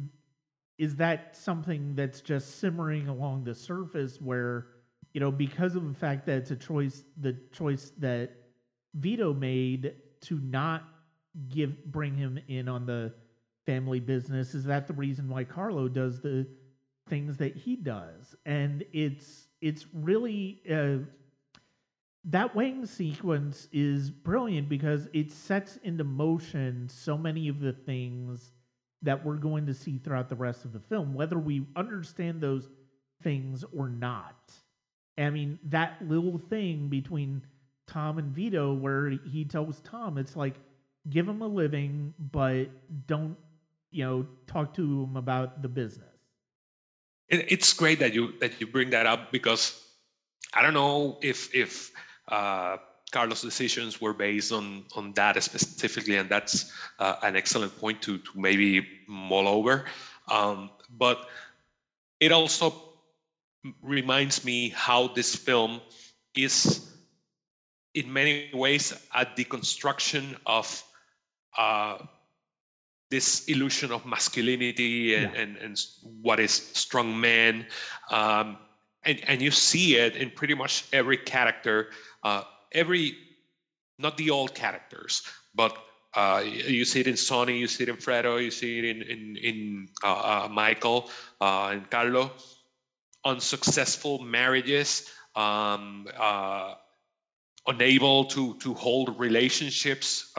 is 0.78 0.96
that 0.98 1.36
something 1.36 1.96
that's 1.96 2.22
just 2.22 2.60
simmering 2.60 3.08
along 3.08 3.44
the 3.44 3.56
surface 3.56 4.22
where 4.22 4.68
you 5.14 5.20
know, 5.20 5.32
because 5.32 5.76
of 5.76 5.88
the 5.88 5.94
fact 5.94 6.26
that 6.26 6.38
it's 6.38 6.52
a 6.52 6.56
choice, 6.56 7.04
the 7.18 7.36
choice 7.52 7.92
that 7.98 8.32
Vito 8.94 9.34
made 9.34 9.96
to 10.22 10.40
not 10.40 10.84
give 11.50 11.86
bring 11.86 12.16
him 12.16 12.40
in 12.48 12.68
on 12.68 12.86
the 12.86 13.14
family 13.66 14.00
business 14.00 14.54
is 14.54 14.66
that 14.66 14.88
the 14.88 14.94
reason 14.94 15.30
why 15.30 15.44
Carlo 15.44 15.88
does 15.88 16.20
the 16.20 16.48
things 17.08 17.38
that 17.38 17.56
he 17.56 17.76
does. 17.76 18.36
And 18.46 18.84
it's 18.94 19.48
it's 19.62 19.86
really 19.94 20.62
uh, 20.72 21.06
that 22.26 22.56
weighing 22.56 22.86
sequence 22.86 23.68
is 23.72 24.10
brilliant 24.10 24.70
because 24.70 25.08
it 25.14 25.32
sets 25.32 25.78
into 25.84 26.04
motion 26.04 26.88
so 26.90 27.18
many 27.18 27.48
of 27.48 27.60
the 27.60 27.74
things 27.74 28.52
that 29.02 29.26
we're 29.26 29.38
going 29.38 29.66
to 29.66 29.74
see 29.74 29.98
throughout 29.98 30.30
the 30.30 30.36
rest 30.36 30.64
of 30.64 30.74
the 30.74 30.80
film 30.80 31.14
whether 31.14 31.40
we 31.40 31.66
understand 31.76 32.40
those 32.40 32.70
things 33.24 33.66
or 33.76 33.90
not 33.90 34.52
I 35.24 35.30
mean 35.30 35.60
that 35.66 35.98
little 36.02 36.38
thing 36.50 36.88
between 36.88 37.42
Tom 37.88 38.18
and 38.18 38.34
Vito 38.34 38.74
where 38.74 39.10
he 39.10 39.46
tells 39.46 39.82
Tom 39.82 40.18
it's 40.18 40.36
like 40.36 40.56
give 41.10 41.28
him 41.28 41.42
a 41.42 41.48
living 41.48 42.14
but 42.32 42.66
don't 43.08 43.36
you 43.92 44.06
know 44.06 44.26
talk 44.48 44.74
to 44.76 45.04
him 45.04 45.18
about 45.18 45.62
the 45.62 45.68
business. 45.68 46.08
It's 47.30 47.74
great 47.74 48.00
that 48.00 48.14
you 48.14 48.34
that 48.40 48.60
you 48.60 48.68
bring 48.68 48.90
that 48.90 49.06
up 49.06 49.32
because 49.32 49.88
i 50.54 50.62
don't 50.62 50.74
know 50.74 51.18
if 51.22 51.54
if 51.56 51.92
uh, 52.28 52.76
carlos 53.12 53.42
decisions 53.42 54.02
were 54.02 54.14
based 54.14 54.52
on 54.52 54.84
on 54.96 55.14
that 55.14 55.42
specifically 55.42 56.18
and 56.18 56.30
that's 56.30 56.72
uh, 57.00 57.16
an 57.24 57.36
excellent 57.36 57.78
point 57.80 58.02
to 58.02 58.18
to 58.18 58.30
maybe 58.36 58.88
mull 59.08 59.48
over. 59.48 59.86
Um, 60.28 60.70
but 60.90 61.28
it 62.20 62.32
also 62.32 62.91
reminds 63.82 64.44
me 64.44 64.70
how 64.70 65.08
this 65.10 65.36
film 65.36 65.82
is 66.36 66.92
in 67.94 68.12
many 68.12 68.50
ways 68.54 68.94
a 69.16 69.26
deconstruction 69.26 70.36
of 70.46 70.84
uh, 71.58 71.98
this 73.10 73.46
illusion 73.46 73.92
of 73.92 74.06
masculinity 74.06 75.16
and, 75.16 75.34
yeah. 75.34 75.42
and, 75.42 75.58
and 75.58 75.78
what 76.22 76.40
is 76.40 76.52
strong 76.52 77.20
man. 77.20 77.66
Um, 78.10 78.58
and, 79.04 79.22
and 79.28 79.42
you 79.42 79.52
see 79.52 79.98
it 79.98 80.16
in 80.16 80.30
pretty 80.32 80.54
much 80.54 80.86
every 80.94 81.18
character, 81.18 81.90
uh, 82.24 82.44
every, 82.72 83.16
not 84.00 84.16
the 84.18 84.30
old 84.30 84.56
characters, 84.56 85.24
but 85.54 85.76
uh, 86.14 86.44
you 86.46 86.86
see 86.86 87.02
it 87.02 87.08
in 87.08 87.18
Sonny, 87.18 87.58
you 87.58 87.68
see 87.68 87.84
it 87.84 87.90
in 87.90 87.98
Fredo, 87.98 88.42
you 88.42 88.52
see 88.52 88.80
it 88.80 88.86
in, 88.86 89.02
in, 89.02 89.38
in 89.38 89.88
uh, 90.04 90.46
uh 90.46 90.50
Michael 90.50 91.10
uh, 91.40 91.70
and 91.72 91.90
Carlo. 91.90 92.32
Unsuccessful 93.24 94.20
marriages, 94.20 95.10
um, 95.36 96.08
uh, 96.18 96.76
unable 97.68 98.26
to, 98.26 98.58
to 98.60 98.74
hold 98.74 99.20
relationships 99.20 100.32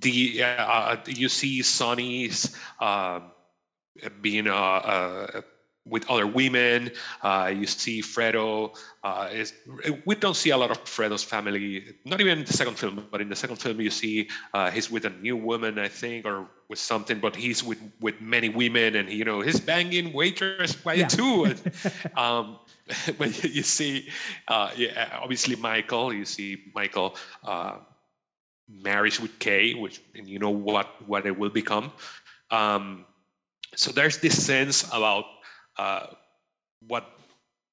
the 0.00 0.42
uh, 0.42 0.96
you 1.06 1.28
see 1.28 1.62
Sonny's 1.62 2.56
uh, 2.80 3.20
being 4.20 4.46
uh, 4.48 4.54
uh, 4.54 5.40
with 5.88 6.08
other 6.10 6.26
women. 6.26 6.90
Uh, 7.22 7.52
you 7.54 7.66
see 7.66 8.02
Fredo. 8.02 8.76
Uh, 9.02 9.28
is, 9.32 9.52
we 10.04 10.14
don't 10.14 10.36
see 10.36 10.50
a 10.50 10.56
lot 10.56 10.70
of 10.70 10.84
Fredo's 10.84 11.22
family, 11.22 11.94
not 12.04 12.20
even 12.20 12.38
in 12.38 12.44
the 12.44 12.52
second 12.52 12.78
film, 12.78 13.06
but 13.10 13.20
in 13.20 13.28
the 13.28 13.36
second 13.36 13.56
film 13.56 13.80
you 13.80 13.90
see 13.90 14.28
he's 14.72 14.90
with 14.90 15.04
a 15.04 15.10
new 15.10 15.36
woman, 15.36 15.78
I 15.78 15.88
think, 15.88 16.26
or 16.26 16.46
with 16.68 16.78
something. 16.78 17.18
But 17.18 17.36
he's 17.36 17.62
with 17.62 17.78
with 18.00 18.20
many 18.20 18.48
women, 18.48 18.96
and 18.96 19.10
you 19.10 19.24
know 19.24 19.40
he's 19.40 19.60
banging 19.60 20.12
waitress 20.12 20.84
way 20.84 20.98
yeah. 20.98 21.08
too. 21.08 21.54
um, 22.16 22.58
but 23.18 23.44
you 23.44 23.62
see, 23.62 24.08
yeah, 24.48 25.18
obviously 25.22 25.56
Michael. 25.56 26.12
You 26.12 26.24
see 26.24 26.64
Michael 26.74 27.16
marries 28.68 29.20
with 29.20 29.38
Kay, 29.38 29.74
which 29.74 30.00
and 30.14 30.28
you 30.28 30.38
know 30.38 30.50
what 30.50 30.86
what 31.06 31.26
it 31.26 31.38
will 31.38 31.50
become. 31.50 31.92
Um, 32.50 33.04
so 33.74 33.92
there's 33.92 34.18
this 34.18 34.44
sense 34.44 34.84
about 34.92 35.24
uh, 35.78 36.06
what 36.86 37.04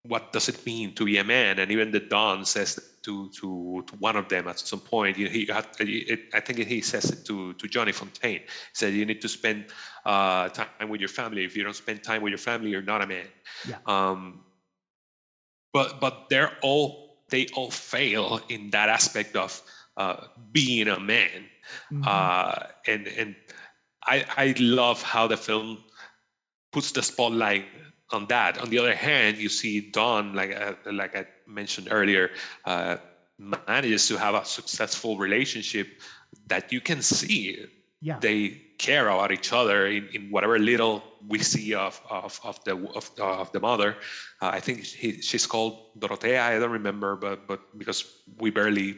what 0.07 0.31
does 0.31 0.47
it 0.49 0.65
mean 0.65 0.93
to 0.95 1.05
be 1.05 1.17
a 1.17 1.23
man, 1.23 1.59
and 1.59 1.71
even 1.71 1.91
the 1.91 1.99
Don 1.99 2.45
says 2.45 2.79
to 3.03 3.29
to, 3.29 3.83
to 3.87 3.95
one 3.97 4.15
of 4.15 4.29
them 4.29 4.47
at 4.47 4.59
some 4.59 4.79
point. 4.79 5.17
You 5.17 5.25
know, 5.25 5.31
he 5.31 5.45
had, 5.45 5.67
it, 5.79 6.19
I 6.33 6.39
think 6.39 6.59
he 6.59 6.81
says 6.81 7.11
it 7.11 7.25
to 7.25 7.53
to 7.53 7.67
Johnny 7.67 7.91
Fontane, 7.91 8.41
He 8.41 8.73
said 8.73 8.93
you 8.93 9.05
need 9.05 9.21
to 9.21 9.29
spend 9.29 9.65
uh, 10.05 10.49
time 10.49 10.89
with 10.89 10.99
your 10.99 11.09
family. 11.09 11.45
If 11.45 11.55
you 11.55 11.63
don't 11.63 11.75
spend 11.75 12.03
time 12.03 12.21
with 12.21 12.31
your 12.31 12.37
family, 12.39 12.69
you're 12.69 12.81
not 12.81 13.01
a 13.01 13.07
man. 13.07 13.27
Yeah. 13.67 13.77
Um, 13.85 14.41
but 15.73 15.99
but 15.99 16.29
they're 16.29 16.53
all 16.61 17.19
they 17.29 17.47
all 17.55 17.71
fail 17.71 18.39
in 18.49 18.69
that 18.71 18.89
aspect 18.89 19.35
of 19.35 19.61
uh, 19.97 20.27
being 20.51 20.87
a 20.87 20.99
man. 20.99 21.45
Mm-hmm. 21.91 22.03
Uh, 22.05 22.67
and 22.87 23.07
and 23.07 23.35
I 24.03 24.25
I 24.37 24.55
love 24.59 25.01
how 25.01 25.27
the 25.27 25.37
film 25.37 25.83
puts 26.71 26.91
the 26.91 27.01
spotlight 27.01 27.65
on 28.15 28.25
that. 28.27 28.57
On 28.57 28.69
the 28.69 28.79
other 28.79 28.95
hand, 28.95 29.37
you 29.37 29.49
see 29.49 29.91
Don, 29.91 30.33
like 30.33 30.51
uh, 30.55 30.73
like 30.91 31.13
I 31.15 31.25
mentioned 31.45 31.87
earlier, 31.91 32.31
uh, 32.65 32.97
manages 33.37 34.07
to 34.07 34.17
have 34.17 34.33
a 34.33 34.45
successful 34.45 35.17
relationship 35.17 35.87
that 36.47 36.71
you 36.71 36.81
can 36.81 37.01
see. 37.01 37.65
Yeah. 38.01 38.19
They 38.19 38.61
care 38.77 39.07
about 39.09 39.31
each 39.31 39.51
other 39.53 39.87
in, 39.87 40.07
in 40.13 40.21
whatever 40.31 40.57
little 40.59 41.03
we 41.27 41.39
see 41.39 41.73
of 41.73 42.01
of, 42.09 42.39
of 42.43 42.63
the 42.63 42.75
of, 42.95 43.11
of 43.19 43.51
the 43.51 43.59
mother. 43.59 43.97
Uh, 44.41 44.51
I 44.57 44.59
think 44.59 44.83
he, 44.83 45.21
she's 45.21 45.45
called 45.45 45.73
Dorotea. 45.99 46.39
I 46.39 46.59
don't 46.59 46.71
remember, 46.71 47.15
but 47.15 47.47
but 47.47 47.59
because 47.77 48.05
we 48.39 48.49
barely 48.51 48.97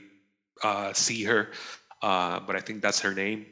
uh, 0.64 0.94
see 0.94 1.24
her, 1.24 1.52
uh, 2.02 2.40
but 2.46 2.56
I 2.56 2.60
think 2.60 2.82
that's 2.82 3.00
her 3.02 3.14
name. 3.14 3.46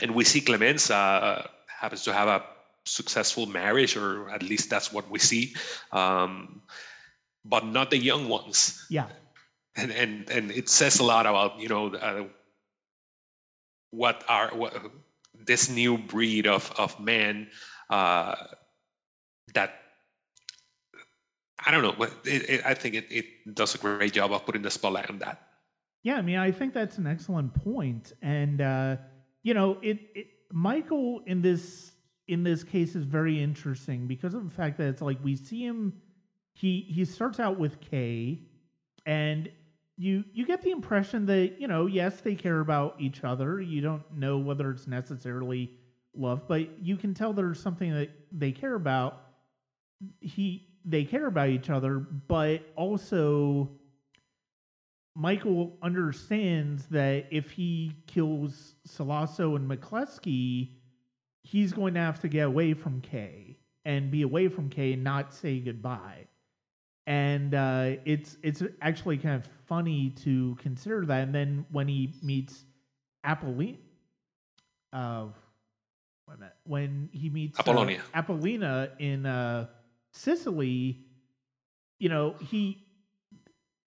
And 0.00 0.14
we 0.14 0.24
see 0.24 0.40
Clemenza 0.40 0.94
uh, 0.94 1.46
happens 1.68 2.02
to 2.04 2.12
have 2.12 2.28
a 2.28 2.42
successful 2.84 3.46
marriage, 3.46 3.96
or 3.96 4.30
at 4.30 4.42
least 4.42 4.70
that's 4.70 4.92
what 4.92 5.10
we 5.10 5.18
see, 5.18 5.54
um, 5.92 6.62
but 7.44 7.66
not 7.66 7.90
the 7.90 7.98
young 7.98 8.28
ones. 8.28 8.86
Yeah. 8.90 9.06
And 9.76 9.90
and 9.90 10.30
and 10.30 10.50
it 10.52 10.68
says 10.68 11.00
a 11.00 11.04
lot 11.04 11.26
about 11.26 11.58
you 11.58 11.68
know 11.68 11.94
uh, 11.94 12.24
what 13.90 14.24
are 14.28 14.54
what 14.54 14.74
this 15.34 15.68
new 15.68 15.98
breed 15.98 16.46
of 16.46 16.72
of 16.78 16.98
men 17.00 17.48
uh, 17.90 18.36
that 19.54 19.74
I 21.66 21.70
don't 21.70 21.82
know. 21.82 22.04
It, 22.24 22.50
it, 22.50 22.66
I 22.66 22.74
think 22.74 22.94
it, 22.94 23.06
it 23.10 23.54
does 23.54 23.74
a 23.74 23.78
great 23.78 24.12
job 24.12 24.32
of 24.32 24.44
putting 24.44 24.62
the 24.62 24.70
spotlight 24.70 25.08
on 25.08 25.18
that. 25.20 25.40
Yeah, 26.02 26.16
I 26.16 26.22
mean, 26.22 26.36
I 26.36 26.50
think 26.50 26.74
that's 26.74 26.98
an 26.98 27.06
excellent 27.06 27.54
point, 27.54 28.12
and 28.20 28.60
uh, 28.60 28.96
you 29.42 29.54
know, 29.54 29.78
it, 29.82 29.98
it 30.14 30.26
Michael 30.52 31.22
in 31.26 31.40
this 31.40 31.93
in 32.28 32.42
this 32.42 32.64
case 32.64 32.94
is 32.94 33.04
very 33.04 33.42
interesting 33.42 34.06
because 34.06 34.34
of 34.34 34.44
the 34.44 34.54
fact 34.54 34.78
that 34.78 34.88
it's 34.88 35.02
like 35.02 35.18
we 35.22 35.36
see 35.36 35.64
him. 35.64 35.92
He 36.52 36.86
he 36.88 37.04
starts 37.04 37.40
out 37.40 37.58
with 37.58 37.80
Kay 37.80 38.40
and 39.06 39.50
you 39.96 40.24
you 40.32 40.46
get 40.46 40.62
the 40.62 40.70
impression 40.70 41.26
that 41.26 41.60
you 41.60 41.68
know, 41.68 41.86
yes, 41.86 42.20
they 42.20 42.34
care 42.34 42.60
about 42.60 42.96
each 43.00 43.24
other. 43.24 43.60
You 43.60 43.80
don't 43.80 44.02
know 44.16 44.38
whether 44.38 44.70
it's 44.70 44.86
necessarily 44.86 45.70
love, 46.16 46.46
but 46.48 46.80
you 46.80 46.96
can 46.96 47.14
tell 47.14 47.32
there's 47.32 47.60
something 47.60 47.92
that 47.92 48.10
they 48.32 48.52
care 48.52 48.74
about. 48.74 49.20
He 50.20 50.68
they 50.84 51.04
care 51.04 51.26
about 51.26 51.48
each 51.48 51.70
other, 51.70 51.98
but 51.98 52.62
also 52.76 53.70
Michael 55.16 55.76
understands 55.82 56.86
that 56.86 57.26
if 57.30 57.50
he 57.52 57.92
kills 58.06 58.74
Sollozzo 58.88 59.56
and 59.56 59.70
McCluskey, 59.70 60.70
he's 61.44 61.72
going 61.72 61.94
to 61.94 62.00
have 62.00 62.20
to 62.20 62.28
get 62.28 62.46
away 62.46 62.74
from 62.74 63.00
Kay 63.00 63.56
and 63.84 64.10
be 64.10 64.22
away 64.22 64.48
from 64.48 64.70
Kay 64.70 64.94
and 64.94 65.04
not 65.04 65.32
say 65.32 65.60
goodbye. 65.60 66.26
And 67.06 67.54
uh, 67.54 67.96
it's 68.06 68.38
it's 68.42 68.62
actually 68.80 69.18
kind 69.18 69.36
of 69.36 69.48
funny 69.66 70.10
to 70.24 70.56
consider 70.56 71.04
that. 71.06 71.22
And 71.22 71.34
then 71.34 71.66
when 71.70 71.86
he 71.86 72.14
meets 72.22 72.64
Apollina, 73.24 73.76
uh, 74.92 75.26
when 76.64 77.10
he 77.12 77.28
meets 77.28 77.58
uh, 77.58 77.62
Apollonia, 77.62 78.00
uh, 78.14 78.22
Apollina 78.22 78.90
in 78.98 79.26
uh, 79.26 79.66
Sicily, 80.12 81.04
you 81.98 82.08
know 82.08 82.36
he 82.40 82.83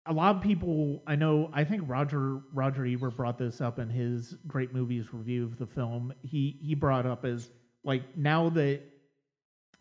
a 0.06 0.12
lot 0.12 0.36
of 0.36 0.42
people 0.42 1.02
I 1.06 1.16
know 1.16 1.50
I 1.52 1.64
think 1.64 1.82
Roger 1.86 2.40
Roger 2.52 2.86
Ebert 2.86 3.16
brought 3.16 3.38
this 3.38 3.60
up 3.60 3.78
in 3.78 3.90
his 3.90 4.36
great 4.46 4.72
movies 4.72 5.12
review 5.12 5.44
of 5.44 5.58
the 5.58 5.66
film. 5.66 6.12
He 6.22 6.58
he 6.62 6.74
brought 6.74 7.06
up 7.06 7.24
as 7.24 7.50
like 7.84 8.16
now 8.16 8.48
that 8.50 8.80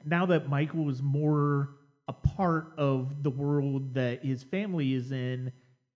now 0.04 0.26
that 0.28 0.50
Michael 0.50 0.90
is 0.90 1.02
more 1.02 1.70
a 2.08 2.14
part 2.14 2.74
of 2.78 3.24
the 3.24 3.30
world 3.30 3.94
that 3.96 4.24
his 4.24 4.44
family 4.44 4.94
is 4.94 5.12
in, 5.12 5.52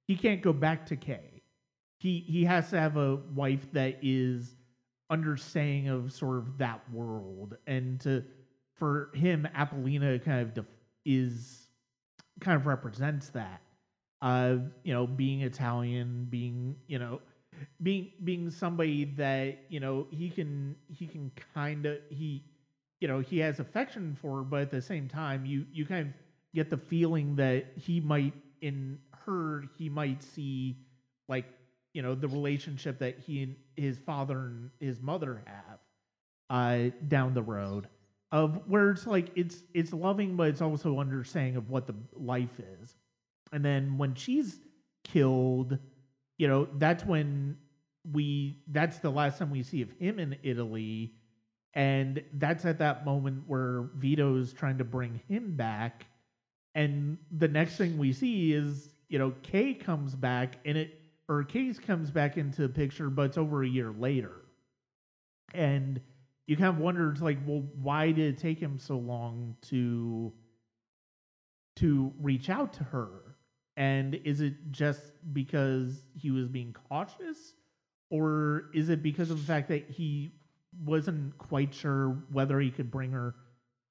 he 0.07 0.15
can't 0.15 0.41
go 0.41 0.53
back 0.53 0.85
to 0.87 0.95
Kay. 0.95 1.43
He 1.99 2.23
he 2.27 2.45
has 2.45 2.69
to 2.69 2.79
have 2.79 2.97
a 2.97 3.17
wife 3.33 3.71
that 3.73 3.99
is 4.01 4.55
understanding 5.09 5.89
of 5.89 6.13
sort 6.13 6.37
of 6.37 6.57
that 6.59 6.81
world 6.93 7.57
and 7.65 7.99
to 8.01 8.23
for 8.75 9.09
him 9.15 9.47
Apollina 9.55 10.23
kind 10.23 10.41
of 10.41 10.53
def, 10.53 10.65
is 11.03 11.67
kind 12.39 12.55
of 12.55 12.67
represents 12.67 13.29
that 13.29 13.61
uh, 14.21 14.57
you 14.83 14.93
know, 14.93 15.07
being 15.07 15.41
Italian, 15.41 16.27
being, 16.29 16.75
you 16.87 16.99
know, 16.99 17.21
being 17.81 18.11
being 18.23 18.49
somebody 18.49 19.05
that 19.05 19.65
you 19.69 19.79
know 19.79 20.07
he 20.11 20.29
can 20.29 20.75
he 20.87 21.05
can 21.05 21.31
kind 21.53 21.85
of 21.85 21.97
he 22.09 22.43
you 22.99 23.07
know 23.07 23.19
he 23.19 23.39
has 23.39 23.59
affection 23.59 24.17
for, 24.21 24.43
but 24.43 24.61
at 24.61 24.71
the 24.71 24.81
same 24.81 25.07
time 25.07 25.45
you 25.45 25.65
you 25.71 25.85
kind 25.85 26.07
of 26.07 26.13
get 26.53 26.69
the 26.69 26.77
feeling 26.77 27.35
that 27.35 27.65
he 27.75 27.99
might 27.99 28.33
in 28.61 28.99
her 29.25 29.63
he 29.77 29.89
might 29.89 30.21
see 30.23 30.77
like 31.27 31.45
you 31.93 32.01
know 32.01 32.15
the 32.15 32.27
relationship 32.27 32.99
that 32.99 33.19
he 33.19 33.43
and 33.43 33.55
his 33.75 33.97
father 33.97 34.47
and 34.47 34.69
his 34.79 35.01
mother 35.01 35.41
have 35.45 35.79
uh 36.49 36.89
down 37.07 37.33
the 37.33 37.41
road 37.41 37.87
of 38.31 38.61
where 38.67 38.91
it's 38.91 39.07
like 39.07 39.29
it's 39.35 39.63
it's 39.73 39.93
loving 39.93 40.35
but 40.35 40.47
it's 40.47 40.61
also 40.61 40.99
understanding 40.99 41.55
of 41.55 41.69
what 41.69 41.87
the 41.87 41.95
life 42.15 42.59
is 42.81 42.95
and 43.51 43.63
then 43.63 43.97
when 43.97 44.15
she's 44.15 44.59
killed 45.03 45.77
you 46.37 46.47
know 46.47 46.67
that's 46.77 47.05
when 47.05 47.57
we 48.11 48.57
that's 48.67 48.99
the 48.99 49.09
last 49.09 49.37
time 49.37 49.51
we 49.51 49.63
see 49.63 49.81
of 49.81 49.91
him 49.91 50.19
in 50.19 50.35
italy. 50.43 51.13
And 51.75 52.23
that's 52.33 52.65
at 52.65 52.79
that 52.79 53.05
moment 53.05 53.43
where 53.45 53.89
vito's 53.95 54.53
trying 54.53 54.79
to 54.79 54.83
bring 54.83 55.21
him 55.27 55.55
back. 55.55 56.07
And 56.73 57.19
the 57.31 57.47
next 57.47 57.75
thing 57.75 57.97
we 57.97 58.11
see 58.11 58.53
is 58.53 58.89
you 59.09 59.19
know 59.19 59.33
kay 59.43 59.73
comes 59.73 60.15
back 60.15 60.57
and 60.65 60.77
it 60.77 61.01
or 61.27 61.43
case 61.43 61.77
comes 61.77 62.09
back 62.09 62.37
into 62.37 62.63
the 62.63 62.69
picture 62.69 63.09
but 63.11 63.23
it's 63.23 63.37
over 63.37 63.63
a 63.63 63.67
year 63.67 63.91
later. 63.91 64.45
And 65.53 65.99
you 66.47 66.57
kind 66.57 66.69
of 66.69 66.77
wonder 66.77 67.11
it's 67.11 67.21
like 67.21 67.39
well 67.45 67.63
why 67.81 68.11
did 68.11 68.33
it 68.33 68.37
take 68.39 68.59
him 68.59 68.79
so 68.79 68.97
long 68.97 69.55
to 69.63 70.33
to 71.75 72.11
reach 72.19 72.49
out 72.49 72.73
to 72.73 72.83
her 72.85 73.28
and 73.79 74.15
is 74.25 74.41
it 74.41 74.71
just 74.71 75.13
because 75.31 76.03
he 76.13 76.31
was 76.31 76.49
being 76.49 76.75
cautious? 76.89 77.53
Or 78.11 78.65
is 78.73 78.89
it 78.89 79.01
because 79.01 79.31
of 79.31 79.39
the 79.39 79.45
fact 79.45 79.69
that 79.69 79.89
he 79.89 80.33
wasn't 80.83 81.37
quite 81.37 81.73
sure 81.73 82.17
whether 82.29 82.59
he 82.59 82.71
could 82.71 82.91
bring 82.91 83.11
her 83.13 83.35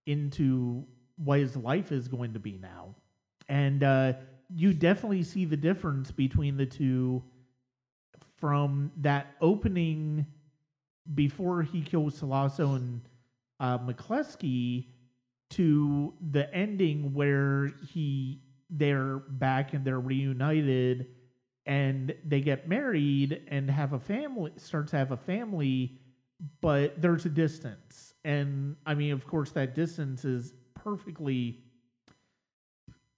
into 0.07 0.85
what 1.17 1.39
his 1.39 1.57
life 1.57 1.91
is 1.91 2.07
going 2.07 2.35
to 2.35 2.39
be 2.39 2.59
now? 2.59 2.95
And 3.49 3.83
uh, 3.83 4.13
you 4.55 4.75
definitely 4.75 5.23
see 5.23 5.47
the 5.47 5.57
difference 5.57 6.11
between 6.11 6.59
the 6.59 6.67
two 6.67 7.23
from 8.37 8.93
that 8.99 9.37
opening 9.41 10.27
before 11.15 11.63
he 11.63 11.81
kills 11.81 12.21
Sollozzo 12.21 12.77
and 12.77 13.01
uh, 13.59 13.79
McCluskey 13.79 14.85
to 15.51 16.13
the 16.31 16.53
ending 16.55 17.15
where 17.15 17.73
he 17.91 18.43
they're 18.71 19.19
back 19.19 19.75
and 19.75 19.85
they're 19.85 20.01
reunited 20.01 21.09
and 21.67 22.15
they 22.25 22.41
get 22.41 22.69
married 22.69 23.43
and 23.49 23.71
have 23.71 23.93
a 23.93 23.99
family 23.99 24.53
start 24.57 24.89
to 24.89 24.97
have 24.97 25.13
a 25.13 25.17
family 25.17 25.99
but 26.61 27.01
there's 27.03 27.27
a 27.27 27.31
distance. 27.31 28.15
And 28.25 28.77
i 28.87 28.95
mean 28.95 29.13
of 29.13 29.27
course 29.27 29.51
that 29.53 29.75
distance 29.75 30.25
is 30.25 30.53
perfectly 30.75 31.61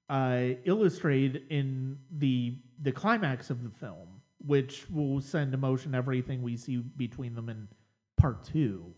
uh, 0.08 0.56
illustrated 0.64 1.42
in 1.50 1.98
the 2.10 2.58
the 2.82 2.90
climax 2.90 3.50
of 3.50 3.62
the 3.62 3.70
film 3.70 4.20
which 4.44 4.88
will 4.90 5.20
send 5.20 5.54
emotion 5.54 5.94
everything 5.94 6.42
we 6.42 6.56
see 6.56 6.78
between 6.78 7.34
them 7.34 7.48
in 7.48 7.68
part 8.16 8.44
two. 8.44 8.94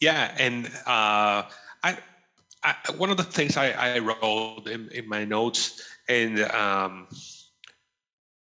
Yeah, 0.00 0.34
and 0.38 0.66
uh, 0.86 1.42
I, 1.82 1.98
I 2.62 2.74
one 2.96 3.10
of 3.10 3.16
the 3.16 3.24
things 3.24 3.56
I, 3.56 3.70
I 3.72 3.98
wrote 3.98 4.66
in, 4.66 4.88
in 4.90 5.08
my 5.08 5.24
notes, 5.24 5.82
and 6.08 6.40
um, 6.52 7.08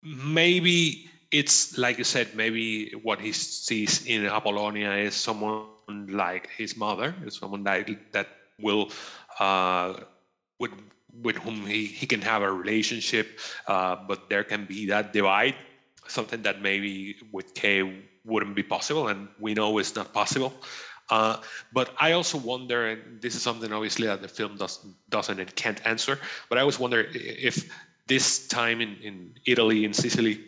maybe 0.04 1.10
it's 1.32 1.78
like 1.78 1.98
you 1.98 2.04
said, 2.04 2.36
maybe 2.36 2.92
what 3.04 3.20
he 3.20 3.32
sees 3.34 4.06
in 4.06 4.26
Apollonia 4.26 4.94
is 4.94 5.16
someone 5.16 6.08
like 6.08 6.50
his 6.56 6.78
mother, 6.78 7.14
is 7.26 7.36
someone 7.36 7.64
that 7.64 7.90
that 8.14 8.28
will 8.62 8.92
uh, 9.40 9.94
with 10.60 10.72
with 11.24 11.36
whom 11.38 11.66
he, 11.66 11.86
he 11.86 12.06
can 12.06 12.22
have 12.22 12.42
a 12.42 12.52
relationship, 12.52 13.40
uh, 13.68 13.96
but 14.08 14.30
there 14.30 14.44
can 14.44 14.66
be 14.66 14.86
that 14.88 15.14
divide, 15.14 15.56
something 16.08 16.42
that 16.44 16.62
maybe 16.62 17.16
with 17.32 17.54
Kay 17.56 18.04
wouldn't 18.24 18.56
be 18.56 18.64
possible, 18.64 19.08
and 19.08 19.28
we 19.40 19.54
know 19.54 19.78
it's 19.80 19.96
not 19.96 20.14
possible. 20.14 20.54
Uh, 21.10 21.38
but 21.72 21.94
I 22.00 22.12
also 22.12 22.38
wonder, 22.38 22.88
and 22.88 23.22
this 23.22 23.36
is 23.36 23.42
something 23.42 23.72
obviously 23.72 24.08
that 24.08 24.22
the 24.22 24.28
film 24.28 24.58
doesn't 24.58 24.94
doesn't 25.10 25.40
and 25.40 25.56
can't 25.56 25.86
answer. 25.86 26.20
But 26.50 26.58
I 26.58 26.62
always 26.62 26.80
wonder 26.80 27.08
if 27.14 27.72
this 28.08 28.48
time 28.48 28.82
in, 28.82 28.98
in 29.02 29.34
Italy 29.46 29.86
in 29.86 29.94
Sicily 29.94 30.46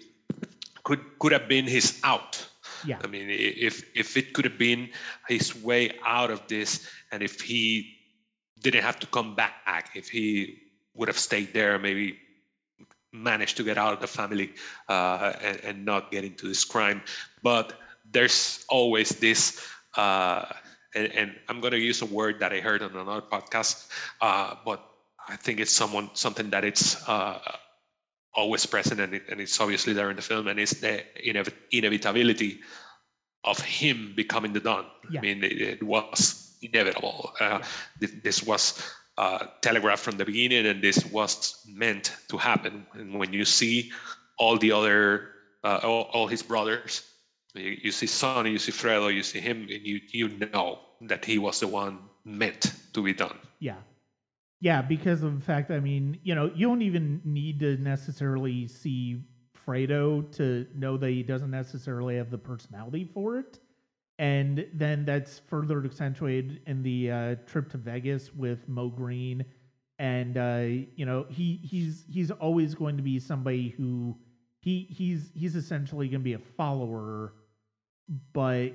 could 0.83 0.99
could 1.19 1.31
have 1.31 1.47
been 1.47 1.65
his 1.65 1.99
out. 2.03 2.45
Yeah. 2.85 2.99
I 3.03 3.07
mean, 3.07 3.27
if 3.29 3.83
if 3.95 4.17
it 4.17 4.33
could 4.33 4.45
have 4.45 4.57
been 4.57 4.89
his 5.27 5.55
way 5.55 5.91
out 6.05 6.31
of 6.31 6.45
this, 6.47 6.87
and 7.11 7.23
if 7.23 7.41
he 7.41 7.95
didn't 8.61 8.83
have 8.83 8.99
to 8.99 9.07
come 9.07 9.35
back, 9.35 9.91
if 9.95 10.09
he 10.09 10.59
would 10.93 11.07
have 11.07 11.17
stayed 11.17 11.53
there, 11.53 11.79
maybe 11.79 12.17
managed 13.11 13.57
to 13.57 13.63
get 13.63 13.77
out 13.77 13.93
of 13.93 13.99
the 13.99 14.07
family 14.07 14.53
uh, 14.87 15.33
and, 15.41 15.59
and 15.63 15.85
not 15.85 16.11
get 16.11 16.23
into 16.23 16.47
this 16.47 16.63
crime. 16.63 17.01
But 17.41 17.73
there's 18.11 18.65
always 18.69 19.09
this 19.09 19.65
uh, 19.95 20.45
and, 20.95 21.11
and, 21.13 21.35
I'm 21.47 21.61
going 21.61 21.71
to 21.71 21.79
use 21.79 22.01
a 22.01 22.05
word 22.05 22.39
that 22.39 22.51
I 22.51 22.59
heard 22.59 22.81
on 22.81 22.95
another 22.95 23.21
podcast, 23.21 23.87
uh, 24.21 24.55
but 24.65 24.83
I 25.27 25.35
think 25.35 25.59
it's 25.59 25.71
someone 25.71 26.09
something 26.13 26.49
that 26.49 26.63
it's 26.63 27.07
uh, 27.07 27.39
always 28.33 28.65
present 28.65 28.99
and, 28.99 29.13
it, 29.13 29.23
and, 29.29 29.39
it's 29.39 29.59
obviously 29.59 29.93
there 29.93 30.09
in 30.09 30.15
the 30.15 30.21
film, 30.21 30.47
and 30.47 30.59
it's 30.59 30.79
the 30.79 31.03
inev- 31.25 31.53
inevitability 31.71 32.61
of 33.43 33.59
him 33.59 34.13
becoming 34.15 34.53
the 34.53 34.59
Don. 34.59 34.85
Yeah. 35.11 35.19
I 35.19 35.21
mean, 35.21 35.43
it, 35.43 35.61
it 35.61 35.83
was 35.83 36.57
inevitable. 36.61 37.33
Uh, 37.39 37.59
yeah. 38.01 38.07
This 38.23 38.43
was 38.43 38.81
uh, 39.17 39.45
telegraphed 39.61 40.03
from 40.03 40.17
the 40.17 40.25
beginning, 40.25 40.65
and 40.65 40.81
this 40.81 41.05
was 41.05 41.63
meant 41.67 42.15
to 42.29 42.37
happen. 42.37 42.85
And 42.93 43.19
when 43.19 43.33
you 43.33 43.45
see 43.45 43.91
all 44.37 44.57
the 44.57 44.71
other, 44.71 45.29
uh, 45.63 45.79
all, 45.83 46.09
all 46.13 46.27
his 46.27 46.41
brothers 46.41 47.03
you, 47.53 47.77
you 47.83 47.91
see 47.91 48.07
Sonny, 48.07 48.51
you 48.51 48.59
see 48.59 48.71
Fredo, 48.71 49.13
you 49.13 49.23
see 49.23 49.39
him, 49.39 49.61
and 49.61 49.85
you 49.85 49.99
you 50.11 50.29
know 50.29 50.79
that 51.01 51.25
he 51.25 51.37
was 51.37 51.59
the 51.59 51.67
one 51.67 51.99
meant 52.25 52.73
to 52.93 53.01
be 53.01 53.13
done. 53.13 53.37
Yeah. 53.59 53.75
Yeah, 54.61 54.81
because 54.81 55.23
of 55.23 55.39
the 55.39 55.45
fact, 55.45 55.71
I 55.71 55.79
mean, 55.79 56.19
you 56.23 56.35
know, 56.35 56.51
you 56.53 56.67
don't 56.67 56.81
even 56.81 57.21
need 57.23 57.61
to 57.61 57.77
necessarily 57.77 58.67
see 58.67 59.23
Fredo 59.65 60.29
to 60.35 60.67
know 60.75 60.97
that 60.97 61.09
he 61.11 61.23
doesn't 61.23 61.51
necessarily 61.51 62.17
have 62.17 62.29
the 62.29 62.37
personality 62.37 63.09
for 63.13 63.37
it. 63.39 63.59
And 64.17 64.67
then 64.73 65.05
that's 65.05 65.39
further 65.39 65.83
accentuated 65.85 66.61
in 66.67 66.83
the 66.83 67.09
uh, 67.09 67.35
trip 67.45 67.69
to 67.69 67.77
Vegas 67.77 68.33
with 68.33 68.67
Moe 68.67 68.89
Greene. 68.89 69.45
And 69.97 70.37
uh, 70.37 70.85
you 70.95 71.05
know, 71.05 71.25
he 71.29 71.61
he's 71.63 72.03
he's 72.09 72.29
always 72.29 72.75
going 72.75 72.97
to 72.97 73.03
be 73.03 73.17
somebody 73.17 73.69
who 73.69 74.17
he 74.61 74.87
he's 74.89 75.31
he's 75.33 75.55
essentially 75.55 76.09
going 76.09 76.19
to 76.19 76.23
be 76.23 76.33
a 76.33 76.39
follower 76.39 77.33
but 78.33 78.73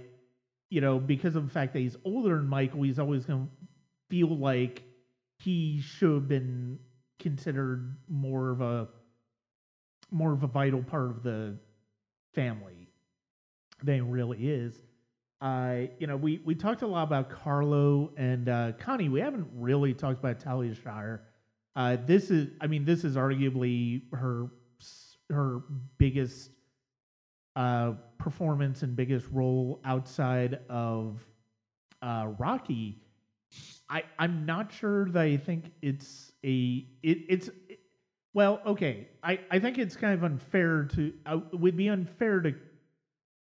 you 0.71 0.81
know, 0.81 0.99
because 0.99 1.37
of 1.37 1.45
the 1.45 1.53
fact 1.53 1.73
that 1.75 1.81
he's 1.81 1.97
older 2.05 2.37
than 2.37 2.49
Michael, 2.49 2.83
he's 2.83 2.99
always 2.99 3.25
going 3.25 3.47
to 3.47 3.51
feel 4.11 4.37
like 4.37 4.83
he 5.39 5.81
should 5.81 6.13
have 6.15 6.29
been 6.29 6.79
considered 7.19 7.97
more 8.09 8.51
of 8.51 8.61
a 8.61 8.89
more 10.11 10.33
of 10.33 10.43
a 10.43 10.47
vital 10.47 10.83
part 10.83 11.11
of 11.11 11.23
the 11.23 11.57
family 12.35 12.89
than 13.83 13.95
he 13.95 14.01
really 14.01 14.49
is. 14.49 14.75
Uh, 15.41 15.89
you 15.99 16.07
know, 16.07 16.17
we, 16.17 16.41
we 16.45 16.55
talked 16.55 16.83
a 16.83 16.87
lot 16.87 17.03
about 17.03 17.29
Carlo 17.29 18.13
and 18.17 18.49
uh, 18.49 18.73
Connie. 18.79 19.09
We 19.09 19.21
haven't 19.21 19.49
really 19.55 19.93
talked 19.93 20.19
about 20.19 20.41
Talia 20.41 20.75
Shire. 20.75 21.23
Uh, 21.77 21.97
this 22.07 22.31
is, 22.31 22.49
I 22.61 22.67
mean, 22.67 22.85
this 22.85 23.05
is 23.05 23.17
arguably 23.17 24.03
her 24.13 24.49
her 25.31 25.63
biggest 25.99 26.51
uh, 27.57 27.93
performance 28.19 28.83
and 28.83 28.97
biggest 28.97 29.27
role 29.31 29.81
outside 29.85 30.61
of 30.69 31.25
uh, 32.03 32.29
Rocky, 32.39 33.01
I 33.89 34.03
I'm 34.19 34.45
not 34.45 34.73
sure 34.73 35.09
that 35.11 35.23
I 35.23 35.37
think 35.37 35.73
it's 35.83 36.33
a 36.45 36.87
it, 37.03 37.19
it's 37.29 37.49
it, 37.69 37.81
well 38.33 38.61
okay 38.67 39.09
I 39.23 39.41
I 39.51 39.59
think 39.59 39.79
it's 39.79 39.97
kind 39.97 40.15
of 40.15 40.25
unfair 40.25 40.85
to 40.95 41.13
uh, 41.27 41.39
would 41.53 41.77
be 41.77 41.89
unfair 41.89 42.41
to 42.41 42.55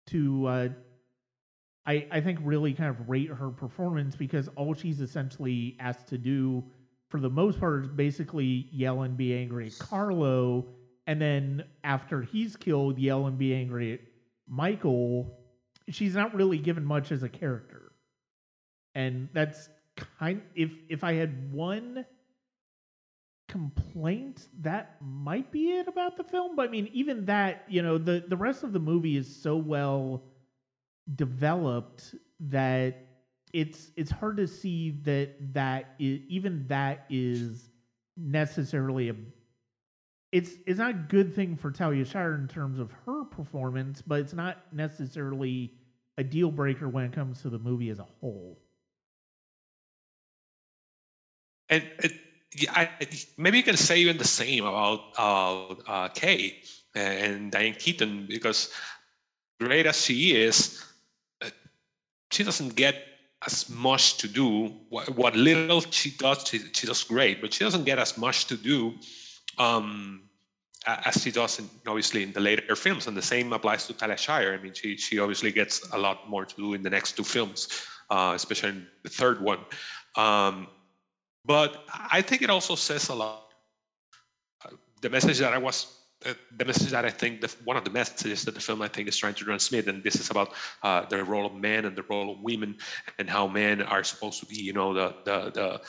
to 0.08 0.48
uh, 0.48 0.70
I 1.86 2.08
I 2.12 2.22
think 2.22 2.40
really 2.44 2.74
kind 2.74 2.90
of 2.90 3.10
rate 3.10 3.30
her 3.30 3.50
performance 3.50 4.16
because 4.16 4.50
all 4.56 4.74
she's 4.74 5.00
essentially 5.00 5.78
asked 5.80 6.08
to 6.08 6.18
do 6.18 6.64
for 7.10 7.20
the 7.20 7.30
most 7.30 7.60
part 7.60 7.84
is 7.84 7.90
basically 7.90 8.68
yell 8.72 9.04
and 9.04 9.16
be 9.16 9.36
angry 9.36 9.68
at 9.68 9.78
Carlo 9.80 10.66
and 11.08 11.22
then 11.22 11.64
after 11.84 12.22
he's 12.22 12.56
killed, 12.56 13.00
yell 13.00 13.28
and 13.28 13.38
be 13.38 13.54
angry 13.54 13.94
at 13.94 14.00
Michael. 14.48 15.38
She's 15.90 16.16
not 16.16 16.34
really 16.36 16.58
given 16.58 16.86
much 16.86 17.12
as 17.12 17.24
a 17.24 17.30
character, 17.30 17.92
and 18.96 19.30
that's 19.34 19.70
kind. 20.20 20.42
If 20.56 20.72
if 20.90 21.04
I 21.04 21.14
had 21.14 21.52
one 21.52 22.06
complaint, 23.48 24.48
that 24.62 24.96
might 25.02 25.52
be 25.52 25.72
it 25.72 25.88
about 25.88 26.16
the 26.18 26.24
film. 26.24 26.56
But 26.56 26.70
I 26.70 26.72
mean, 26.72 26.90
even 26.94 27.26
that, 27.26 27.66
you 27.68 27.82
know, 27.82 27.98
the 27.98 28.24
the 28.28 28.38
rest 28.38 28.64
of 28.64 28.74
the 28.74 28.80
movie 28.80 29.18
is 29.18 29.34
so 29.34 29.58
well 29.58 30.24
developed 31.16 32.16
that 32.40 33.08
it's 33.54 33.92
it's 33.98 34.12
hard 34.12 34.38
to 34.38 34.48
see 34.48 34.92
that 35.04 35.54
that 35.54 35.96
is, 36.00 36.22
even 36.30 36.66
that 36.68 37.06
is 37.10 37.70
necessarily 38.16 39.10
a 39.10 39.16
it's 40.32 40.52
it's 40.66 40.80
not 40.80 40.92
a 40.92 40.94
good 40.94 41.36
thing 41.36 41.56
for 41.58 41.72
Talia 41.72 42.06
Shire 42.06 42.36
in 42.36 42.48
terms 42.48 42.80
of 42.80 42.92
her 43.06 43.26
performance, 43.26 44.02
but 44.02 44.20
it's 44.20 44.34
not 44.34 44.60
necessarily 44.72 45.74
a 46.18 46.24
deal 46.24 46.52
breaker 46.52 46.88
when 46.88 47.06
it 47.06 47.14
comes 47.14 47.42
to 47.42 47.50
the 47.50 47.60
movie 47.60 47.90
as 47.90 48.00
a 48.00 48.08
whole. 48.20 48.58
And 51.70 51.90
it, 52.00 52.14
I, 52.70 52.90
maybe 53.38 53.58
you 53.58 53.64
can 53.64 53.78
say 53.78 54.00
even 54.00 54.18
the 54.18 54.26
same 54.26 54.66
about 54.66 55.02
uh, 55.18 55.68
uh, 55.88 56.08
Kay 56.10 56.62
and 56.96 57.52
Diane 57.52 57.76
Keaton 57.76 58.26
because 58.28 58.74
great 59.60 59.86
as 59.86 60.04
she 60.04 60.36
is, 60.36 60.84
uh, 61.42 61.50
she 62.32 62.44
doesn't 62.44 62.76
get 62.76 62.96
as 63.46 63.70
much 63.70 64.18
to 64.18 64.28
do. 64.28 64.74
What, 64.90 65.16
what 65.16 65.36
little 65.36 65.80
she 65.80 66.12
does, 66.12 66.46
she, 66.46 66.60
she, 66.74 66.88
does 66.88 67.04
great, 67.06 67.40
but 67.40 67.54
she 67.54 67.64
doesn't 67.64 67.86
get 67.86 68.00
as 68.00 68.18
much 68.18 68.48
to 68.48 68.58
do 68.58 68.96
um, 69.58 70.24
as 70.86 71.22
she 71.22 71.32
does, 71.32 71.60
in, 71.60 71.70
obviously, 71.88 72.24
in 72.24 72.34
the 72.34 72.40
later 72.40 72.76
films. 72.76 73.08
And 73.08 73.16
the 73.16 73.22
same 73.22 73.54
applies 73.54 73.88
to 73.88 73.94
Talia 73.94 74.18
Shire. 74.18 74.54
I 74.54 74.64
mean, 74.64 74.74
she 74.74 74.98
she 74.98 75.20
obviously 75.20 75.52
gets 75.52 75.88
a 75.92 75.98
lot 75.98 76.30
more 76.30 76.46
to 76.46 76.56
do 76.56 76.74
in 76.74 76.84
the 76.84 76.90
next 76.90 77.14
two 77.14 77.24
films, 77.24 77.68
uh, 78.10 78.34
especially 78.36 78.70
in 78.70 78.88
the 79.04 79.10
third 79.10 79.42
one. 79.42 79.60
Um, 80.16 80.68
but 81.46 81.84
I 81.90 82.22
think 82.22 82.42
it 82.42 82.50
also 82.50 82.76
says 82.76 83.10
a 83.10 83.16
lot. 83.16 83.48
The 85.02 85.10
message 85.10 85.40
that 85.40 85.54
I 85.54 85.58
was 85.58 86.02
uh, 86.26 86.34
the 86.58 86.66
message 86.66 86.92
that 86.92 87.04
I 87.04 87.10
think 87.10 87.42
the, 87.42 87.52
one 87.64 87.78
of 87.78 87.84
the 87.84 87.90
messages 87.90 88.46
that 88.46 88.54
the 88.54 88.62
film 88.62 88.82
I 88.84 88.88
think 88.88 89.08
is 89.08 89.18
trying 89.18 89.34
to 89.34 89.44
transmit, 89.44 89.88
and 89.88 90.04
this 90.04 90.16
is 90.16 90.30
about 90.30 90.54
uh, 90.84 91.06
the 91.06 91.24
role 91.24 91.48
of 91.48 91.56
men 91.56 91.86
and 91.86 91.96
the 91.96 92.04
role 92.04 92.32
of 92.34 92.40
women, 92.42 92.78
and 93.18 93.28
how 93.28 93.48
men 93.48 93.82
are 93.82 94.04
supposed 94.04 94.40
to 94.42 94.46
be, 94.46 94.58
you 94.58 94.74
know, 94.74 94.94
the 94.94 95.16
the 95.26 95.52
the, 95.52 95.82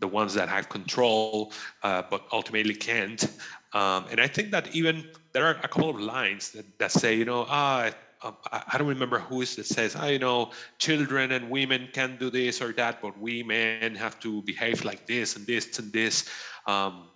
the 0.00 0.08
ones 0.08 0.34
that 0.34 0.48
have 0.48 0.68
control, 0.68 1.52
uh, 1.82 2.02
but 2.10 2.26
ultimately 2.32 2.74
can't. 2.74 3.24
Um, 3.72 4.06
and 4.10 4.20
I 4.20 4.26
think 4.26 4.50
that 4.50 4.74
even 4.74 5.08
there 5.32 5.46
are 5.46 5.52
a 5.62 5.68
couple 5.68 5.90
of 5.90 6.00
lines 6.00 6.50
that, 6.50 6.78
that 6.78 6.92
say, 6.92 7.14
you 7.14 7.24
know, 7.24 7.46
ah, 7.48 7.90
um, 8.22 8.36
I, 8.50 8.62
I, 8.72 8.78
don't 8.78 8.88
remember 8.88 9.18
who 9.18 9.42
is 9.42 9.56
that 9.56 9.66
says, 9.66 9.94
I 9.94 10.16
know 10.16 10.50
children 10.78 11.32
and 11.32 11.50
women 11.50 11.88
can 11.92 12.16
do 12.18 12.30
this 12.30 12.62
or 12.62 12.72
that, 12.72 13.02
but 13.02 13.18
we 13.18 13.42
men 13.42 13.94
have 13.94 14.18
to 14.20 14.42
behave 14.42 14.84
like 14.84 15.06
this 15.06 15.36
and 15.36 15.46
this 15.46 15.78
and 15.78 15.92
this. 15.92 16.28
Um, 16.66 17.08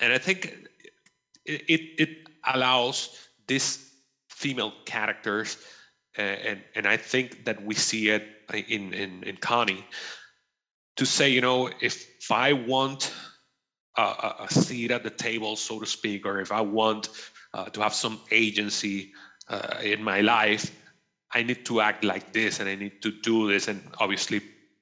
and 0.00 0.12
I 0.12 0.18
think 0.18 0.56
it, 1.44 1.62
it, 1.68 1.80
it 1.98 2.08
allows 2.52 3.28
these 3.46 3.90
female 4.28 4.72
characters, 4.84 5.58
uh, 6.18 6.22
and 6.22 6.62
and 6.74 6.86
I 6.86 6.96
think 6.96 7.44
that 7.44 7.64
we 7.64 7.74
see 7.74 8.10
it 8.10 8.24
in 8.52 8.92
in 8.92 9.22
in 9.24 9.36
Connie, 9.36 9.84
to 10.96 11.06
say, 11.06 11.28
you 11.28 11.40
know, 11.40 11.70
if, 11.80 12.30
I 12.30 12.52
want 12.52 13.12
a, 13.98 14.34
a, 14.40 14.46
seat 14.50 14.90
at 14.90 15.02
the 15.02 15.10
table, 15.10 15.56
so 15.56 15.78
to 15.78 15.86
speak, 15.86 16.24
or 16.24 16.40
if 16.40 16.50
I 16.52 16.62
want 16.62 17.10
uh, 17.52 17.66
to 17.66 17.82
have 17.82 17.92
some 17.92 18.20
agency 18.30 19.12
uh, 19.48 19.78
in 19.82 20.02
my 20.02 20.20
life, 20.20 20.70
I 21.34 21.42
need 21.42 21.66
to 21.66 21.80
act 21.80 22.04
like 22.04 22.32
this 22.32 22.60
and 22.60 22.68
I 22.68 22.76
need 22.76 23.02
to 23.02 23.10
do 23.10 23.48
this. 23.48 23.68
And 23.68 23.82
obviously, 23.98 24.40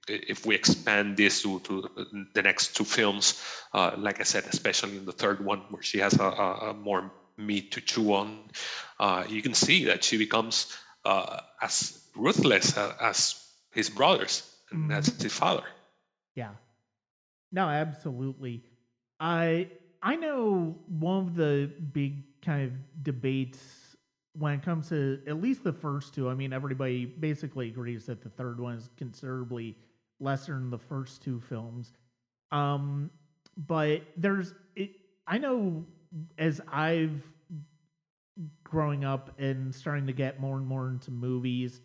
if 0.08 0.46
we 0.46 0.54
expand 0.54 1.16
this 1.16 1.42
to, 1.42 1.60
to 1.60 1.88
the 2.34 2.42
next 2.42 2.76
two 2.76 2.84
films, 2.84 3.42
uh, 3.72 3.92
like 3.96 4.20
I 4.20 4.24
said, 4.24 4.44
especially 4.44 4.98
in 4.98 5.04
the 5.04 5.12
third 5.12 5.44
one 5.44 5.60
where 5.70 5.82
she 5.82 5.98
has 5.98 6.14
a, 6.14 6.24
a 6.24 6.74
more 6.74 7.10
meat 7.36 7.72
to 7.72 7.80
chew 7.80 8.12
on, 8.12 8.50
uh, 9.00 9.24
you 9.28 9.42
can 9.42 9.54
see 9.54 9.84
that 9.86 10.04
she 10.04 10.18
becomes 10.18 10.76
uh, 11.04 11.40
as 11.60 12.04
ruthless 12.14 12.76
as, 12.76 12.92
as 13.00 13.46
his 13.72 13.88
brothers 13.88 14.54
and 14.70 14.82
mm-hmm. 14.82 14.92
as 14.92 15.06
his 15.06 15.32
father. 15.32 15.64
Yeah. 16.34 16.52
No, 17.52 17.68
absolutely. 17.68 18.62
I 19.20 19.68
I 20.02 20.16
know 20.16 20.76
one 20.88 21.18
of 21.18 21.34
the 21.34 21.70
big 21.92 22.24
kind 22.42 22.64
of 22.64 23.04
debates 23.04 23.96
when 24.38 24.54
it 24.54 24.62
comes 24.62 24.88
to 24.88 25.20
at 25.26 25.40
least 25.40 25.62
the 25.62 25.72
first 25.72 26.14
two, 26.14 26.28
I 26.30 26.34
mean, 26.34 26.52
everybody 26.52 27.04
basically 27.04 27.68
agrees 27.68 28.06
that 28.06 28.22
the 28.22 28.30
third 28.30 28.58
one 28.60 28.76
is 28.76 28.88
considerably 28.96 29.76
lesser 30.20 30.54
than 30.54 30.70
the 30.70 30.78
first 30.78 31.22
two 31.22 31.38
films. 31.40 31.92
Um, 32.50 33.10
but 33.56 34.02
there's, 34.16 34.54
it, 34.74 34.92
I 35.26 35.38
know 35.38 35.84
as 36.38 36.60
I've 36.68 37.22
growing 38.64 39.04
up 39.04 39.38
and 39.38 39.74
starting 39.74 40.06
to 40.06 40.12
get 40.12 40.40
more 40.40 40.56
and 40.56 40.66
more 40.66 40.88
into 40.88 41.10
movies, 41.10 41.80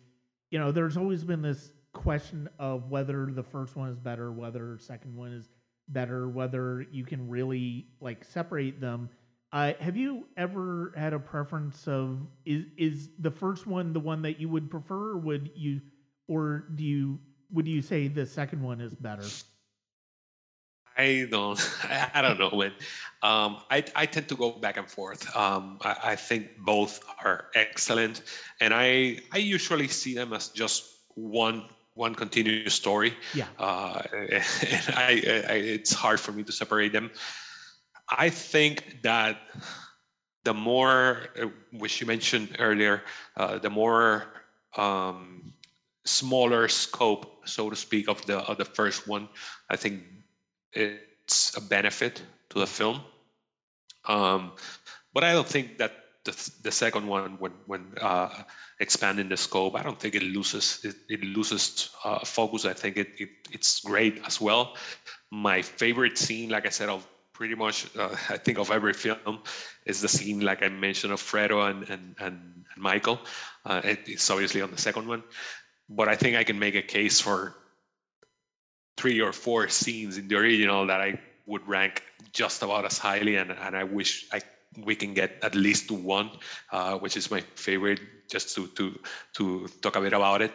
you 0.50 0.58
know, 0.58 0.72
there's 0.72 0.96
always 0.96 1.24
been 1.24 1.42
this 1.42 1.72
question 1.92 2.48
of 2.58 2.90
whether 2.90 3.26
the 3.26 3.42
first 3.42 3.76
one 3.76 3.88
is 3.88 3.98
better, 3.98 4.32
whether 4.32 4.76
the 4.76 4.82
second 4.82 5.16
one 5.16 5.32
is 5.32 5.48
better, 5.88 6.28
whether 6.28 6.84
you 6.90 7.04
can 7.04 7.28
really 7.28 7.86
like 8.00 8.24
separate 8.24 8.80
them. 8.80 9.08
Uh, 9.52 9.72
have 9.80 9.96
you 9.96 10.26
ever 10.36 10.92
had 10.96 11.14
a 11.14 11.18
preference 11.18 11.88
of 11.88 12.20
is 12.44 12.66
is 12.76 13.10
the 13.18 13.30
first 13.30 13.66
one 13.66 13.92
the 13.92 14.00
one 14.00 14.20
that 14.22 14.38
you 14.38 14.48
would 14.48 14.70
prefer, 14.70 15.16
would 15.16 15.50
you, 15.54 15.80
or 16.28 16.66
do 16.74 16.84
you 16.84 17.18
would 17.50 17.66
you 17.66 17.80
say 17.80 18.08
the 18.08 18.26
second 18.26 18.62
one 18.62 18.80
is 18.80 18.94
better? 18.94 19.24
I 20.98 21.26
don't. 21.30 21.58
I 22.14 22.20
don't 22.20 22.38
know 22.38 22.50
when. 22.50 22.72
Um, 23.22 23.62
I 23.70 23.84
I 23.96 24.04
tend 24.04 24.28
to 24.28 24.36
go 24.36 24.50
back 24.50 24.76
and 24.76 24.90
forth. 24.90 25.34
Um, 25.34 25.78
I, 25.82 25.96
I 26.12 26.16
think 26.16 26.58
both 26.58 27.00
are 27.24 27.46
excellent, 27.54 28.22
and 28.60 28.74
I 28.74 29.20
I 29.32 29.38
usually 29.38 29.88
see 29.88 30.14
them 30.14 30.34
as 30.34 30.48
just 30.48 30.84
one 31.14 31.64
one 31.98 32.14
continuous 32.14 32.74
story. 32.74 33.12
Yeah. 33.34 33.46
Uh, 33.58 34.02
and 34.12 34.84
I, 34.94 35.10
I, 35.52 35.56
it's 35.76 35.92
hard 35.92 36.20
for 36.20 36.32
me 36.32 36.42
to 36.44 36.52
separate 36.52 36.92
them. 36.92 37.10
I 38.08 38.30
think 38.30 39.02
that 39.02 39.36
the 40.44 40.54
more, 40.54 41.28
uh, 41.40 41.48
which 41.72 42.00
you 42.00 42.06
mentioned 42.06 42.56
earlier, 42.58 43.02
uh, 43.36 43.58
the 43.58 43.68
more 43.68 44.24
um, 44.76 45.52
smaller 46.04 46.68
scope, 46.68 47.46
so 47.46 47.68
to 47.68 47.76
speak, 47.76 48.08
of 48.08 48.24
the 48.26 48.38
of 48.38 48.56
the 48.56 48.64
first 48.64 49.08
one, 49.08 49.28
I 49.68 49.76
think 49.76 50.02
it's 50.72 51.56
a 51.56 51.60
benefit 51.60 52.22
to 52.50 52.58
the 52.60 52.66
film. 52.66 53.00
Um, 54.06 54.52
but 55.12 55.24
I 55.24 55.32
don't 55.32 55.48
think 55.48 55.78
that 55.78 55.92
the, 56.24 56.50
the 56.62 56.72
second 56.72 57.06
one, 57.06 57.36
when 57.38 57.52
when 57.66 57.92
uh, 58.00 58.30
expanding 58.80 59.28
the 59.28 59.36
scope, 59.36 59.74
I 59.74 59.82
don't 59.82 59.98
think 59.98 60.14
it 60.14 60.22
loses 60.22 60.80
it, 60.84 60.96
it 61.08 61.24
loses 61.24 61.90
uh, 62.04 62.20
focus. 62.20 62.64
I 62.64 62.72
think 62.74 62.96
it, 62.96 63.08
it 63.18 63.28
it's 63.50 63.80
great 63.80 64.22
as 64.26 64.40
well. 64.40 64.76
My 65.30 65.62
favorite 65.62 66.16
scene, 66.16 66.50
like 66.50 66.66
I 66.66 66.70
said, 66.70 66.88
of 66.88 67.06
pretty 67.32 67.54
much 67.54 67.86
uh, 67.96 68.14
I 68.28 68.36
think 68.36 68.58
of 68.58 68.70
every 68.70 68.92
film 68.92 69.40
is 69.86 70.00
the 70.00 70.08
scene 70.08 70.40
like 70.40 70.62
I 70.62 70.68
mentioned 70.68 71.12
of 71.12 71.20
Fredo 71.20 71.70
and 71.70 71.88
and 71.90 72.14
and, 72.18 72.54
Michael. 72.76 73.18
Uh, 73.66 73.80
it's 73.84 74.30
obviously 74.30 74.62
on 74.62 74.70
the 74.70 74.78
second 74.78 75.08
one, 75.08 75.24
but 75.88 76.06
I 76.06 76.14
think 76.14 76.36
I 76.36 76.44
can 76.44 76.60
make 76.60 76.76
a 76.76 76.82
case 76.82 77.20
for 77.20 77.56
three 78.96 79.20
or 79.20 79.32
four 79.32 79.68
scenes 79.68 80.16
in 80.16 80.28
the 80.28 80.36
original 80.36 80.86
that 80.86 81.00
I 81.00 81.18
would 81.46 81.66
rank 81.66 82.04
just 82.32 82.62
about 82.62 82.84
as 82.84 82.98
highly, 82.98 83.34
and 83.34 83.50
and 83.50 83.76
I 83.76 83.82
wish 83.82 84.28
I 84.32 84.42
we 84.76 84.94
can 84.94 85.14
get 85.14 85.38
at 85.42 85.54
least 85.54 85.88
to 85.88 85.94
one, 85.94 86.30
uh, 86.72 86.98
which 86.98 87.16
is 87.16 87.30
my 87.30 87.40
favorite, 87.54 88.00
just 88.30 88.54
to 88.54 88.66
to 88.68 88.98
to 89.34 89.68
talk 89.82 89.96
a 89.96 90.00
bit 90.00 90.12
about 90.12 90.42
it. 90.42 90.52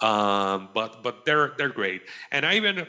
Um, 0.00 0.70
but 0.74 1.02
but 1.02 1.26
they're 1.26 1.52
they're 1.58 1.68
great, 1.68 2.02
and 2.30 2.46
I 2.46 2.54
even 2.54 2.86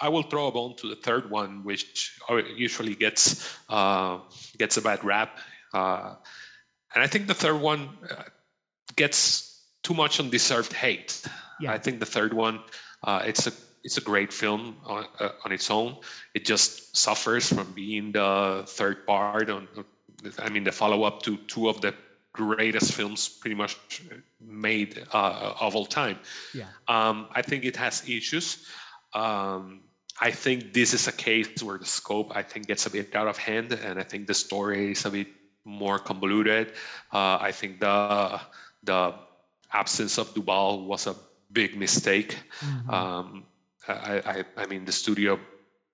I 0.00 0.08
will 0.08 0.22
throw 0.22 0.46
a 0.46 0.52
bone 0.52 0.76
to 0.76 0.88
the 0.88 0.96
third 0.96 1.30
one, 1.30 1.62
which 1.62 2.18
usually 2.56 2.94
gets 2.94 3.54
uh, 3.68 4.20
gets 4.58 4.76
a 4.76 4.82
bad 4.82 5.04
rap, 5.04 5.38
uh, 5.74 6.14
and 6.94 7.04
I 7.04 7.06
think 7.06 7.26
the 7.26 7.34
third 7.34 7.60
one 7.60 7.90
uh, 8.10 8.22
gets 8.96 9.64
too 9.82 9.94
much 9.94 10.18
undeserved 10.18 10.72
hate. 10.72 11.22
Yeah. 11.60 11.72
I 11.72 11.78
think 11.78 12.00
the 12.00 12.06
third 12.06 12.32
one 12.32 12.60
uh, 13.04 13.22
it's 13.24 13.46
a 13.46 13.52
it's 13.86 13.98
a 13.98 14.00
great 14.00 14.32
film 14.32 14.76
on, 14.84 15.06
uh, 15.20 15.28
on 15.44 15.52
its 15.52 15.70
own. 15.70 15.96
It 16.34 16.44
just 16.44 16.96
suffers 16.96 17.48
from 17.48 17.72
being 17.72 18.10
the 18.10 18.64
third 18.66 19.06
part 19.06 19.48
on. 19.48 19.68
I 20.40 20.48
mean, 20.48 20.64
the 20.64 20.72
follow 20.72 21.04
up 21.04 21.22
to 21.22 21.36
two 21.46 21.68
of 21.68 21.80
the 21.80 21.94
greatest 22.32 22.92
films 22.92 23.28
pretty 23.28 23.54
much 23.54 23.78
made 24.40 25.06
uh, 25.14 25.54
of 25.60 25.76
all 25.76 25.86
time. 25.86 26.18
Yeah. 26.52 26.64
Um, 26.88 27.28
I 27.30 27.42
think 27.42 27.64
it 27.64 27.76
has 27.76 28.02
issues. 28.08 28.66
Um, 29.14 29.82
I 30.20 30.32
think 30.32 30.72
this 30.72 30.92
is 30.92 31.06
a 31.06 31.12
case 31.12 31.62
where 31.62 31.78
the 31.78 31.86
scope 31.86 32.32
I 32.34 32.42
think 32.42 32.66
gets 32.66 32.86
a 32.86 32.90
bit 32.90 33.14
out 33.14 33.28
of 33.28 33.38
hand, 33.38 33.72
and 33.72 34.00
I 34.00 34.02
think 34.02 34.26
the 34.26 34.34
story 34.34 34.90
is 34.92 35.04
a 35.04 35.10
bit 35.10 35.28
more 35.64 36.00
convoluted. 36.00 36.72
Uh, 37.12 37.38
I 37.40 37.52
think 37.52 37.78
the 37.78 38.40
the 38.82 39.14
absence 39.72 40.18
of 40.18 40.34
Duvall 40.34 40.86
was 40.86 41.06
a 41.06 41.14
big 41.52 41.76
mistake. 41.76 42.36
Mm-hmm. 42.60 42.90
Um, 42.90 43.44
I, 43.88 44.22
I, 44.24 44.44
I, 44.62 44.66
mean, 44.66 44.84
the 44.84 44.92
studio 44.92 45.38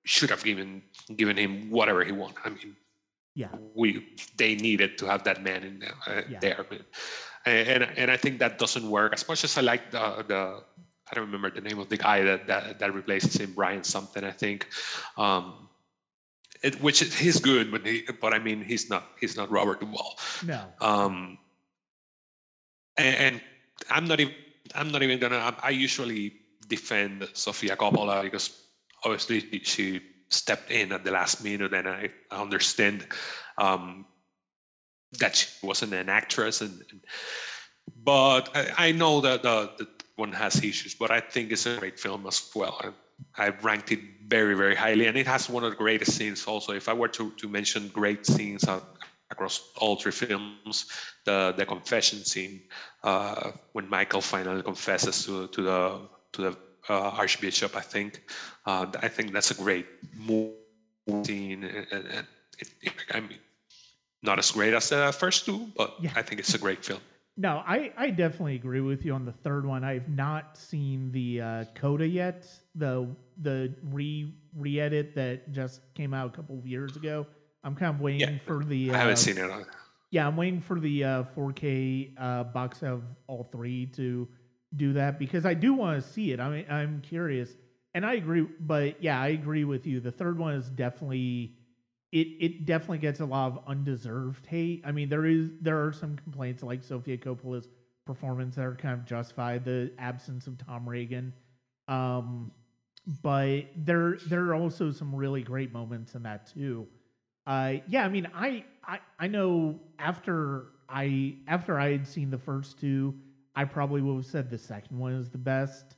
should 0.04 0.30
have 0.30 0.42
given 0.42 0.82
given 1.16 1.36
him 1.36 1.70
whatever 1.70 2.04
he 2.04 2.12
wanted. 2.12 2.38
I 2.44 2.50
mean, 2.50 2.76
yeah, 3.34 3.48
we 3.74 4.06
they 4.36 4.54
needed 4.54 4.98
to 4.98 5.06
have 5.06 5.24
that 5.24 5.42
man 5.42 5.62
in 5.62 5.78
there. 5.78 5.94
Uh, 6.06 6.22
Yeah. 6.28 6.38
there. 6.40 6.66
And 7.44 7.82
and 7.96 8.10
I 8.10 8.16
think 8.16 8.38
that 8.38 8.58
doesn't 8.58 8.88
work 8.88 9.12
as 9.12 9.26
much 9.28 9.44
as 9.44 9.58
I 9.58 9.62
like 9.62 9.90
the 9.90 10.24
the 10.26 10.62
I 11.10 11.14
don't 11.14 11.26
remember 11.26 11.50
the 11.50 11.60
name 11.60 11.78
of 11.78 11.88
the 11.88 11.96
guy 11.96 12.22
that 12.22 12.46
that, 12.46 12.78
that 12.78 12.94
replaces 12.94 13.36
him, 13.36 13.52
Brian 13.54 13.84
something 13.84 14.24
I 14.24 14.30
think. 14.30 14.68
Um, 15.16 15.68
it, 16.62 16.80
which 16.80 17.02
is, 17.02 17.18
he's 17.18 17.40
good, 17.40 17.72
but 17.72 17.84
he, 17.84 18.04
but 18.20 18.32
I 18.32 18.38
mean 18.38 18.62
he's 18.62 18.88
not 18.88 19.08
he's 19.20 19.36
not 19.36 19.50
Robert 19.50 19.80
Duvall. 19.80 20.18
no, 20.46 20.64
Um, 20.80 21.38
and, 22.96 23.16
and 23.16 23.40
I'm 23.90 24.06
not 24.06 24.20
even 24.20 24.34
I'm 24.74 24.90
not 24.92 25.02
even 25.02 25.18
gonna. 25.18 25.56
I 25.62 25.70
usually 25.70 26.41
defend 26.76 27.28
Sofia 27.34 27.76
Coppola 27.76 28.22
because 28.22 28.46
obviously 29.04 29.38
she- 29.72 30.08
stepped 30.32 30.70
in 30.70 30.92
at 30.92 31.04
the 31.04 31.10
last 31.10 31.44
minute, 31.44 31.74
and 31.74 31.86
I 31.86 32.10
understand 32.30 33.06
um, 33.58 34.06
that 35.20 35.36
she 35.36 35.46
wasn't 35.62 35.92
an 35.92 36.08
actress, 36.08 36.62
and, 36.62 36.72
and 36.90 37.00
but 38.02 38.48
I, 38.54 38.88
I 38.88 38.92
know 38.92 39.20
that 39.20 39.42
the, 39.42 39.70
the 39.78 39.86
one 40.16 40.32
has 40.32 40.62
issues, 40.64 40.94
but 40.94 41.10
I 41.10 41.20
think 41.20 41.52
it's 41.52 41.66
a 41.66 41.76
great 41.76 41.98
film 42.00 42.26
as 42.26 42.50
well. 42.54 42.80
I've 43.36 43.64
ranked 43.64 43.92
it 43.92 44.00
very, 44.26 44.54
very 44.54 44.74
highly, 44.74 45.06
and 45.06 45.16
it 45.16 45.26
has 45.26 45.48
one 45.48 45.64
of 45.64 45.70
the 45.70 45.76
greatest 45.76 46.12
scenes. 46.16 46.46
Also, 46.46 46.72
if 46.72 46.88
I 46.88 46.94
were 46.94 47.08
to, 47.08 47.30
to 47.32 47.48
mention 47.48 47.88
great 47.88 48.26
scenes 48.26 48.64
uh, 48.64 48.80
across 49.30 49.70
all 49.76 49.96
three 49.96 50.12
films, 50.12 50.86
the 51.24 51.54
the 51.56 51.66
confession 51.66 52.24
scene 52.24 52.62
uh, 53.04 53.52
when 53.74 53.88
Michael 53.88 54.22
finally 54.22 54.62
confesses 54.62 55.26
to 55.26 55.46
to 55.48 55.62
the 55.62 56.00
to 56.32 56.42
the 56.42 56.56
uh, 56.88 57.10
Archbishop, 57.10 57.76
I 57.76 57.80
think, 57.80 58.22
uh, 58.66 58.86
I 59.00 59.08
think 59.08 59.32
that's 59.32 59.50
a 59.50 59.54
great 59.54 59.86
movie 60.16 60.52
scene, 61.24 61.64
and, 61.64 61.86
and, 61.92 62.06
and 62.06 62.26
it, 62.58 62.68
it, 62.82 62.92
I 63.12 63.20
mean, 63.20 63.38
not 64.22 64.38
as 64.38 64.50
great 64.50 64.74
as 64.74 64.88
the 64.88 65.12
first 65.12 65.46
two, 65.46 65.68
but 65.76 65.94
Yeah. 66.00 66.10
I 66.16 66.22
think 66.22 66.40
it's 66.40 66.54
a 66.54 66.58
great 66.58 66.84
film. 66.84 67.00
no, 67.36 67.62
I 67.66 67.92
I 67.96 68.10
definitely 68.10 68.56
agree 68.56 68.80
with 68.80 69.04
you 69.04 69.14
on 69.14 69.24
the 69.24 69.32
third 69.32 69.64
one. 69.66 69.84
I've 69.84 70.08
not 70.08 70.56
seen 70.56 71.10
the 71.12 71.40
uh, 71.40 71.64
Coda 71.74 72.06
yet, 72.06 72.46
the 72.74 73.06
the 73.40 73.72
re 73.90 74.32
re 74.54 74.80
edit 74.80 75.14
that 75.14 75.50
just 75.52 75.80
came 75.94 76.12
out 76.14 76.26
a 76.32 76.36
couple 76.36 76.58
of 76.58 76.66
years 76.66 76.96
ago. 76.96 77.26
I'm 77.64 77.74
kind 77.74 77.94
of 77.94 78.00
waiting 78.00 78.20
Yeah, 78.20 78.38
for 78.46 78.64
the. 78.64 78.90
Uh, 78.90 78.94
I 78.94 78.98
haven't 78.98 79.16
seen 79.18 79.38
it. 79.38 79.50
uh, 79.50 79.64
Yeah, 80.10 80.26
I'm 80.26 80.36
waiting 80.36 80.60
for 80.60 80.78
the 80.78 81.04
uh, 81.04 81.24
4K 81.34 82.12
uh, 82.18 82.44
box 82.44 82.82
of 82.82 83.02
all 83.28 83.44
three 83.50 83.86
to 83.96 84.28
do 84.76 84.94
that 84.94 85.18
because 85.18 85.44
I 85.46 85.54
do 85.54 85.74
want 85.74 86.02
to 86.02 86.08
see 86.08 86.32
it. 86.32 86.40
I 86.40 86.48
mean, 86.50 86.66
I'm 86.70 87.00
curious, 87.00 87.56
and 87.94 88.04
I 88.06 88.14
agree. 88.14 88.46
But 88.60 89.02
yeah, 89.02 89.20
I 89.20 89.28
agree 89.28 89.64
with 89.64 89.86
you. 89.86 90.00
The 90.00 90.12
third 90.12 90.38
one 90.38 90.54
is 90.54 90.68
definitely 90.70 91.52
it. 92.12 92.28
It 92.40 92.66
definitely 92.66 92.98
gets 92.98 93.20
a 93.20 93.26
lot 93.26 93.52
of 93.52 93.60
undeserved 93.66 94.46
hate. 94.46 94.82
I 94.86 94.92
mean, 94.92 95.08
there 95.08 95.26
is 95.26 95.50
there 95.60 95.84
are 95.84 95.92
some 95.92 96.16
complaints 96.16 96.62
like 96.62 96.82
Sofia 96.82 97.18
Coppola's 97.18 97.68
performance 98.06 98.56
that 98.56 98.64
are 98.64 98.74
kind 98.74 98.94
of 98.94 99.04
justified. 99.04 99.64
The 99.64 99.92
absence 99.98 100.46
of 100.46 100.58
Tom 100.58 100.88
Hagen, 100.92 101.32
um, 101.88 102.50
but 103.22 103.62
there 103.76 104.18
there 104.26 104.44
are 104.46 104.54
also 104.54 104.90
some 104.90 105.14
really 105.14 105.42
great 105.42 105.72
moments 105.72 106.14
in 106.14 106.22
that 106.22 106.46
too. 106.52 106.86
Uh, 107.46 107.74
yeah, 107.88 108.04
I 108.04 108.08
mean, 108.08 108.28
I, 108.34 108.64
I 108.84 109.00
I 109.18 109.26
know 109.26 109.80
after 109.98 110.66
I 110.88 111.36
after 111.48 111.78
I 111.78 111.90
had 111.92 112.06
seen 112.06 112.30
the 112.30 112.38
first 112.38 112.78
two, 112.78 113.14
I 113.54 113.64
probably 113.64 114.00
would 114.00 114.16
have 114.16 114.26
said 114.26 114.50
the 114.50 114.58
second 114.58 114.98
one 114.98 115.12
is 115.12 115.30
the 115.30 115.38
best. 115.38 115.96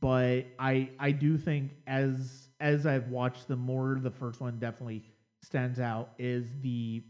But 0.00 0.46
I 0.58 0.90
I 0.98 1.10
do 1.10 1.36
think 1.36 1.72
as 1.86 2.48
as 2.60 2.86
I've 2.86 3.08
watched 3.08 3.46
them 3.48 3.58
more, 3.58 3.98
the 4.00 4.10
first 4.10 4.40
one 4.40 4.58
definitely 4.58 5.02
stands 5.42 5.78
out 5.80 6.10
is 6.18 6.48
the 6.62 7.02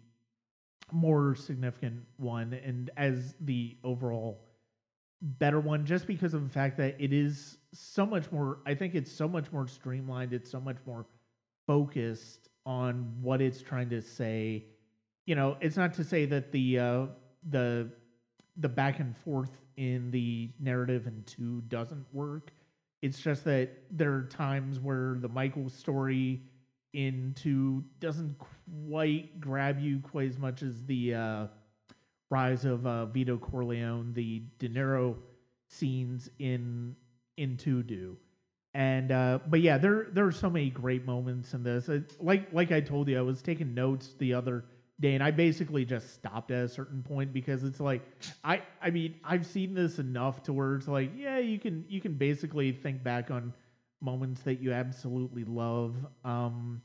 more 0.92 1.34
significant 1.34 2.04
one, 2.16 2.52
and 2.54 2.90
as 2.96 3.34
the 3.40 3.76
overall 3.84 4.42
better 5.22 5.60
one, 5.60 5.86
just 5.86 6.06
because 6.06 6.34
of 6.34 6.42
the 6.42 6.50
fact 6.50 6.76
that 6.76 6.96
it 6.98 7.12
is 7.12 7.58
so 7.72 8.04
much 8.04 8.30
more. 8.32 8.58
I 8.66 8.74
think 8.74 8.94
it's 8.94 9.12
so 9.12 9.28
much 9.28 9.52
more 9.52 9.68
streamlined. 9.68 10.32
It's 10.32 10.50
so 10.50 10.60
much 10.60 10.78
more 10.86 11.06
focused 11.66 12.48
on 12.64 13.14
what 13.20 13.40
it's 13.40 13.62
trying 13.62 13.90
to 13.90 14.02
say. 14.02 14.64
You 15.26 15.34
know, 15.34 15.56
it's 15.60 15.76
not 15.76 15.94
to 15.94 16.04
say 16.04 16.26
that 16.26 16.52
the 16.52 16.78
uh, 16.78 17.06
the 17.48 17.90
the 18.56 18.68
back 18.68 19.00
and 19.00 19.16
forth 19.18 19.50
in 19.76 20.10
the 20.10 20.50
narrative 20.58 21.06
in 21.06 21.22
two 21.24 21.62
doesn't 21.68 22.06
work. 22.12 22.52
It's 23.02 23.20
just 23.20 23.44
that 23.44 23.70
there 23.90 24.14
are 24.14 24.22
times 24.22 24.80
where 24.80 25.16
the 25.18 25.28
Michael 25.28 25.68
story 25.68 26.42
in 26.92 27.34
two 27.36 27.84
doesn't 28.00 28.36
quite 28.88 29.38
grab 29.38 29.78
you 29.78 30.00
quite 30.00 30.28
as 30.28 30.38
much 30.38 30.62
as 30.62 30.82
the 30.84 31.14
uh, 31.14 31.46
rise 32.30 32.64
of 32.64 32.86
uh, 32.86 33.06
Vito 33.06 33.36
Corleone, 33.36 34.12
the 34.14 34.42
De 34.58 34.68
Niro 34.68 35.16
scenes 35.68 36.30
in 36.38 36.96
in 37.36 37.56
two 37.56 37.82
do. 37.82 38.16
And 38.72 39.12
uh, 39.12 39.40
but 39.46 39.60
yeah, 39.60 39.78
there 39.78 40.08
there 40.12 40.26
are 40.26 40.32
so 40.32 40.50
many 40.50 40.70
great 40.70 41.04
moments 41.04 41.54
in 41.54 41.62
this. 41.62 41.88
It, 41.88 42.22
like 42.22 42.52
like 42.52 42.72
I 42.72 42.80
told 42.80 43.08
you, 43.08 43.18
I 43.18 43.22
was 43.22 43.42
taking 43.42 43.74
notes 43.74 44.14
the 44.18 44.34
other 44.34 44.64
day, 45.00 45.14
and 45.14 45.22
I 45.22 45.30
basically 45.30 45.84
just 45.84 46.14
stopped 46.14 46.50
at 46.50 46.64
a 46.64 46.68
certain 46.68 47.02
point 47.02 47.32
because 47.32 47.64
it's 47.64 47.80
like 47.80 48.02
I 48.44 48.62
I 48.80 48.90
mean 48.90 49.16
I've 49.24 49.46
seen 49.46 49.74
this 49.74 49.98
enough 49.98 50.42
to 50.44 50.52
where 50.52 50.76
it's 50.76 50.88
like 50.88 51.12
yeah 51.16 51.38
you 51.38 51.58
can 51.58 51.84
you 51.88 52.00
can 52.00 52.14
basically 52.14 52.72
think 52.72 53.02
back 53.02 53.30
on 53.30 53.52
moments 54.00 54.42
that 54.42 54.60
you 54.60 54.72
absolutely 54.72 55.44
love. 55.44 55.94
Um, 56.24 56.82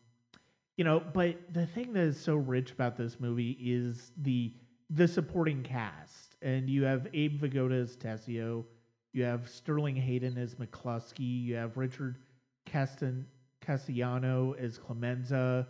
you 0.78 0.84
know, 0.84 1.02
but 1.14 1.38
the 1.54 1.68
thing 1.68 1.94
that 1.94 2.04
is 2.04 2.20
so 2.20 2.36
rich 2.36 2.72
about 2.72 2.98
this 2.98 3.20
movie 3.20 3.58
is 3.62 4.12
the 4.18 4.54
the 4.90 5.08
supporting 5.08 5.64
cast, 5.64 6.36
and 6.42 6.70
you 6.70 6.84
have 6.84 7.08
Abe 7.14 7.42
Vigoda 7.42 7.82
as 7.82 7.96
Tessio, 7.96 8.66
you 9.14 9.24
have 9.24 9.48
Sterling 9.48 9.96
Hayden 9.96 10.38
as 10.38 10.56
McCluskey, 10.56 11.44
you 11.44 11.56
have 11.56 11.78
Richard 11.78 12.18
Castan 12.66 13.26
Castellano 13.62 14.54
as 14.60 14.78
Clemenza. 14.78 15.68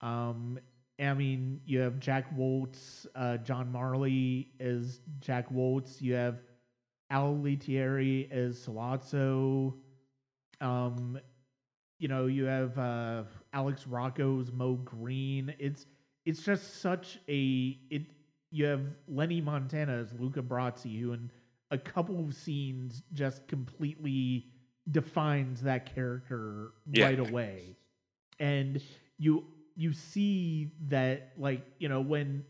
Um, 0.00 0.58
I 1.00 1.14
mean, 1.14 1.60
you 1.64 1.78
have 1.80 2.00
Jack 2.00 2.36
Woltz, 2.36 3.06
uh, 3.14 3.36
John 3.38 3.70
Marley 3.70 4.50
as 4.60 5.00
Jack 5.20 5.48
Woltz. 5.52 6.00
You 6.02 6.14
have 6.14 6.40
Al 7.10 7.36
Lettieri 7.38 8.28
as 8.32 8.58
Sollozzo. 8.66 9.74
Um, 10.60 11.18
you 12.00 12.08
know, 12.08 12.26
you 12.26 12.44
have 12.44 12.76
uh, 12.78 13.22
Alex 13.52 13.86
Rocco's 13.86 14.50
Moe 14.52 14.74
Greene. 14.74 15.54
It's 15.58 15.86
it's 16.26 16.42
just 16.42 16.80
such 16.80 17.18
a 17.28 17.78
it. 17.90 18.02
You 18.50 18.64
have 18.66 18.80
Lenny 19.06 19.40
Montana 19.40 19.92
as 19.98 20.12
Luca 20.18 20.42
Brasi, 20.42 21.00
who 21.00 21.12
in 21.12 21.30
a 21.70 21.78
couple 21.78 22.18
of 22.18 22.34
scenes 22.34 23.02
just 23.12 23.46
completely 23.46 24.46
defines 24.90 25.60
that 25.62 25.94
character 25.94 26.70
Yeah. 26.90 27.04
right 27.04 27.18
away, 27.20 27.76
and 28.40 28.82
you 29.18 29.44
you 29.78 29.94
see 29.94 30.72
that 30.88 31.32
like 31.38 31.62
you 31.78 31.88
know 31.88 32.02
when 32.02 32.44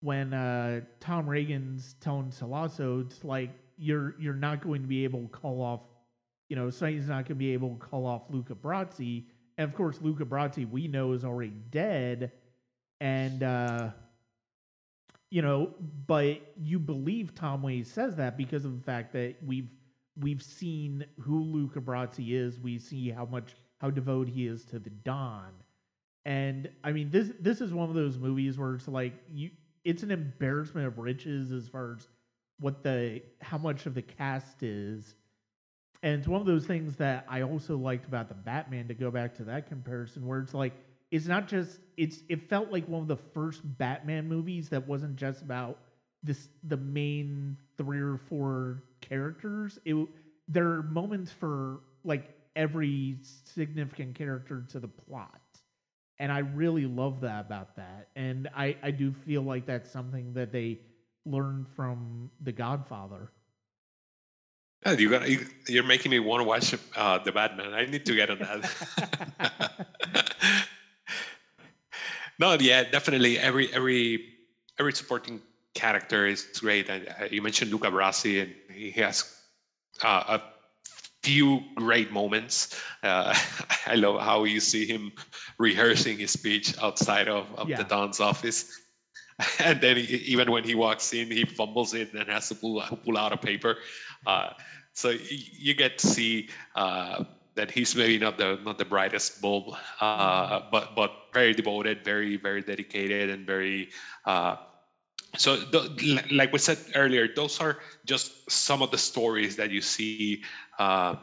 when 0.00 0.32
uh, 0.32 0.80
Tom 0.98 1.26
Hagen's 1.26 1.96
telling 2.00 2.30
Sollozzo, 2.30 3.04
it's 3.04 3.22
like 3.22 3.50
you're 3.76 4.14
you're 4.18 4.32
not 4.32 4.62
going 4.62 4.80
to 4.80 4.88
be 4.88 5.04
able 5.04 5.22
to 5.22 5.28
call 5.28 5.60
off 5.60 5.80
you 6.52 6.56
know, 6.56 6.68
Sonny's 6.68 7.08
not 7.08 7.24
going 7.24 7.28
to 7.28 7.34
be 7.36 7.54
able 7.54 7.70
to 7.70 7.76
call 7.76 8.04
off 8.04 8.24
Luca 8.28 8.54
Brasi. 8.54 9.24
And 9.56 9.66
of 9.66 9.74
course, 9.74 10.02
Luca 10.02 10.26
Brasi, 10.26 10.70
we 10.70 10.86
know, 10.86 11.12
is 11.12 11.24
already 11.24 11.56
dead. 11.70 12.30
And, 13.00 13.42
uh, 13.42 13.88
you 15.30 15.40
know, 15.40 15.72
but 16.06 16.42
you 16.60 16.78
believe 16.78 17.34
Tom 17.34 17.62
Waits 17.62 17.90
says 17.90 18.16
that 18.16 18.36
because 18.36 18.66
of 18.66 18.76
the 18.76 18.84
fact 18.84 19.14
that 19.14 19.36
we've 19.42 19.70
we've 20.20 20.42
seen 20.42 21.06
who 21.20 21.42
Luca 21.42 21.80
Brasi 21.80 22.34
is. 22.34 22.60
We 22.60 22.78
see 22.78 23.08
how 23.08 23.24
much 23.24 23.54
how 23.78 23.88
devoted 23.88 24.34
he 24.34 24.46
is 24.46 24.66
to 24.66 24.78
the 24.78 24.90
Don. 24.90 25.52
And 26.24 26.68
I 26.84 26.92
mean, 26.92 27.10
this 27.10 27.30
this 27.40 27.60
is 27.60 27.74
one 27.74 27.88
of 27.88 27.94
those 27.94 28.18
movies 28.18 28.58
where 28.58 28.74
it's 28.74 28.88
like 28.88 29.14
you, 29.32 29.50
it's 29.84 30.02
an 30.02 30.10
embarrassment 30.10 30.86
of 30.86 30.98
riches 30.98 31.50
as 31.50 31.68
far 31.68 31.96
as 31.98 32.08
what 32.60 32.82
the 32.82 33.22
how 33.40 33.58
much 33.58 33.86
of 33.86 33.94
the 33.94 34.02
cast 34.02 34.62
is. 34.62 35.14
And 36.04 36.18
it's 36.18 36.28
one 36.28 36.40
of 36.40 36.46
those 36.46 36.66
things 36.66 36.96
that 36.96 37.26
I 37.28 37.42
also 37.42 37.76
liked 37.76 38.06
about 38.06 38.28
the 38.28 38.34
Batman 38.34 38.88
to 38.88 38.94
go 38.94 39.10
back 39.10 39.34
to 39.36 39.44
that 39.44 39.68
comparison 39.68 40.26
where 40.26 40.40
it's 40.40 40.54
like 40.54 40.72
it's 41.10 41.26
not 41.26 41.46
just 41.46 41.80
it's 41.96 42.22
it 42.28 42.48
felt 42.48 42.72
like 42.72 42.88
one 42.88 43.02
of 43.02 43.08
the 43.08 43.16
first 43.16 43.60
Batman 43.78 44.28
movies 44.28 44.70
that 44.70 44.88
wasn't 44.88 45.16
just 45.16 45.42
about 45.42 45.78
this 46.22 46.48
the 46.64 46.78
main 46.78 47.58
three 47.76 48.00
or 48.00 48.16
four 48.16 48.82
characters. 49.00 49.78
It 49.84 49.96
there 50.48 50.70
are 50.70 50.82
moments 50.84 51.30
for 51.30 51.80
like 52.04 52.30
every 52.56 53.18
significant 53.44 54.14
character 54.14 54.64
to 54.70 54.80
the 54.80 54.88
plot. 54.88 55.41
And 56.22 56.30
I 56.30 56.38
really 56.38 56.86
love 56.86 57.20
that 57.22 57.40
about 57.46 57.74
that. 57.74 58.06
And 58.14 58.48
I, 58.56 58.76
I 58.80 58.92
do 58.92 59.10
feel 59.10 59.42
like 59.42 59.66
that's 59.66 59.90
something 59.90 60.32
that 60.34 60.52
they 60.52 60.78
learned 61.26 61.66
from 61.74 62.30
The 62.44 62.52
Godfather. 62.52 63.32
Yeah, 64.86 64.92
you 64.92 65.10
got 65.10 65.28
you, 65.28 65.44
you're 65.66 65.82
making 65.82 66.12
me 66.12 66.20
want 66.20 66.40
to 66.40 66.44
watch 66.44 66.76
uh, 66.96 67.18
the 67.18 67.32
Batman. 67.32 67.74
I 67.74 67.86
need 67.86 68.06
to 68.06 68.14
get 68.14 68.30
on 68.30 68.38
that. 68.38 69.86
no, 72.38 72.56
yeah, 72.60 72.84
definitely. 72.84 73.40
Every 73.40 73.74
every 73.74 74.24
every 74.78 74.92
supporting 74.92 75.42
character 75.74 76.24
is 76.26 76.46
great. 76.60 76.88
And 76.88 77.08
uh, 77.08 77.24
you 77.32 77.42
mentioned 77.42 77.72
Luca 77.72 77.90
Brasi, 77.90 78.42
and 78.42 78.54
he 78.72 78.92
has 78.92 79.24
uh, 80.04 80.38
a 80.38 80.42
few 81.22 81.60
great 81.76 82.12
moments. 82.12 82.80
Uh, 83.02 83.34
I 83.86 83.94
love 83.94 84.20
how 84.20 84.44
you 84.44 84.60
see 84.60 84.86
him 84.86 85.12
rehearsing 85.58 86.18
his 86.18 86.32
speech 86.32 86.74
outside 86.82 87.28
of, 87.28 87.46
of 87.56 87.68
yeah. 87.68 87.76
the 87.76 87.84
Don's 87.84 88.20
office. 88.20 88.78
And 89.58 89.80
then 89.80 89.96
he, 89.96 90.16
even 90.16 90.52
when 90.52 90.62
he 90.62 90.76
walks 90.76 91.12
in, 91.14 91.28
he 91.28 91.44
fumbles 91.44 91.94
it 91.94 92.12
and 92.12 92.28
has 92.28 92.48
to 92.50 92.54
pull, 92.54 92.80
pull 93.04 93.18
out 93.18 93.32
a 93.32 93.36
paper. 93.36 93.78
Uh, 94.24 94.50
so 94.92 95.14
you 95.30 95.74
get 95.74 95.98
to 95.98 96.06
see 96.06 96.48
uh, 96.76 97.24
that 97.54 97.70
he's 97.70 97.94
maybe 97.96 98.18
not 98.18 98.38
the 98.38 98.58
not 98.64 98.78
the 98.78 98.84
brightest 98.84 99.40
bulb, 99.40 99.74
uh, 100.00 100.60
but 100.70 100.94
but 100.94 101.12
very 101.32 101.54
devoted, 101.54 102.04
very 102.04 102.36
very 102.36 102.62
dedicated, 102.62 103.30
and 103.30 103.46
very. 103.46 103.88
Uh, 104.24 104.56
so, 105.38 105.58
like 106.30 106.52
we 106.52 106.58
said 106.58 106.78
earlier, 106.94 107.26
those 107.26 107.58
are 107.58 107.78
just 108.04 108.50
some 108.50 108.82
of 108.82 108.90
the 108.90 108.98
stories 108.98 109.56
that 109.56 109.70
you 109.70 109.80
see 109.80 110.42
uh, 110.82 111.14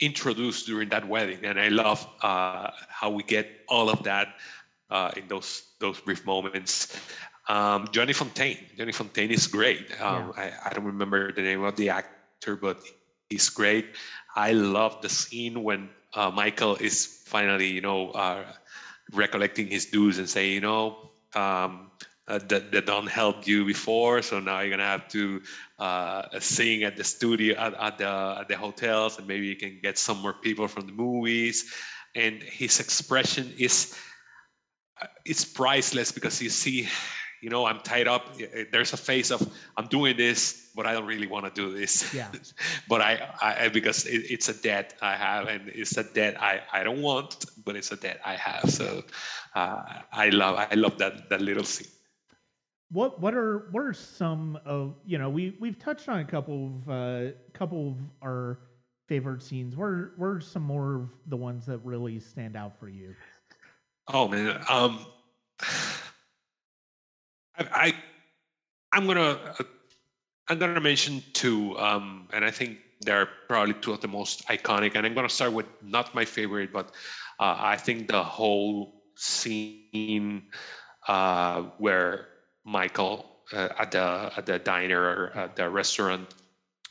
introduced 0.00 0.66
during 0.66 0.88
that 0.88 1.04
wedding, 1.06 1.44
and 1.44 1.60
I 1.60 1.68
love 1.68 2.00
uh, 2.22 2.70
how 2.88 3.10
we 3.10 3.22
get 3.22 3.46
all 3.68 3.88
of 3.90 4.02
that 4.08 4.28
uh, 4.88 5.10
in 5.16 5.28
those 5.28 5.76
those 5.78 6.00
brief 6.00 6.24
moments. 6.24 6.96
Um, 7.48 7.88
Johnny 7.92 8.14
Fontane. 8.14 8.60
Johnny 8.76 8.92
Fontane 8.92 9.30
is 9.30 9.46
great. 9.46 9.90
Um, 10.00 10.32
yeah. 10.36 10.42
I, 10.64 10.68
I 10.68 10.72
don't 10.72 10.88
remember 10.88 11.32
the 11.32 11.42
name 11.42 11.62
of 11.64 11.76
the 11.76 11.90
actor, 11.90 12.56
but 12.56 12.80
he's 13.28 13.48
great. 13.50 13.86
I 14.34 14.52
love 14.52 15.02
the 15.02 15.08
scene 15.08 15.62
when 15.62 15.90
uh, 16.14 16.30
Michael 16.30 16.76
is 16.76 17.22
finally, 17.26 17.68
you 17.68 17.82
know, 17.82 18.10
uh, 18.16 18.44
recollecting 19.12 19.66
his 19.66 19.86
dues 19.86 20.16
and 20.18 20.28
saying, 20.28 20.54
you 20.54 20.64
know, 20.64 21.10
um, 21.34 21.91
uh, 22.32 22.38
that, 22.48 22.72
that 22.72 22.86
don't 22.86 23.08
help 23.08 23.46
you 23.46 23.64
before, 23.66 24.22
so 24.22 24.40
now 24.40 24.60
you're 24.60 24.70
gonna 24.70 24.82
have 24.82 25.06
to 25.08 25.42
uh, 25.78 26.22
sing 26.40 26.82
at 26.82 26.96
the 26.96 27.04
studio 27.04 27.54
at, 27.58 27.74
at, 27.74 27.98
the 27.98 28.36
at 28.40 28.48
the 28.48 28.56
hotels, 28.56 29.18
and 29.18 29.26
maybe 29.26 29.46
you 29.46 29.56
can 29.56 29.78
get 29.82 29.98
some 29.98 30.18
more 30.18 30.32
people 30.32 30.66
from 30.66 30.86
the 30.86 30.92
movies. 30.92 31.72
And 32.14 32.42
his 32.42 32.80
expression 32.80 33.52
is 33.58 33.94
uh, 35.02 35.06
it's 35.26 35.44
priceless 35.44 36.10
because 36.10 36.40
you 36.40 36.48
see 36.48 36.88
you 37.42 37.50
know, 37.50 37.66
I'm 37.66 37.80
tied 37.80 38.06
up. 38.06 38.36
There's 38.70 38.92
a 38.92 38.96
phase 38.96 39.32
of 39.32 39.42
I'm 39.76 39.88
doing 39.88 40.16
this, 40.16 40.70
but 40.76 40.86
I 40.86 40.92
don't 40.92 41.06
really 41.06 41.26
want 41.26 41.44
to 41.44 41.50
do 41.50 41.76
this. 41.76 42.14
Yeah. 42.14 42.28
but 42.88 43.00
I, 43.00 43.28
I 43.42 43.68
because 43.68 44.06
it, 44.06 44.30
it's 44.30 44.48
a 44.48 44.54
debt 44.54 44.94
I 45.02 45.16
have, 45.16 45.48
and 45.48 45.68
it's 45.74 45.96
a 45.96 46.04
debt 46.04 46.40
I, 46.40 46.60
I 46.72 46.84
don't 46.84 47.02
want, 47.02 47.44
but 47.64 47.74
it's 47.74 47.90
a 47.90 47.96
debt 47.96 48.20
I 48.24 48.36
have. 48.36 48.70
So 48.70 49.02
uh, 49.56 49.82
I 50.12 50.28
love 50.28 50.54
I 50.70 50.74
love 50.76 50.98
that 50.98 51.28
that 51.30 51.40
little 51.40 51.64
scene. 51.64 51.88
What 52.92 53.20
what 53.20 53.34
are 53.34 53.68
what 53.70 53.84
are 53.84 53.94
some 53.94 54.58
of 54.66 54.94
you 55.06 55.16
know 55.18 55.30
we 55.30 55.56
we've 55.58 55.78
touched 55.78 56.08
on 56.08 56.20
a 56.20 56.24
couple 56.24 56.66
of 56.66 56.90
uh, 56.90 57.32
couple 57.54 57.88
of 57.88 57.96
our 58.22 58.58
favorite 59.08 59.42
scenes. 59.42 59.76
What 59.76 59.86
are, 59.86 60.12
what 60.16 60.26
are 60.26 60.40
some 60.40 60.62
more 60.62 60.94
of 60.96 61.08
the 61.26 61.36
ones 61.36 61.66
that 61.66 61.78
really 61.78 62.18
stand 62.20 62.56
out 62.56 62.78
for 62.78 62.88
you? 62.88 63.14
Oh 64.08 64.28
man, 64.28 64.62
um, 64.68 65.06
I, 67.58 67.94
I 68.92 68.98
am 68.98 69.06
gonna 69.06 69.38
uh, 69.58 69.64
I'm 70.48 70.58
gonna 70.58 70.80
mention 70.80 71.22
two, 71.32 71.78
um, 71.78 72.28
and 72.32 72.44
I 72.44 72.50
think 72.50 72.78
they're 73.00 73.28
probably 73.48 73.74
two 73.74 73.92
of 73.92 74.00
the 74.00 74.08
most 74.08 74.46
iconic. 74.48 74.96
And 74.96 75.06
I'm 75.06 75.14
gonna 75.14 75.28
start 75.28 75.52
with 75.52 75.66
not 75.82 76.14
my 76.14 76.24
favorite, 76.24 76.72
but 76.72 76.88
uh, 77.38 77.56
I 77.58 77.76
think 77.76 78.08
the 78.08 78.22
whole 78.22 79.02
scene 79.16 80.42
uh, 81.08 81.62
where 81.78 82.28
Michael 82.64 83.26
uh, 83.52 83.68
at 83.78 83.90
the 83.90 84.32
at 84.36 84.46
the 84.46 84.58
diner 84.58 85.00
or 85.00 85.32
at 85.34 85.56
the 85.56 85.68
restaurant 85.68 86.34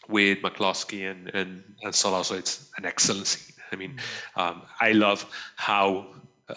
with 0.09 0.39
McCluskey 0.39 1.09
and 1.09 1.29
and 1.33 1.63
and 1.83 1.93
Sollozzo, 1.93 2.37
it's 2.37 2.69
an 2.77 2.85
excellent 2.85 3.27
scene. 3.27 3.55
I 3.71 3.75
mean, 3.75 3.91
mm-hmm. 3.91 4.39
um, 4.39 4.61
I 4.81 4.91
love 4.91 5.25
how 5.55 6.07
uh, 6.49 6.55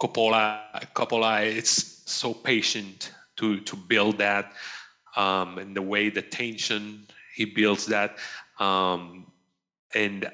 Coppola 0.00 0.60
Coppola 0.94 1.44
it's 1.44 2.02
so 2.10 2.34
patient 2.34 3.12
to 3.36 3.60
to 3.60 3.76
build 3.76 4.18
that 4.18 4.52
um, 5.16 5.58
and 5.58 5.74
the 5.74 5.82
way 5.82 6.10
the 6.10 6.22
tension 6.22 7.06
he 7.34 7.44
builds 7.44 7.86
that 7.86 8.18
um, 8.58 9.26
and 9.94 10.30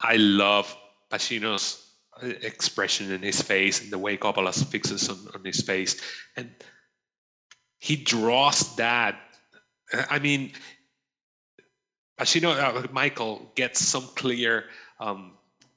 I 0.00 0.16
love 0.16 0.76
Pacino's 1.10 1.92
expression 2.22 3.10
in 3.10 3.22
his 3.22 3.42
face 3.42 3.82
and 3.82 3.90
the 3.90 3.98
way 3.98 4.16
Coppola 4.16 4.52
fixes 4.70 5.08
on, 5.08 5.18
on 5.34 5.44
his 5.44 5.60
face 5.60 6.00
and 6.36 6.50
he 7.84 7.96
draws 7.96 8.76
that 8.76 9.14
I 10.08 10.18
mean 10.18 10.52
Pacino 12.18 12.50
uh, 12.56 12.86
Michael 12.92 13.52
gets 13.56 13.78
some 13.86 14.06
clear 14.14 14.64
um, 15.00 15.32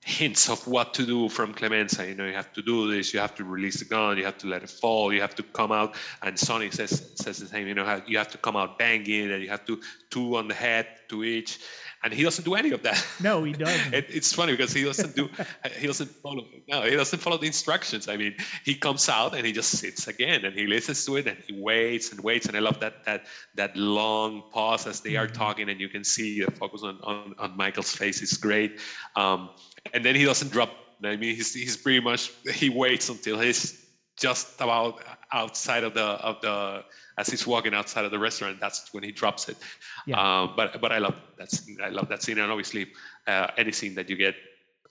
hints 0.05 0.49
of 0.49 0.65
what 0.65 0.93
to 0.93 1.05
do 1.05 1.27
from 1.27 1.53
Clemenza. 1.53 2.07
You 2.07 2.15
know, 2.15 2.25
you 2.25 2.33
have 2.33 2.53
to 2.53 2.61
do 2.61 2.89
this, 2.89 3.13
you 3.13 3.19
have 3.19 3.35
to 3.35 3.43
release 3.43 3.79
the 3.79 3.85
gun, 3.85 4.17
you 4.17 4.23
have 4.23 4.37
to 4.37 4.47
let 4.47 4.63
it 4.63 4.69
fall, 4.69 5.11
you 5.11 5.19
have 5.19 5.35
to 5.35 5.43
come 5.43 5.73
out. 5.73 5.95
And 6.23 6.39
Sonny 6.39 6.71
says 6.71 7.11
says 7.15 7.39
the 7.39 7.47
same. 7.47 7.67
You 7.67 7.75
know, 7.75 8.01
you 8.07 8.17
have 8.17 8.31
to 8.31 8.37
come 8.37 8.55
out 8.55 8.79
banging, 8.79 9.29
and 9.31 9.43
you 9.43 9.49
have 9.49 9.65
to 9.65 9.81
two 10.09 10.37
on 10.37 10.47
the 10.47 10.53
head 10.53 10.87
to 11.09 11.25
each 11.25 11.59
and 12.03 12.13
he 12.13 12.23
doesn't 12.23 12.45
do 12.45 12.55
any 12.55 12.71
of 12.71 12.83
that. 12.83 13.05
No, 13.21 13.43
he 13.43 13.53
doesn't. 13.53 13.93
it, 13.99 14.05
it's 14.09 14.31
funny 14.33 14.53
because 14.53 14.73
he 14.73 14.83
doesn't 14.83 15.15
do, 15.15 15.29
he 15.77 15.87
doesn't 15.87 16.09
follow. 16.09 16.45
No, 16.67 16.83
he 16.83 16.95
doesn't 16.95 17.19
follow 17.19 17.37
the 17.37 17.47
instructions. 17.47 18.07
I 18.07 18.17
mean, 18.17 18.35
he 18.63 18.75
comes 18.75 19.09
out 19.09 19.35
and 19.35 19.45
he 19.45 19.51
just 19.51 19.71
sits 19.71 20.07
again 20.07 20.45
and 20.45 20.53
he 20.53 20.67
listens 20.67 21.05
to 21.05 21.17
it 21.17 21.27
and 21.27 21.37
he 21.47 21.59
waits 21.59 22.11
and 22.11 22.19
waits. 22.21 22.47
And 22.47 22.55
I 22.55 22.59
love 22.59 22.79
that 22.79 23.03
that 23.05 23.25
that 23.55 23.75
long 23.75 24.43
pause 24.51 24.87
as 24.87 25.01
they 25.01 25.15
are 25.15 25.27
mm-hmm. 25.27 25.35
talking 25.35 25.69
and 25.69 25.79
you 25.79 25.89
can 25.89 26.03
see 26.03 26.43
the 26.43 26.51
focus 26.51 26.83
on 26.83 26.99
on, 27.03 27.35
on 27.39 27.57
Michael's 27.57 27.93
face 27.95 28.21
is 28.21 28.33
great. 28.33 28.79
Um, 29.15 29.49
and 29.93 30.03
then 30.03 30.15
he 30.15 30.25
doesn't 30.25 30.51
drop. 30.51 30.71
I 31.03 31.15
mean, 31.15 31.35
he's 31.35 31.53
he's 31.53 31.77
pretty 31.77 31.99
much 31.99 32.31
he 32.53 32.69
waits 32.69 33.09
until 33.09 33.39
he's 33.39 33.87
just 34.17 34.59
about 34.59 34.99
outside 35.31 35.83
of 35.83 35.93
the 35.93 36.01
of 36.01 36.41
the 36.41 36.83
as 37.17 37.27
he's 37.27 37.47
walking 37.47 37.73
outside 37.73 38.05
of 38.05 38.11
the 38.11 38.19
restaurant, 38.19 38.59
that's 38.59 38.93
when 38.93 39.03
he 39.03 39.11
drops 39.11 39.49
it. 39.49 39.57
Yeah. 40.05 40.19
Uh, 40.19 40.47
but 40.55 40.79
but 40.81 40.91
I 40.91 40.99
love 40.99 41.15
that 41.37 41.51
scene. 41.51 41.77
I 41.83 41.89
love 41.89 42.09
that 42.09 42.21
scene, 42.23 42.37
and 42.37 42.51
obviously 42.51 42.87
uh, 43.27 43.47
any 43.57 43.71
scene 43.71 43.95
that 43.95 44.09
you 44.09 44.15
get 44.15 44.35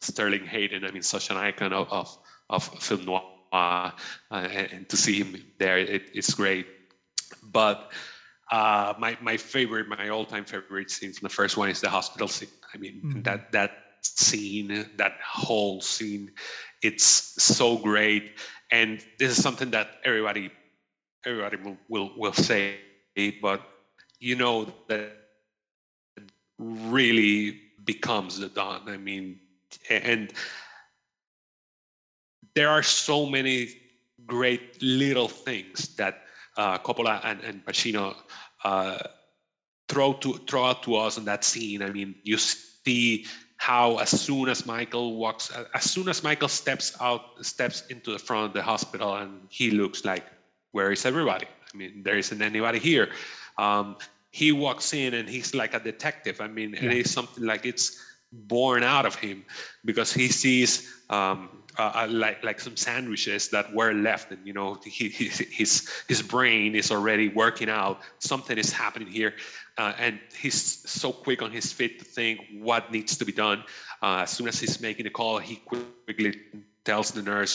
Sterling 0.00 0.44
Hayden. 0.44 0.84
I 0.84 0.90
mean, 0.90 1.02
such 1.02 1.30
an 1.30 1.36
icon 1.36 1.72
of 1.72 1.88
of, 1.90 2.18
of 2.50 2.64
film 2.82 3.04
noir, 3.04 3.22
uh, 3.52 3.90
and, 4.30 4.72
and, 4.72 4.88
to 4.88 4.96
see 4.96 5.22
him 5.22 5.44
there, 5.58 5.78
it, 5.78 6.10
it's 6.14 6.34
great. 6.34 6.66
But 7.42 7.92
uh, 8.50 8.94
my 8.98 9.16
my 9.20 9.36
favorite, 9.36 9.88
my 9.88 10.08
all 10.08 10.24
time 10.24 10.44
favorite 10.44 10.90
scene 10.90 11.12
from 11.12 11.26
the 11.26 11.34
first 11.34 11.56
one 11.56 11.68
is 11.68 11.80
the 11.80 11.90
hospital 11.90 12.28
scene. 12.28 12.48
I 12.74 12.78
mean, 12.78 13.00
mm-hmm. 13.04 13.22
that 13.22 13.52
that 13.52 13.70
scene, 14.02 14.88
that 14.96 15.14
whole 15.24 15.80
scene, 15.80 16.32
it's 16.82 17.04
so 17.42 17.76
great. 17.76 18.38
And 18.70 19.04
this 19.18 19.30
is 19.30 19.42
something 19.42 19.70
that 19.70 19.98
everybody 20.04 20.50
everybody 21.26 21.56
will, 21.56 21.76
will, 21.88 22.10
will 22.16 22.32
say, 22.32 22.76
but 23.42 23.60
you 24.20 24.36
know 24.36 24.72
that 24.88 25.12
really 26.58 27.60
becomes 27.84 28.38
the 28.38 28.48
Don. 28.48 28.88
I 28.88 28.96
mean, 28.96 29.40
and 29.90 30.32
there 32.54 32.70
are 32.70 32.82
so 32.82 33.26
many 33.26 33.68
great 34.24 34.82
little 34.82 35.28
things 35.28 35.94
that 35.96 36.22
uh, 36.56 36.78
Coppola 36.78 37.20
and, 37.24 37.40
and 37.42 37.64
Pacino 37.66 38.14
uh, 38.64 38.98
throw 39.88 40.14
to 40.14 40.34
throw 40.48 40.64
out 40.64 40.82
to 40.84 40.96
us 40.96 41.18
in 41.18 41.24
that 41.26 41.44
scene. 41.44 41.82
I 41.82 41.90
mean, 41.90 42.14
you 42.22 42.38
see 42.38 43.26
how 43.58 43.98
as 43.98 44.10
soon 44.10 44.48
as 44.48 44.64
Michael 44.66 45.16
walks, 45.16 45.50
as 45.74 45.90
soon 45.90 46.08
as 46.08 46.22
Michael 46.22 46.48
steps 46.48 46.96
out, 47.00 47.44
steps 47.44 47.84
into 47.88 48.12
the 48.12 48.18
front 48.18 48.46
of 48.46 48.52
the 48.52 48.62
hospital, 48.62 49.16
and 49.16 49.40
he 49.50 49.70
looks 49.70 50.04
like 50.04 50.24
where 50.76 50.92
is 50.92 51.06
everybody? 51.06 51.46
I 51.72 51.76
mean, 51.76 52.02
there 52.04 52.18
isn't 52.18 52.42
anybody 52.42 52.78
here. 52.78 53.08
Um, 53.56 53.96
he 54.30 54.52
walks 54.52 54.92
in 54.92 55.14
and 55.14 55.26
he's 55.26 55.54
like 55.54 55.72
a 55.72 55.80
detective. 55.80 56.36
I 56.46 56.48
mean, 56.48 56.70
yeah. 56.74 56.84
it 56.84 56.92
is 57.02 57.10
something 57.10 57.44
like 57.52 57.64
it's 57.64 57.86
born 58.30 58.82
out 58.82 59.06
of 59.06 59.14
him 59.14 59.38
because 59.86 60.12
he 60.12 60.28
sees 60.28 60.70
um, 61.08 61.38
uh, 61.78 61.92
uh, 62.00 62.06
like 62.10 62.44
like 62.44 62.60
some 62.60 62.76
sandwiches 62.76 63.48
that 63.54 63.66
were 63.78 63.92
left, 63.92 64.32
and 64.32 64.46
you 64.46 64.52
know, 64.52 64.78
he, 64.84 65.08
he, 65.08 65.28
his 65.60 65.72
his 66.08 66.20
brain 66.22 66.74
is 66.74 66.90
already 66.90 67.28
working 67.28 67.70
out. 67.70 68.00
Something 68.18 68.58
is 68.58 68.70
happening 68.72 69.08
here, 69.08 69.32
uh, 69.78 69.92
and 69.98 70.18
he's 70.42 70.60
so 70.88 71.12
quick 71.12 71.40
on 71.40 71.50
his 71.50 71.72
feet 71.72 71.98
to 72.00 72.04
think 72.04 72.40
what 72.68 72.92
needs 72.92 73.16
to 73.18 73.24
be 73.24 73.32
done. 73.32 73.64
Uh, 74.02 74.24
as 74.24 74.30
soon 74.30 74.48
as 74.48 74.60
he's 74.60 74.78
making 74.80 75.04
the 75.04 75.14
call, 75.20 75.38
he 75.38 75.56
quickly 75.56 76.32
tells 76.84 77.10
the 77.12 77.22
nurse, 77.22 77.54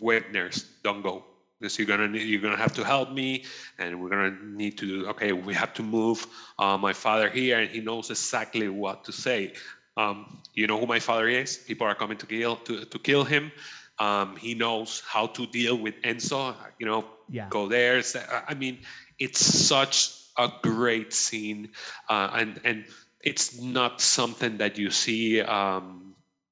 "Wait, 0.00 0.32
nurse, 0.32 0.58
don't 0.82 1.02
go." 1.02 1.29
This 1.60 1.78
you're 1.78 1.86
gonna 1.86 2.08
need, 2.08 2.22
you're 2.22 2.40
gonna 2.40 2.56
have 2.56 2.74
to 2.74 2.84
help 2.84 3.12
me 3.12 3.44
and 3.78 4.00
we're 4.00 4.08
gonna 4.08 4.36
need 4.42 4.78
to 4.78 5.06
okay 5.08 5.32
we 5.32 5.54
have 5.54 5.72
to 5.74 5.82
move 5.82 6.26
uh, 6.58 6.76
my 6.76 6.92
father 6.92 7.28
here 7.28 7.58
and 7.60 7.70
he 7.70 7.80
knows 7.80 8.10
exactly 8.10 8.68
what 8.68 9.04
to 9.04 9.12
say. 9.12 9.52
Um, 9.96 10.40
you 10.54 10.66
know 10.66 10.78
who 10.78 10.86
my 10.86 10.98
father 11.00 11.28
is? 11.28 11.58
People 11.58 11.86
are 11.86 11.94
coming 11.94 12.16
to 12.18 12.26
kill 12.26 12.56
to, 12.56 12.84
to 12.84 12.98
kill 12.98 13.24
him. 13.24 13.52
Um, 13.98 14.36
he 14.36 14.54
knows 14.54 15.02
how 15.06 15.26
to 15.26 15.46
deal 15.46 15.76
with 15.76 15.94
enzo 16.02 16.54
you 16.78 16.86
know 16.86 17.04
Yeah. 17.28 17.48
go 17.50 17.68
there 17.68 18.02
i 18.48 18.54
mean 18.54 18.78
it's 19.18 19.44
such 19.44 20.26
a 20.38 20.48
great 20.62 21.12
scene 21.12 21.70
uh, 22.08 22.30
and 22.34 22.60
and 22.64 22.86
it's 23.20 23.60
not 23.60 24.00
something 24.00 24.56
that 24.56 24.78
you 24.78 24.90
see 24.90 25.42
um, 25.42 26.10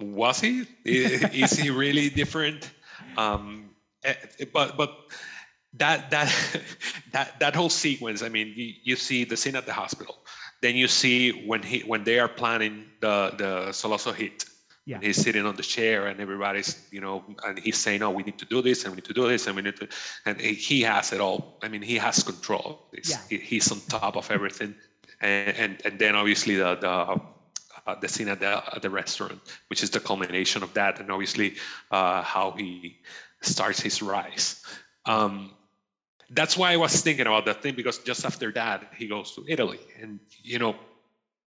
Was 0.00 0.40
he? 0.40 0.64
Is 0.84 1.52
he 1.56 1.70
really 1.70 2.08
different? 2.10 2.70
Um 3.16 3.70
eh, 4.04 4.14
but 4.52 4.76
but 4.76 4.90
that 5.78 6.10
that 6.10 6.28
that 7.12 7.38
that 7.40 7.54
whole 7.54 7.70
sequence 7.70 8.22
i 8.22 8.28
mean 8.28 8.48
you, 8.56 8.72
you 8.82 8.96
see 8.96 9.24
the 9.24 9.36
scene 9.36 9.56
at 9.56 9.66
the 9.66 9.72
hospital 9.72 10.16
then 10.62 10.74
you 10.76 10.88
see 10.88 11.46
when 11.46 11.62
he 11.62 11.80
when 11.80 12.04
they 12.04 12.18
are 12.18 12.28
planning 12.28 12.84
the 13.00 13.32
the 13.38 13.50
Sollozzo 13.72 14.12
hit 14.14 14.44
Yeah. 14.92 15.00
he's 15.02 15.16
sitting 15.26 15.44
on 15.50 15.56
the 15.56 15.66
chair 15.76 16.06
and 16.08 16.20
everybody's 16.20 16.70
you 16.94 17.00
know 17.00 17.16
and 17.46 17.58
he's 17.58 17.78
saying 17.86 18.02
oh 18.06 18.10
we 18.18 18.22
need 18.28 18.38
to 18.44 18.48
do 18.54 18.62
this 18.62 18.84
and 18.84 18.92
we 18.92 18.96
need 19.00 19.08
to 19.12 19.16
do 19.22 19.26
this 19.32 19.46
and 19.46 19.56
we 19.56 19.62
need 19.62 19.76
to 19.82 19.86
and 20.26 20.40
he- 20.40 20.82
has 20.92 21.12
it 21.12 21.20
all 21.20 21.38
i 21.64 21.68
mean 21.72 21.82
he 21.92 21.96
has 22.06 22.22
control 22.22 22.68
He's- 22.94 23.10
Yeah. 23.10 23.22
he- 23.30 23.44
he's 23.50 23.66
on 23.72 23.80
top 24.00 24.14
of 24.16 24.30
everything 24.30 24.72
and 25.20 25.56
and, 25.62 25.72
and 25.86 25.94
then 26.02 26.12
obviously 26.20 26.54
the 26.62 26.70
the 26.86 26.94
uh, 27.86 27.94
the 28.02 28.08
scene 28.08 28.28
at 28.34 28.40
the 28.40 28.52
at 28.74 28.82
the 28.82 28.90
restaurant, 28.90 29.38
which 29.70 29.80
is 29.84 29.90
the 29.90 30.00
culmination 30.00 30.60
of 30.66 30.70
that, 30.74 30.98
and 31.00 31.08
obviously 31.16 31.48
uh, 31.96 32.20
how 32.34 32.46
he 32.58 32.98
starts 33.42 33.80
his 33.80 34.02
rise. 34.02 34.48
Um, 35.14 35.34
that's 36.30 36.56
why 36.56 36.72
I 36.72 36.76
was 36.76 37.00
thinking 37.00 37.26
about 37.26 37.44
that 37.46 37.62
thing 37.62 37.74
because 37.74 37.98
just 37.98 38.24
after 38.24 38.50
that 38.52 38.92
he 38.96 39.06
goes 39.06 39.32
to 39.34 39.44
Italy, 39.48 39.80
and 40.00 40.20
you 40.42 40.58
know, 40.58 40.76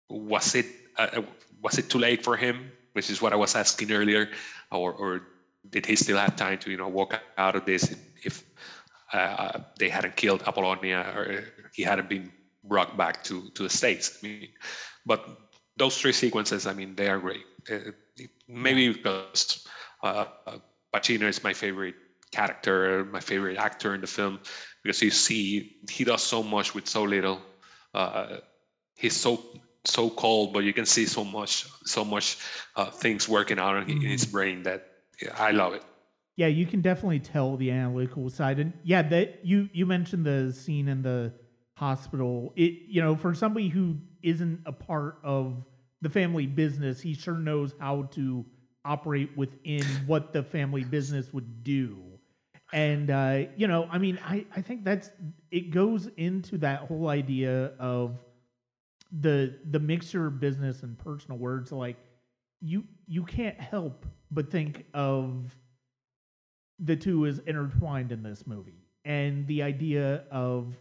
was 0.09 0.55
it 0.55 0.67
uh, 0.97 1.23
was 1.63 1.79
it 1.79 1.91
too 1.91 1.99
late 1.99 2.23
for 2.23 2.37
him? 2.37 2.71
Which 2.93 3.11
is 3.11 3.21
what 3.23 3.33
I 3.33 3.37
was 3.37 3.55
asking 3.55 3.93
earlier, 3.93 4.31
or 4.71 4.93
or 4.93 5.23
did 5.71 5.87
he 5.87 5.97
still 5.97 6.19
have 6.19 6.37
time 6.37 6.59
to 6.59 6.71
you 6.71 6.77
know 6.77 6.89
walk 6.89 7.21
out 7.37 7.57
of 7.57 7.65
this 7.65 7.95
if 8.23 8.45
uh, 9.13 9.61
they 9.79 9.89
hadn't 9.89 10.17
killed 10.17 10.43
Apollonia 10.47 11.13
or 11.17 11.45
he 11.73 11.83
hadn't 11.83 12.09
been 12.09 12.31
brought 12.65 12.97
back 12.97 13.25
to 13.25 13.51
to 13.51 13.63
the 13.63 13.71
states? 13.71 14.19
I 14.23 14.27
mean, 14.27 14.49
but 15.07 15.27
those 15.77 16.01
three 16.01 16.13
sequences, 16.13 16.67
I 16.67 16.73
mean, 16.73 16.95
they 16.95 17.09
are 17.09 17.19
great. 17.19 17.45
Uh, 17.71 17.93
maybe 18.49 18.93
because 18.93 19.67
uh, 20.03 20.27
Pacino 20.93 21.29
is 21.29 21.45
my 21.45 21.53
favorite 21.53 21.95
character, 22.33 23.05
my 23.07 23.21
favorite 23.21 23.57
actor 23.57 23.95
in 23.95 24.01
the 24.01 24.07
film, 24.07 24.41
because 24.89 25.03
you 25.03 25.11
see 25.11 25.77
he 25.91 26.03
does 26.03 26.23
so 26.23 26.43
much 26.43 26.75
with 26.75 26.89
so 26.89 27.03
little. 27.03 27.43
Uh, 27.93 28.39
he's 28.97 29.15
so 29.15 29.45
so 29.85 30.09
cold, 30.09 30.55
but 30.55 30.61
you 30.61 30.73
can 30.73 30.87
see 30.87 31.05
so 31.05 31.23
much 31.23 31.67
so 31.85 32.03
much 32.03 32.39
uh, 32.75 32.87
things 32.87 33.29
working 33.29 33.59
out 33.59 33.87
in 33.87 34.01
his 34.01 34.25
brain 34.25 34.63
that 34.63 34.89
yeah, 35.21 35.35
I 35.39 35.51
love 35.51 35.75
it. 35.75 35.83
Yeah, 36.37 36.47
you 36.47 36.65
can 36.65 36.81
definitely 36.81 37.21
tell 37.21 37.59
the 37.59 37.71
analytical 37.71 38.31
side, 38.31 38.59
and 38.61 38.73
yeah, 38.83 39.03
that 39.03 39.45
you 39.45 39.69
you 39.75 39.85
mentioned 39.85 40.25
the 40.25 40.55
scene 40.55 40.89
in 40.89 41.03
the 41.03 41.35
hospital. 41.77 42.55
It 42.57 42.73
you 42.89 43.03
know 43.03 43.15
for 43.15 43.35
somebody 43.35 43.69
who 43.69 43.99
isn't 44.23 44.63
a 44.65 44.73
part 44.73 45.19
of 45.23 45.67
the 46.01 46.09
family 46.09 46.47
business, 46.47 46.99
he 47.03 47.13
sure 47.13 47.35
knows 47.35 47.75
how 47.79 48.05
to 48.13 48.47
operate 48.87 49.37
within 49.37 49.85
what 50.07 50.33
the 50.33 50.43
family 50.43 50.83
business 50.83 51.31
would 51.35 51.63
do. 51.63 52.08
And 52.73 53.11
uh, 53.11 53.45
you 53.57 53.67
know, 53.67 53.89
I 53.91 53.99
mean, 53.99 54.19
I 54.25 54.45
I 54.55 54.61
think 54.61 54.85
that's 54.85 55.11
it 55.51 55.71
goes 55.71 56.09
into 56.17 56.59
that 56.59 56.81
whole 56.81 57.09
idea 57.09 57.73
of 57.79 58.19
the 59.21 59.55
the 59.71 59.81
mixture 59.81 60.27
of 60.27 60.39
business 60.41 60.83
and 60.83 60.99
personal 60.99 61.39
words. 61.39 61.73
Like 61.73 61.97
you 62.61 62.85
you 63.07 63.25
can't 63.25 63.59
help 63.59 64.05
but 64.31 64.51
think 64.51 64.85
of 64.93 65.57
the 66.79 66.97
two 66.97 67.27
as 67.27 67.39
intertwined 67.41 68.13
in 68.13 68.23
this 68.23 68.47
movie. 68.47 68.85
And 69.05 69.47
the 69.47 69.63
idea 69.63 70.25
of 70.31 70.75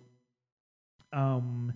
um 1.14 1.74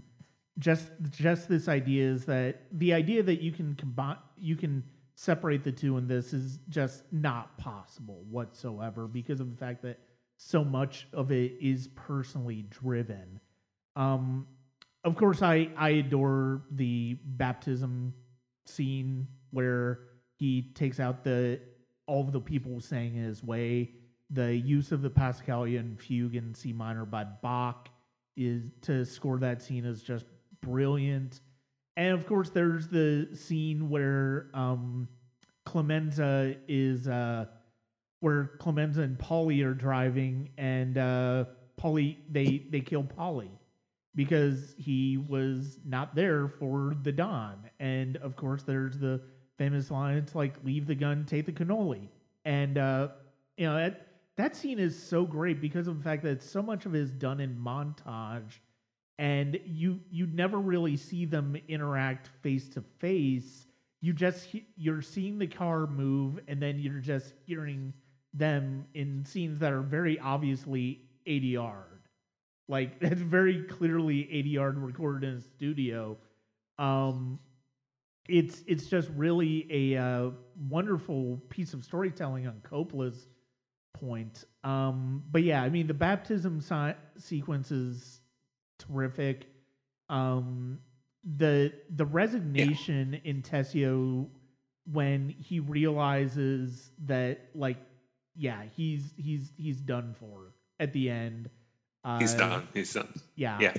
just 0.59 0.91
just 1.09 1.47
this 1.47 1.67
idea 1.69 2.05
is 2.11 2.25
that 2.25 2.63
the 2.73 2.93
idea 2.93 3.23
that 3.23 3.41
you 3.41 3.51
can 3.51 3.73
combine 3.75 4.17
you 4.37 4.55
can 4.55 4.83
separate 5.15 5.63
the 5.63 5.71
two 5.71 5.97
in 5.97 6.07
this 6.07 6.33
is 6.33 6.59
just 6.69 7.03
not 7.11 7.57
possible 7.57 8.23
whatsoever 8.29 9.07
because 9.07 9.39
of 9.39 9.49
the 9.49 9.57
fact 9.57 9.81
that 9.83 9.99
so 10.37 10.63
much 10.63 11.07
of 11.13 11.31
it 11.31 11.53
is 11.61 11.89
personally 11.95 12.65
driven. 12.69 13.39
Um 13.95 14.47
of 15.03 15.15
course 15.15 15.41
i 15.41 15.67
i 15.77 15.89
adore 15.89 16.61
the 16.71 17.17
baptism 17.25 18.13
scene 18.65 19.27
where 19.49 19.99
he 20.35 20.71
takes 20.73 20.99
out 20.99 21.23
the 21.23 21.59
all 22.07 22.21
of 22.21 22.31
the 22.31 22.41
people 22.41 22.79
saying 22.79 23.13
his 23.13 23.43
way. 23.43 23.91
The 24.31 24.55
use 24.55 24.91
of 24.91 25.01
the 25.01 25.09
passacaglia 25.09 25.99
fugue 25.99 26.35
in 26.35 26.53
c 26.53 26.73
minor 26.73 27.05
by 27.05 27.25
bach 27.25 27.89
is 28.37 28.71
to 28.81 29.05
score 29.05 29.37
that 29.39 29.61
scene 29.61 29.85
is 29.85 30.01
just 30.01 30.25
brilliant 30.61 31.41
and 31.97 32.13
of 32.13 32.25
course 32.25 32.49
there's 32.49 32.87
the 32.87 33.27
scene 33.33 33.89
where 33.89 34.49
um 34.53 35.07
clemenza 35.65 36.55
is 36.67 37.07
uh 37.07 37.45
where 38.19 38.51
clemenza 38.59 39.01
and 39.01 39.17
Paulie 39.17 39.63
are 39.63 39.73
driving 39.73 40.49
and 40.57 40.97
uh 40.97 41.45
Paulie 41.79 42.17
they 42.29 42.65
they 42.69 42.81
kill 42.81 43.03
Paulie 43.03 43.49
because 44.15 44.75
he 44.77 45.17
was 45.17 45.79
not 45.85 46.15
there 46.15 46.47
for 46.47 46.95
the 47.03 47.11
Don 47.11 47.69
and 47.79 48.17
of 48.17 48.35
course 48.35 48.63
there's 48.63 48.97
the 48.97 49.21
famous 49.57 49.91
line 49.91 50.17
it's 50.17 50.35
like 50.35 50.55
leave 50.63 50.87
the 50.87 50.95
gun 50.95 51.25
take 51.25 51.45
the 51.45 51.51
cannoli. 51.51 52.07
And 52.45 52.77
uh 52.77 53.09
you 53.57 53.65
know 53.67 53.75
that 53.75 54.07
that 54.37 54.55
scene 54.55 54.79
is 54.79 55.01
so 55.01 55.25
great 55.25 55.61
because 55.61 55.87
of 55.87 55.97
the 55.97 56.03
fact 56.03 56.23
that 56.23 56.41
so 56.41 56.61
much 56.61 56.85
of 56.85 56.95
it 56.95 56.99
is 56.99 57.11
done 57.11 57.39
in 57.39 57.55
montage 57.55 58.59
and 59.21 59.59
you 59.67 59.99
you 60.09 60.25
never 60.33 60.57
really 60.57 60.97
see 60.97 61.25
them 61.25 61.55
interact 61.67 62.29
face 62.41 62.67
to 62.69 62.81
face. 62.97 63.67
You 64.01 64.13
just 64.13 64.47
you're 64.75 65.03
seeing 65.03 65.37
the 65.37 65.45
car 65.45 65.85
move 65.85 66.39
and 66.47 66.59
then 66.59 66.79
you're 66.79 66.99
just 66.99 67.35
hearing 67.45 67.93
them 68.33 68.85
in 68.95 69.23
scenes 69.23 69.59
that 69.59 69.71
are 69.71 69.83
very 69.83 70.19
obviously 70.19 71.01
ADR 71.27 71.83
like 72.67 72.99
that's 72.99 73.21
very 73.21 73.61
clearly 73.61 74.23
ADR 74.23 74.73
recorded 74.75 75.29
in 75.29 75.37
a 75.37 75.41
studio. 75.41 76.17
Um 76.79 77.39
it's 78.27 78.63
it's 78.65 78.87
just 78.87 79.09
really 79.15 79.67
a 79.69 80.01
uh, 80.01 80.29
wonderful 80.67 81.39
piece 81.49 81.75
of 81.75 81.83
storytelling 81.83 82.47
on 82.47 82.59
Coppola's 82.63 83.27
point. 83.93 84.45
Um, 84.63 85.23
but 85.29 85.43
yeah, 85.43 85.61
I 85.61 85.69
mean 85.69 85.85
the 85.85 85.93
baptism 85.93 86.59
si- 86.59 86.95
sequence 87.19 87.71
is 87.71 88.20
terrific. 88.83 89.47
Um, 90.09 90.79
the 91.23 91.73
the 91.89 92.05
resignation 92.05 93.19
in 93.23 93.41
Tessio 93.41 94.27
when 94.91 95.29
he 95.29 95.59
realizes 95.59 96.91
that 97.05 97.49
like 97.53 97.77
yeah 98.35 98.63
he's 98.75 99.13
he's 99.17 99.51
he's 99.57 99.77
done 99.77 100.15
for 100.19 100.53
at 100.79 100.93
the 100.93 101.09
end. 101.09 101.49
Uh, 102.03 102.19
He's 102.19 102.33
done. 102.33 102.67
He's 102.73 102.91
done. 102.93 103.13
Yeah. 103.35 103.59
Yeah. 103.61 103.73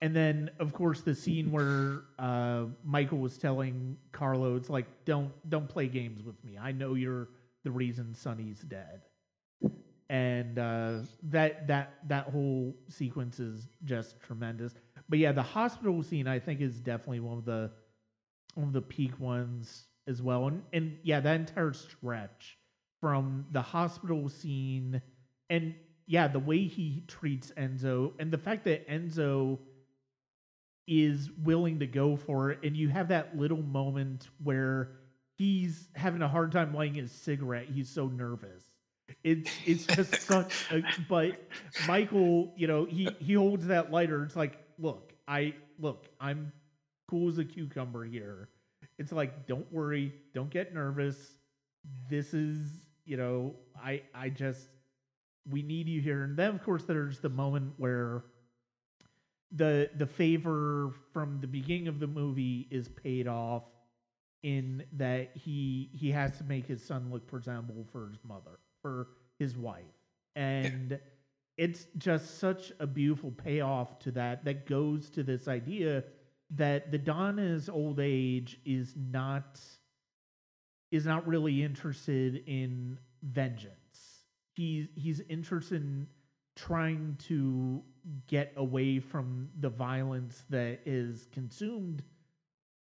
And 0.00 0.14
then, 0.14 0.50
of 0.60 0.72
course, 0.72 1.00
the 1.00 1.14
scene 1.14 1.50
where 1.50 2.02
uh, 2.18 2.66
Michael 2.84 3.18
was 3.18 3.38
telling 3.38 3.96
Carlo, 4.12 4.54
"It's 4.56 4.70
like 4.70 4.86
don't 5.04 5.32
don't 5.48 5.68
play 5.68 5.88
games 5.88 6.22
with 6.22 6.42
me. 6.44 6.58
I 6.60 6.72
know 6.72 6.94
you're 6.94 7.28
the 7.64 7.70
reason 7.70 8.14
Sonny's 8.14 8.60
dead." 8.60 9.02
And 10.14 10.60
uh, 10.60 10.98
that 11.24 11.66
that 11.66 11.94
that 12.06 12.26
whole 12.28 12.72
sequence 12.88 13.40
is 13.40 13.66
just 13.82 14.20
tremendous. 14.20 14.72
But 15.08 15.18
yeah, 15.18 15.32
the 15.32 15.42
hospital 15.42 16.04
scene 16.04 16.28
I 16.28 16.38
think 16.38 16.60
is 16.60 16.78
definitely 16.78 17.18
one 17.18 17.36
of 17.36 17.44
the 17.44 17.72
one 18.54 18.68
of 18.68 18.72
the 18.72 18.80
peak 18.80 19.18
ones 19.18 19.86
as 20.06 20.22
well. 20.22 20.46
And 20.46 20.62
and 20.72 20.98
yeah, 21.02 21.18
that 21.18 21.34
entire 21.34 21.72
stretch 21.72 22.56
from 23.00 23.44
the 23.50 23.60
hospital 23.60 24.28
scene 24.28 25.02
and 25.50 25.74
yeah, 26.06 26.28
the 26.28 26.38
way 26.38 26.62
he 26.62 27.02
treats 27.08 27.50
Enzo 27.56 28.12
and 28.20 28.30
the 28.30 28.38
fact 28.38 28.66
that 28.66 28.88
Enzo 28.88 29.58
is 30.86 31.28
willing 31.42 31.80
to 31.80 31.88
go 31.88 32.14
for 32.14 32.52
it, 32.52 32.60
and 32.62 32.76
you 32.76 32.88
have 32.88 33.08
that 33.08 33.36
little 33.36 33.62
moment 33.62 34.28
where 34.44 34.92
he's 35.38 35.88
having 35.96 36.22
a 36.22 36.28
hard 36.28 36.52
time 36.52 36.72
lighting 36.72 36.94
his 36.94 37.10
cigarette. 37.10 37.66
He's 37.68 37.88
so 37.88 38.06
nervous. 38.06 38.62
It's 39.24 39.50
it's 39.66 39.86
just 39.86 40.20
such. 40.22 40.66
A, 40.70 40.82
but 41.08 41.42
Michael, 41.88 42.52
you 42.56 42.66
know, 42.68 42.84
he 42.84 43.08
he 43.20 43.34
holds 43.34 43.66
that 43.68 43.90
lighter. 43.90 44.22
It's 44.24 44.36
like, 44.36 44.58
look, 44.78 45.14
I 45.26 45.54
look, 45.78 46.08
I'm 46.20 46.52
cool 47.08 47.28
as 47.30 47.38
a 47.38 47.44
cucumber 47.44 48.04
here. 48.04 48.50
It's 48.98 49.12
like, 49.12 49.46
don't 49.46 49.70
worry, 49.72 50.14
don't 50.34 50.50
get 50.50 50.74
nervous. 50.74 51.38
This 52.08 52.34
is, 52.34 52.84
you 53.06 53.16
know, 53.16 53.54
I 53.82 54.02
I 54.14 54.28
just 54.28 54.68
we 55.50 55.62
need 55.62 55.88
you 55.88 56.00
here. 56.02 56.22
And 56.24 56.36
then 56.36 56.54
of 56.54 56.62
course 56.62 56.84
there's 56.84 57.20
the 57.20 57.30
moment 57.30 57.74
where 57.78 58.24
the 59.52 59.90
the 59.96 60.06
favor 60.06 60.92
from 61.12 61.40
the 61.40 61.46
beginning 61.46 61.88
of 61.88 62.00
the 62.00 62.06
movie 62.06 62.68
is 62.70 62.88
paid 62.88 63.28
off 63.28 63.64
in 64.42 64.84
that 64.92 65.30
he 65.36 65.90
he 65.94 66.10
has 66.10 66.36
to 66.38 66.44
make 66.44 66.66
his 66.66 66.84
son 66.84 67.10
look 67.10 67.26
presentable 67.26 67.86
for 67.92 68.08
his 68.08 68.18
mother 68.24 68.58
for 68.84 69.08
his 69.38 69.56
wife 69.56 69.84
and 70.36 70.98
it's 71.56 71.86
just 71.96 72.38
such 72.38 72.72
a 72.80 72.86
beautiful 72.86 73.30
payoff 73.30 73.98
to 74.00 74.10
that 74.10 74.44
that 74.44 74.66
goes 74.66 75.08
to 75.10 75.22
this 75.22 75.48
idea 75.48 76.04
that 76.50 76.90
the 76.90 76.98
Donna's 76.98 77.68
old 77.68 78.00
age 78.00 78.58
is 78.64 78.94
not 78.96 79.60
is 80.90 81.06
not 81.06 81.26
really 81.26 81.62
interested 81.62 82.42
in 82.46 82.98
vengeance. 83.22 84.24
He's 84.54 84.88
he's 84.94 85.20
interested 85.28 85.82
in 85.82 86.06
trying 86.56 87.16
to 87.28 87.82
get 88.26 88.52
away 88.56 88.98
from 89.00 89.48
the 89.60 89.70
violence 89.70 90.44
that 90.50 90.80
is 90.84 91.26
consumed 91.32 92.02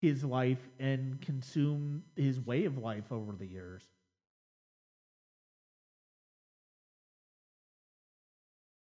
his 0.01 0.25
life 0.25 0.69
and 0.79 1.21
consumed 1.21 2.03
his 2.17 2.41
way 2.41 2.65
of 2.65 2.79
life 2.79 3.13
over 3.13 3.33
the 3.33 3.47
years. 3.47 3.83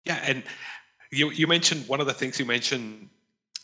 Yeah, 0.05 0.21
and 0.25 0.43
you 1.11 1.31
you 1.31 1.47
mentioned 1.47 1.87
one 1.89 2.01
of 2.01 2.07
the 2.07 2.15
things 2.15 2.39
you 2.39 2.47
mentioned 2.47 3.11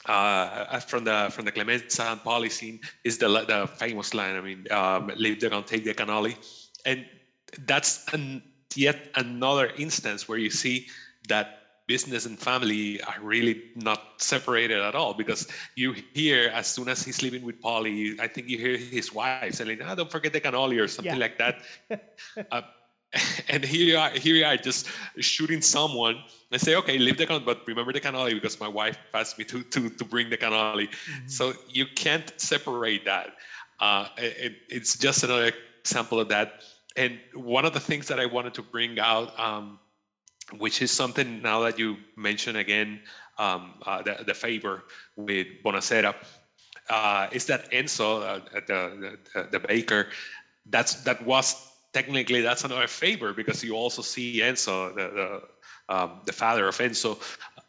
uh, 0.07 0.79
from 0.81 1.05
the 1.05 1.29
from 1.31 1.45
the 1.45 1.53
Clemenza 1.53 2.19
and 2.25 2.53
scene 2.53 2.81
is 3.05 3.19
the 3.19 3.29
the 3.29 3.67
famous 3.67 4.15
line. 4.15 4.37
I 4.37 4.41
mean, 4.41 4.67
um, 4.71 5.11
leave 5.17 5.41
the 5.41 5.51
gun, 5.51 5.65
take 5.65 5.85
the 5.85 5.95
cannoli, 5.95 6.37
and 6.85 7.05
that's 7.67 8.05
an, 8.13 8.43
yet 8.75 8.97
another 9.17 9.71
instance 9.79 10.29
where 10.29 10.39
you 10.39 10.51
see 10.51 10.87
that 11.29 11.59
business 11.87 12.27
and 12.27 12.39
family 12.39 13.01
are 13.03 13.17
really 13.23 13.63
not 13.75 13.99
separated 14.19 14.79
at 14.79 14.95
all 14.95 15.15
because 15.15 15.47
you 15.75 15.95
hear 16.13 16.51
as 16.51 16.67
soon 16.67 16.87
as 16.89 17.03
he's 17.03 17.23
living 17.23 17.43
with 17.43 17.61
Paulie, 17.63 18.21
I 18.21 18.29
think 18.29 18.47
you 18.47 18.59
hear 18.59 18.77
his 18.77 19.13
wife 19.13 19.55
saying, 19.55 19.81
"Ah, 19.83 19.95
don't 19.95 20.11
forget 20.11 20.33
the 20.33 20.41
cannoli" 20.41 20.79
or 20.79 20.87
something 20.87 21.15
yeah. 21.15 21.27
like 21.27 21.39
that. 21.39 21.57
uh, 22.53 22.63
and 23.49 23.65
here 23.65 23.87
you 23.87 23.97
are, 23.97 24.11
here 24.11 24.35
you 24.35 24.45
are, 24.45 24.57
just 24.57 24.89
shooting 25.19 25.63
someone 25.63 26.23
and 26.53 26.61
say, 26.61 26.75
okay, 26.77 26.99
leave 26.99 27.17
the 27.17 27.27
cannoli, 27.27 27.45
but 27.45 27.67
remember 27.67 27.93
the 27.93 28.01
cannoli 28.01 28.35
because 28.35 28.61
my 28.61 28.69
wife 28.69 28.99
asked 29.15 29.39
me 29.39 29.45
to 29.45 29.63
to 29.63 29.89
to 29.89 30.05
bring 30.05 30.29
the 30.29 30.37
cannoli. 30.37 30.89
Mm-hmm. 30.89 31.29
So 31.29 31.55
you 31.69 31.87
can't 31.95 32.33
separate 32.39 33.05
that. 33.07 33.37
Uh, 33.81 34.09
it, 34.19 34.57
it's 34.69 34.99
just 34.99 35.25
another 35.25 35.53
example 35.81 36.21
of 36.21 36.29
that. 36.29 36.63
And 36.97 37.19
one 37.33 37.65
of 37.65 37.73
the 37.73 37.81
things 37.81 38.09
that 38.09 38.19
I 38.19 38.27
wanted 38.27 38.55
to 38.55 38.63
bring 38.63 38.99
out, 38.99 39.39
um, 39.39 39.79
which 40.59 40.83
is 40.83 40.91
something 40.91 41.41
now 41.41 41.61
that 41.61 41.79
you 41.79 41.97
mention 42.17 42.57
again, 42.57 43.01
um, 43.39 43.75
uh, 43.87 44.03
the, 44.03 44.25
the 44.27 44.35
favor 44.35 44.83
with 45.17 45.47
Bonasera, 45.65 46.15
uh, 46.91 47.29
is 47.31 47.47
that 47.47 47.71
Enzo, 47.71 48.23
uh, 48.23 48.41
the, 48.67 49.19
the, 49.33 49.49
the 49.53 49.61
baker, 49.61 50.09
that's 50.67 50.95
that 51.05 51.25
was 51.25 51.68
technically 51.93 52.41
that's 52.41 52.65
another 52.65 52.87
favor 52.87 53.33
because 53.33 53.63
you 53.65 53.75
also 53.75 54.03
see 54.03 54.41
Enzo, 54.41 54.95
the 54.95 55.07
the, 55.19 55.95
um, 55.95 56.21
the 56.27 56.33
father 56.33 56.69
of 56.69 56.77
Enzo, 56.79 57.19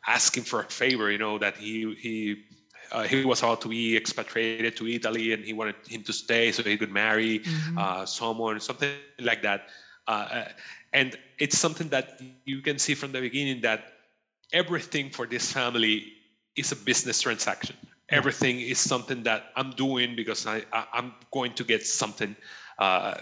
asking 0.08 0.44
for 0.44 0.62
a 0.62 0.66
favor. 0.66 1.12
You 1.12 1.18
know 1.18 1.38
that 1.38 1.58
he 1.58 1.96
he. 1.96 2.44
Uh, 2.91 3.04
he 3.04 3.24
was 3.24 3.44
about 3.44 3.62
to 3.62 3.68
be 3.68 3.96
expatriated 3.96 4.76
to 4.76 4.88
Italy, 4.88 5.32
and 5.32 5.46
he 5.46 5.54
wanted 5.54 5.76
him 5.88 6.02
to 6.02 6.12
stay 6.12 6.52
so 6.52 6.64
he 6.64 6.76
could 6.76 6.91
marry 6.91 7.38
mm-hmm. 7.38 7.78
uh, 7.78 8.04
someone, 8.04 8.60
something 8.60 8.90
like 9.20 9.44
that. 9.44 9.68
Uh, 10.08 10.46
and 10.94 11.16
it's 11.38 11.56
something 11.56 11.88
that 11.90 12.20
you 12.46 12.62
can 12.62 12.80
see 12.80 12.96
from 12.96 13.12
the 13.12 13.22
beginning 13.22 13.62
that 13.62 13.94
everything 14.54 15.10
for 15.12 15.28
this 15.28 15.52
family 15.52 16.14
is 16.56 16.72
a 16.72 16.76
business 16.76 17.22
transaction. 17.22 17.76
Everything 18.10 18.60
is 18.60 18.80
something 18.80 19.22
that 19.24 19.52
I'm 19.56 19.72
doing 19.72 20.16
because 20.16 20.48
I, 20.48 20.64
I 20.74 20.86
am 20.94 21.14
going 21.32 21.54
to 21.54 21.64
get 21.64 21.86
something 21.86 22.36
uh, 22.80 23.14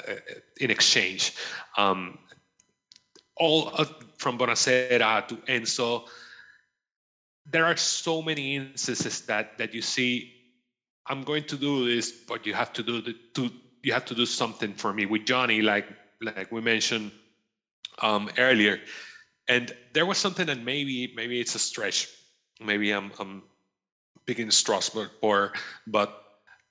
in 0.59 0.71
exchange. 0.71 1.33
Um, 1.77 2.19
all 3.35 3.71
uh, 3.73 3.85
from 4.17 4.37
Bonasera 4.37 5.27
to 5.27 5.35
Enzo, 5.47 6.07
there 7.45 7.65
are 7.65 7.77
so 7.77 8.21
many 8.21 8.55
instances 8.55 9.21
that 9.21 9.57
that 9.57 9.73
you 9.73 9.81
see. 9.81 10.33
I'm 11.09 11.23
going 11.23 11.45
to 11.45 11.55
do 11.55 11.85
this, 11.85 12.11
but 12.11 12.45
you 12.45 12.53
have 12.53 12.73
to 12.73 12.83
do 12.83 13.01
the 13.01 13.15
to 13.35 13.49
you 13.83 13.93
have 13.93 14.05
to 14.05 14.15
do 14.15 14.25
something 14.25 14.73
for 14.73 14.93
me. 14.93 15.05
With 15.05 15.25
Johnny, 15.25 15.61
like 15.61 15.87
like 16.21 16.51
we 16.51 16.61
mentioned 16.61 17.11
um, 18.01 18.29
earlier, 18.37 18.79
and 19.47 19.71
there 19.93 20.05
was 20.05 20.17
something 20.17 20.45
that 20.47 20.63
maybe 20.63 21.13
maybe 21.15 21.39
it's 21.39 21.55
a 21.55 21.59
stretch. 21.59 22.09
Maybe 22.59 22.91
I'm 22.91 23.11
I'm 23.19 23.43
picking 24.25 24.51
Strasbourg 24.51 25.09
or 25.21 25.53
but 25.87 26.26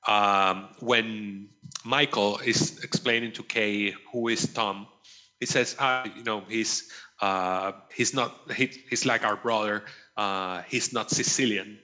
um, 0.07 0.69
when 0.81 1.49
Michael 1.85 2.39
is 2.39 2.83
explaining 2.83 3.33
to 3.33 3.43
Kay 3.43 3.95
who 4.13 4.29
is 4.29 4.53
Tom, 4.53 4.87
he 5.41 5.47
says, 5.47 5.77
ah, 5.79 6.05
you 6.17 6.23
know, 6.25 6.43
he's 6.49 6.91
uh, 7.21 7.73
he's 7.95 8.15
not 8.15 8.51
he, 8.53 8.71
he's 8.89 9.07
like 9.07 9.25
our 9.25 9.37
brother. 9.37 9.85
Uh, 10.17 10.63
he's 10.69 10.93
not 10.93 11.11
Sicilian, 11.11 11.79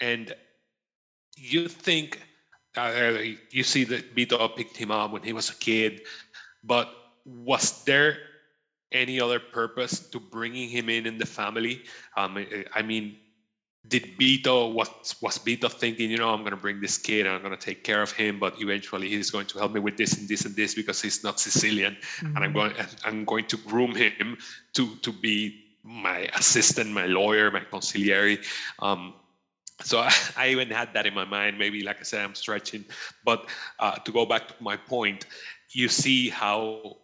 and 0.00 0.34
you 1.36 1.68
think 1.68 2.20
uh, 2.76 3.18
you 3.50 3.62
see 3.62 3.84
that 3.84 4.14
Vito 4.14 4.48
picked 4.48 4.76
him 4.76 4.90
up 4.90 5.12
when 5.12 5.22
he 5.22 5.32
was 5.32 5.50
a 5.50 5.54
kid, 5.56 6.02
but 6.62 6.90
was 7.24 7.84
there 7.84 8.18
any 8.92 9.20
other 9.20 9.38
purpose 9.38 10.00
to 10.10 10.20
bringing 10.20 10.68
him 10.68 10.88
in 10.88 11.06
in 11.06 11.18
the 11.18 11.26
family? 11.26 11.82
Um, 12.16 12.44
I 12.74 12.82
mean, 12.82 13.16
did 13.88 14.06
Vito 14.18 14.68
was 14.68 14.88
was 15.20 15.38
Vito 15.38 15.68
thinking, 15.68 16.10
you 16.10 16.18
know, 16.18 16.30
I'm 16.30 16.40
going 16.40 16.50
to 16.52 16.56
bring 16.56 16.80
this 16.80 16.98
kid 16.98 17.26
and 17.26 17.34
I'm 17.34 17.42
going 17.42 17.56
to 17.56 17.64
take 17.64 17.82
care 17.82 18.02
of 18.02 18.12
him, 18.12 18.38
but 18.38 18.60
eventually 18.60 19.08
he's 19.08 19.30
going 19.30 19.46
to 19.46 19.58
help 19.58 19.72
me 19.72 19.80
with 19.80 19.96
this 19.96 20.18
and 20.18 20.28
this 20.28 20.44
and 20.44 20.54
this 20.54 20.74
because 20.74 21.00
he's 21.00 21.24
not 21.24 21.40
Sicilian, 21.40 21.96
mm-hmm. 21.96 22.36
and 22.36 22.38
I'm 22.38 22.52
mm-hmm. 22.52 22.76
going 22.76 22.88
I'm 23.04 23.24
going 23.24 23.46
to 23.46 23.56
groom 23.56 23.94
him 23.94 24.38
to 24.74 24.96
to 24.96 25.12
be 25.12 25.64
my 25.82 26.28
assistant, 26.34 26.90
my 26.90 27.06
lawyer, 27.06 27.50
my 27.50 27.60
consigliere. 27.60 28.44
Um, 28.80 29.14
so 29.80 30.00
I, 30.00 30.12
I, 30.36 30.48
even 30.48 30.68
had 30.68 30.92
that 30.92 31.06
in 31.06 31.14
my 31.14 31.24
mind. 31.24 31.58
Maybe, 31.58 31.82
like 31.82 32.00
I 32.00 32.02
said, 32.02 32.22
I'm 32.22 32.34
stretching, 32.34 32.84
but 33.24 33.48
uh, 33.78 33.96
to 33.96 34.12
go 34.12 34.26
back 34.26 34.48
to 34.48 34.54
my 34.60 34.76
point, 34.76 35.26
you 35.70 35.88
see 35.88 36.28
how 36.28 36.98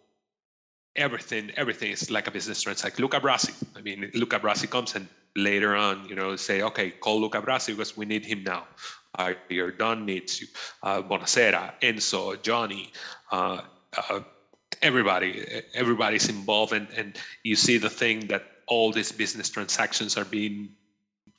everything 0.95 1.51
everything 1.55 1.91
is 1.91 2.09
like 2.11 2.27
a 2.27 2.31
business 2.31 2.61
transaction. 2.61 3.01
Luca 3.01 3.19
Brasi. 3.19 3.53
I 3.75 3.81
mean, 3.81 4.11
Luca 4.13 4.39
Brasi 4.39 4.69
comes 4.69 4.95
and 4.95 5.07
later 5.37 5.75
on, 5.75 6.07
you 6.09 6.15
know, 6.15 6.35
say, 6.35 6.61
okay, 6.63 6.89
call 6.91 7.21
Luca 7.21 7.41
Brasi 7.41 7.67
because 7.67 7.95
we 7.95 8.05
need 8.05 8.25
him 8.25 8.43
now. 8.43 8.67
Uh, 9.15 9.33
your 9.49 9.71
Don 9.71 10.05
needs 10.05 10.41
you. 10.41 10.47
Uh, 10.83 11.01
Bonasera, 11.01 11.73
Enzo, 11.81 12.41
Johnny, 12.41 12.91
uh, 13.31 13.61
uh, 14.09 14.19
everybody, 14.81 15.63
everybody's 15.73 16.29
involved, 16.29 16.73
and, 16.73 16.87
and 16.95 17.17
you 17.43 17.55
see 17.55 17.77
the 17.77 17.89
thing 17.89 18.27
that 18.27 18.43
all 18.67 18.91
these 18.91 19.11
business 19.11 19.49
transactions 19.49 20.17
are 20.17 20.25
being 20.25 20.69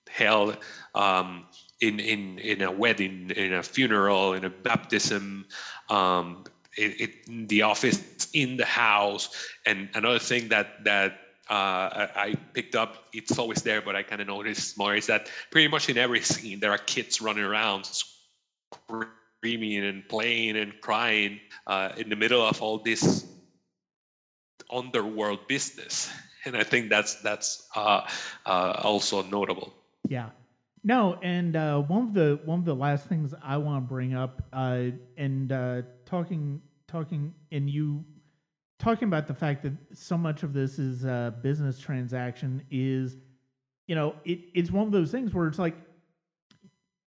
held 0.09 0.57
um, 0.95 1.47
in 1.81 2.01
in 2.01 2.39
in 2.39 2.63
a 2.63 2.73
wedding, 2.73 3.31
in 3.37 3.53
a 3.53 3.63
funeral, 3.63 4.33
in 4.33 4.45
a 4.45 4.51
baptism. 4.51 5.47
Um, 5.91 6.45
it, 6.77 7.01
it, 7.01 7.49
the 7.49 7.63
office, 7.63 8.29
in 8.33 8.57
the 8.57 8.65
house, 8.65 9.49
and 9.67 9.89
another 9.95 10.19
thing 10.19 10.49
that 10.49 10.85
that 10.85 11.19
uh, 11.49 12.09
I 12.15 12.35
picked 12.53 12.75
up, 12.75 13.05
it's 13.13 13.39
always 13.39 13.63
there, 13.63 13.81
but 13.81 13.97
I 13.97 14.03
kind 14.03 14.21
of 14.21 14.27
noticed 14.27 14.77
more 14.77 14.95
is 14.95 15.07
that 15.07 15.31
pretty 15.51 15.69
much 15.69 15.89
in 15.89 15.97
every 15.97 16.21
scene, 16.21 16.61
there 16.61 16.71
are 16.71 16.79
kids 16.79 17.23
running 17.23 17.45
around 17.45 17.89
screaming 19.41 19.85
and 19.85 20.07
playing 20.09 20.57
and 20.57 20.79
crying 20.83 21.41
uh, 21.67 21.93
in 21.97 22.11
the 22.11 22.17
middle 22.17 22.43
of 22.43 22.61
all 22.61 22.79
this 22.79 23.27
underworld 24.71 25.47
business. 25.49 26.11
And 26.45 26.57
I 26.57 26.63
think 26.63 26.89
that's 26.89 27.21
that's 27.21 27.69
uh, 27.75 28.09
uh 28.47 28.81
also 28.83 29.23
notable. 29.23 29.75
Yeah. 30.09 30.31
No, 30.85 31.19
and 31.21 31.57
uh, 31.57 31.81
one 31.81 32.05
of 32.05 32.15
the 32.15 32.41
one 32.45 32.61
of 32.61 32.65
the 32.65 32.77
last 32.77 33.07
things 33.07 33.35
I 33.43 33.57
want 33.57 33.85
to 33.85 33.89
bring 33.89 34.15
up, 34.15 34.45
uh, 34.53 34.85
and 35.17 35.51
talking 36.07 36.63
talking, 36.87 37.35
and 37.53 37.69
you 37.69 38.05
talking 38.79 39.09
about 39.09 39.27
the 39.27 39.35
fact 39.35 39.63
that 39.63 39.73
so 39.93 40.17
much 40.17 40.43
of 40.43 40.53
this 40.53 40.79
is 40.79 41.05
a 41.05 41.35
business 41.43 41.79
transaction 41.79 42.65
is, 42.71 43.17
you 43.87 43.95
know, 43.95 44.15
it, 44.25 44.41
it's 44.55 44.71
one 44.71 44.87
of 44.87 44.93
those 44.93 45.11
things 45.11 45.35
where 45.35 45.49
it's 45.49 45.59
like, 45.59 45.77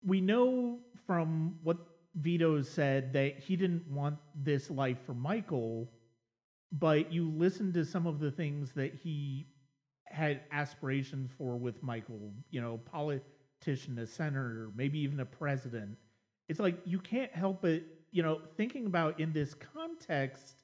we 0.05 0.21
know 0.21 0.79
from 1.07 1.57
what 1.63 1.79
Vito 2.17 2.61
said 2.63 3.13
that 3.15 3.39
he 3.39 3.57
didn't 3.57 3.91
want 3.91 4.17
this 4.35 4.71
life 4.71 4.99
for 5.07 5.15
Michael, 5.15 5.91
but 6.73 7.13
you 7.13 7.31
listen 7.31 7.73
to 7.73 7.85
some 7.85 8.07
of 8.07 8.21
the 8.21 8.31
things 8.31 8.73
that 8.73 8.95
he 8.95 9.47
had 10.05 10.43
aspirations 10.53 11.31
for 11.37 11.57
with 11.57 11.83
Michael, 11.83 12.33
you 12.51 12.61
know, 12.61 12.79
politician, 12.79 13.99
a 13.99 14.07
senator, 14.07 14.71
maybe 14.77 14.99
even 14.99 15.21
a 15.21 15.25
president. 15.25 15.97
It's 16.49 16.61
like 16.61 16.79
you 16.85 16.99
can't 16.99 17.33
help 17.33 17.63
but, 17.63 17.83
you 18.11 18.23
know, 18.23 18.41
thinking 18.57 18.87
about 18.87 19.19
in 19.19 19.33
this 19.33 19.55
context, 19.55 20.57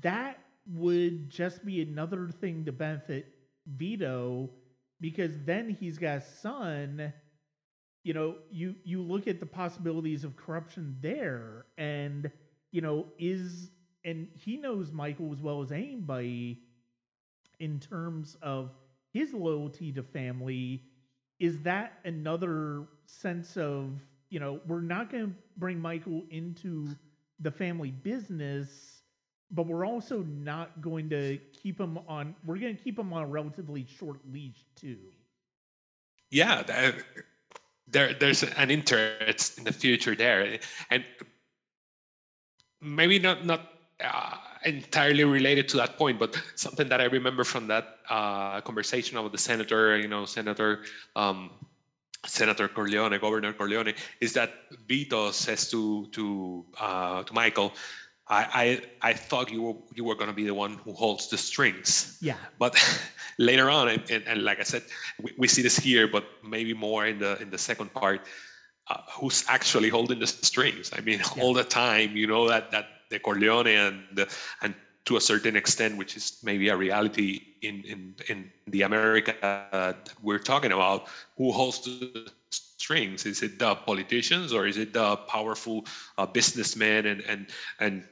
that 0.00 0.38
would 0.66 1.30
just 1.30 1.64
be 1.64 1.82
another 1.82 2.28
thing 2.28 2.64
to 2.64 2.72
benefit 2.72 3.26
Vito 3.66 4.50
because 5.00 5.32
then 5.44 5.70
he's 5.70 5.98
got 5.98 6.18
a 6.18 6.20
son. 6.20 7.12
You 8.04 8.14
know, 8.14 8.36
you 8.50 8.76
you 8.84 9.02
look 9.02 9.26
at 9.26 9.40
the 9.40 9.46
possibilities 9.46 10.24
of 10.24 10.36
corruption 10.36 10.96
there, 11.00 11.66
and 11.76 12.30
you 12.70 12.80
know, 12.80 13.06
is 13.18 13.70
and 14.04 14.28
he 14.34 14.56
knows 14.56 14.92
Michael 14.92 15.32
as 15.32 15.42
well 15.42 15.62
as 15.62 15.72
anybody 15.72 16.62
in 17.58 17.80
terms 17.80 18.36
of 18.42 18.70
his 19.12 19.32
loyalty 19.32 19.92
to 19.92 20.02
family. 20.02 20.84
Is 21.40 21.60
that 21.62 21.98
another 22.04 22.84
sense 23.06 23.56
of 23.56 24.00
you 24.30 24.40
know 24.40 24.60
we're 24.66 24.80
not 24.80 25.10
going 25.10 25.26
to 25.26 25.32
bring 25.56 25.80
Michael 25.80 26.24
into 26.30 26.88
the 27.40 27.50
family 27.50 27.90
business? 27.90 28.95
But 29.50 29.66
we're 29.66 29.86
also 29.86 30.22
not 30.22 30.80
going 30.80 31.08
to 31.10 31.38
keep 31.52 31.80
him 31.80 31.98
on 32.08 32.34
we're 32.44 32.58
going 32.58 32.76
to 32.76 32.82
keep 32.82 32.98
him 32.98 33.12
on 33.12 33.22
a 33.22 33.26
relatively 33.26 33.86
short 33.98 34.18
leash 34.32 34.64
too. 34.74 34.98
Yeah 36.30 36.62
that, 36.62 36.94
there 37.88 38.14
there's 38.14 38.42
an 38.42 38.70
interest 38.70 39.58
in 39.58 39.64
the 39.64 39.72
future 39.72 40.14
there 40.14 40.58
and 40.90 41.04
maybe 42.80 43.18
not 43.18 43.44
not 43.46 43.72
uh, 44.02 44.36
entirely 44.64 45.24
related 45.24 45.68
to 45.68 45.76
that 45.76 45.96
point 45.96 46.18
but 46.18 46.36
something 46.54 46.88
that 46.88 47.00
i 47.00 47.04
remember 47.04 47.44
from 47.44 47.66
that 47.68 47.98
uh, 48.10 48.60
conversation 48.62 49.16
about 49.16 49.32
the 49.32 49.38
senator 49.38 49.96
you 49.98 50.08
know 50.08 50.24
senator 50.24 50.82
um, 51.14 51.50
Senator 52.24 52.68
Corleone, 52.68 53.18
Governor 53.20 53.52
Corleone, 53.52 53.94
is 54.20 54.32
that 54.34 54.52
Vito 54.88 55.30
says 55.30 55.70
to 55.70 56.06
to 56.12 56.64
uh, 56.80 57.22
to 57.22 57.32
Michael, 57.32 57.72
I, 58.28 58.80
I, 59.02 59.10
I 59.10 59.12
thought 59.12 59.52
you 59.52 59.62
were 59.62 59.74
you 59.94 60.04
were 60.04 60.16
going 60.16 60.28
to 60.28 60.34
be 60.34 60.44
the 60.44 60.54
one 60.54 60.74
who 60.84 60.92
holds 60.92 61.28
the 61.28 61.38
strings. 61.38 62.18
Yeah. 62.20 62.36
But 62.58 62.74
later 63.38 63.70
on, 63.70 63.88
and, 63.88 64.02
and, 64.10 64.24
and, 64.26 64.42
like 64.42 64.58
I 64.58 64.64
said, 64.64 64.82
we, 65.22 65.32
we, 65.38 65.48
see 65.48 65.62
this 65.62 65.76
here, 65.76 66.08
but 66.08 66.24
maybe 66.42 66.74
more 66.74 67.06
in 67.06 67.18
the 67.18 67.40
in 67.40 67.50
the 67.50 67.58
second 67.58 67.92
part. 67.94 68.22
Uh, 68.88 68.98
who's 69.10 69.44
actually 69.48 69.88
holding 69.88 70.18
the 70.18 70.26
strings? 70.26 70.92
I 70.96 71.00
mean, 71.00 71.18
yeah. 71.18 71.42
all 71.42 71.52
the 71.52 71.64
time, 71.64 72.16
you 72.16 72.26
know 72.26 72.48
that 72.48 72.70
that 72.72 72.86
the 73.10 73.18
Corleone 73.18 73.66
and 73.68 74.04
the, 74.12 74.28
and 74.62 74.74
to 75.06 75.16
a 75.16 75.20
certain 75.20 75.54
extent, 75.56 75.96
which 75.96 76.16
is 76.16 76.38
maybe 76.42 76.68
a 76.68 76.76
reality 76.76 77.40
in 77.62 77.82
in 77.84 78.14
in 78.28 78.50
the 78.66 78.82
America 78.82 79.34
uh, 79.44 79.92
that 79.92 80.12
we're 80.20 80.40
talking 80.40 80.72
about, 80.72 81.06
who 81.36 81.52
holds 81.52 81.80
the 81.84 82.30
strings? 82.50 83.24
Is 83.26 83.42
it 83.42 83.58
the 83.58 83.74
politicians 83.74 84.52
or 84.52 84.66
is 84.66 84.76
it 84.76 84.92
the 84.92 85.16
powerful 85.28 85.86
uh, 86.18 86.26
businessmen 86.26 87.06
and 87.06 87.20
and 87.22 87.46
and 87.80 88.04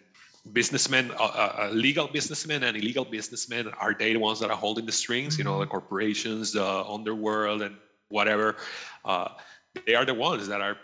businessmen, 0.52 1.10
uh, 1.12 1.24
uh, 1.24 1.56
uh, 1.58 1.70
legal 1.72 2.06
businessmen 2.06 2.62
and 2.64 2.76
illegal 2.76 3.04
businessmen 3.04 3.68
are 3.80 3.94
they 3.94 4.12
the 4.12 4.18
ones 4.18 4.40
that 4.40 4.50
are 4.50 4.56
holding 4.56 4.86
the 4.86 4.92
strings? 4.92 5.38
You 5.38 5.44
know, 5.44 5.58
the 5.58 5.64
mm-hmm. 5.64 5.70
corporations, 5.70 6.52
the 6.52 6.64
underworld, 6.64 7.62
and 7.62 7.76
whatever. 8.08 8.56
Uh, 9.04 9.28
they 9.86 9.94
are 9.94 10.04
the 10.04 10.14
ones 10.14 10.46
that 10.48 10.60
are 10.60 10.76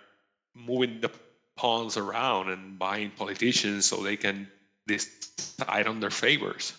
moving 0.55 1.01
the 1.01 1.11
pawns 1.57 1.97
around 1.97 2.51
and 2.51 2.79
buying 2.79 3.11
politicians 3.11 3.87
so 3.87 4.03
they 4.03 4.17
can 4.17 4.49
decide 4.87 5.87
on 5.87 6.01
their 6.01 6.11
favors. 6.11 6.73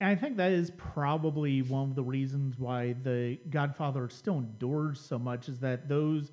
And 0.00 0.10
I 0.10 0.14
think 0.14 0.36
that 0.36 0.52
is 0.52 0.70
probably 0.76 1.62
one 1.62 1.88
of 1.88 1.94
the 1.96 2.02
reasons 2.02 2.58
why 2.58 2.94
the 3.02 3.38
Godfather 3.48 4.10
still 4.10 4.38
endures 4.38 5.00
so 5.00 5.18
much 5.18 5.48
is 5.48 5.58
that 5.60 5.88
those, 5.88 6.32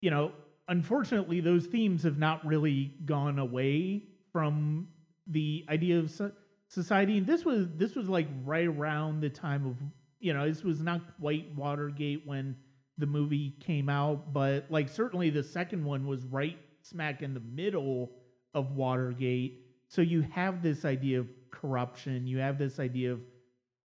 you 0.00 0.10
know, 0.10 0.30
unfortunately, 0.68 1.40
those 1.40 1.66
themes 1.66 2.04
have 2.04 2.18
not 2.18 2.46
really 2.46 2.94
gone 3.04 3.40
away 3.40 4.04
from 4.32 4.86
the 5.26 5.64
idea 5.68 5.98
of 5.98 6.10
so- 6.10 6.32
society. 6.68 7.18
And 7.18 7.26
this 7.26 7.44
was 7.44 7.68
this 7.76 7.94
was 7.94 8.08
like 8.08 8.28
right 8.44 8.66
around 8.66 9.20
the 9.20 9.30
time 9.30 9.66
of 9.66 9.76
you 10.20 10.32
know 10.32 10.48
this 10.48 10.62
was 10.62 10.80
not 10.80 11.00
quite 11.20 11.54
Watergate 11.54 12.22
when 12.26 12.56
the 12.98 13.06
movie 13.06 13.56
came 13.60 13.88
out, 13.88 14.32
but 14.32 14.66
like 14.70 14.88
certainly 14.88 15.30
the 15.30 15.42
second 15.42 15.84
one 15.84 16.06
was 16.06 16.24
right 16.24 16.58
smack 16.82 17.22
in 17.22 17.34
the 17.34 17.40
middle 17.40 18.10
of 18.54 18.72
Watergate. 18.76 19.66
So 19.88 20.02
you 20.02 20.22
have 20.22 20.62
this 20.62 20.84
idea 20.84 21.20
of 21.20 21.28
corruption. 21.50 22.26
You 22.26 22.38
have 22.38 22.58
this 22.58 22.78
idea 22.78 23.12
of 23.12 23.20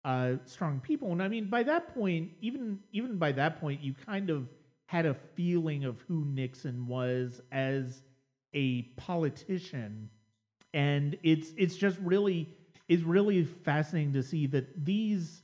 uh, 0.04 0.32
strong 0.44 0.80
people, 0.80 1.10
and 1.12 1.22
I 1.22 1.28
mean 1.28 1.50
by 1.50 1.64
that 1.64 1.94
point, 1.94 2.30
even 2.40 2.78
even 2.92 3.18
by 3.18 3.32
that 3.32 3.60
point, 3.60 3.80
you 3.82 3.94
kind 4.06 4.30
of 4.30 4.48
had 4.86 5.04
a 5.04 5.14
feeling 5.34 5.84
of 5.84 6.00
who 6.08 6.24
Nixon 6.24 6.86
was 6.86 7.42
as 7.52 8.02
a 8.54 8.82
politician 8.96 10.08
and 10.74 11.16
it's 11.22 11.50
it's 11.56 11.76
just 11.76 11.98
really 12.00 12.48
is 12.88 13.02
really 13.02 13.44
fascinating 13.44 14.12
to 14.12 14.22
see 14.22 14.46
that 14.46 14.84
these 14.84 15.42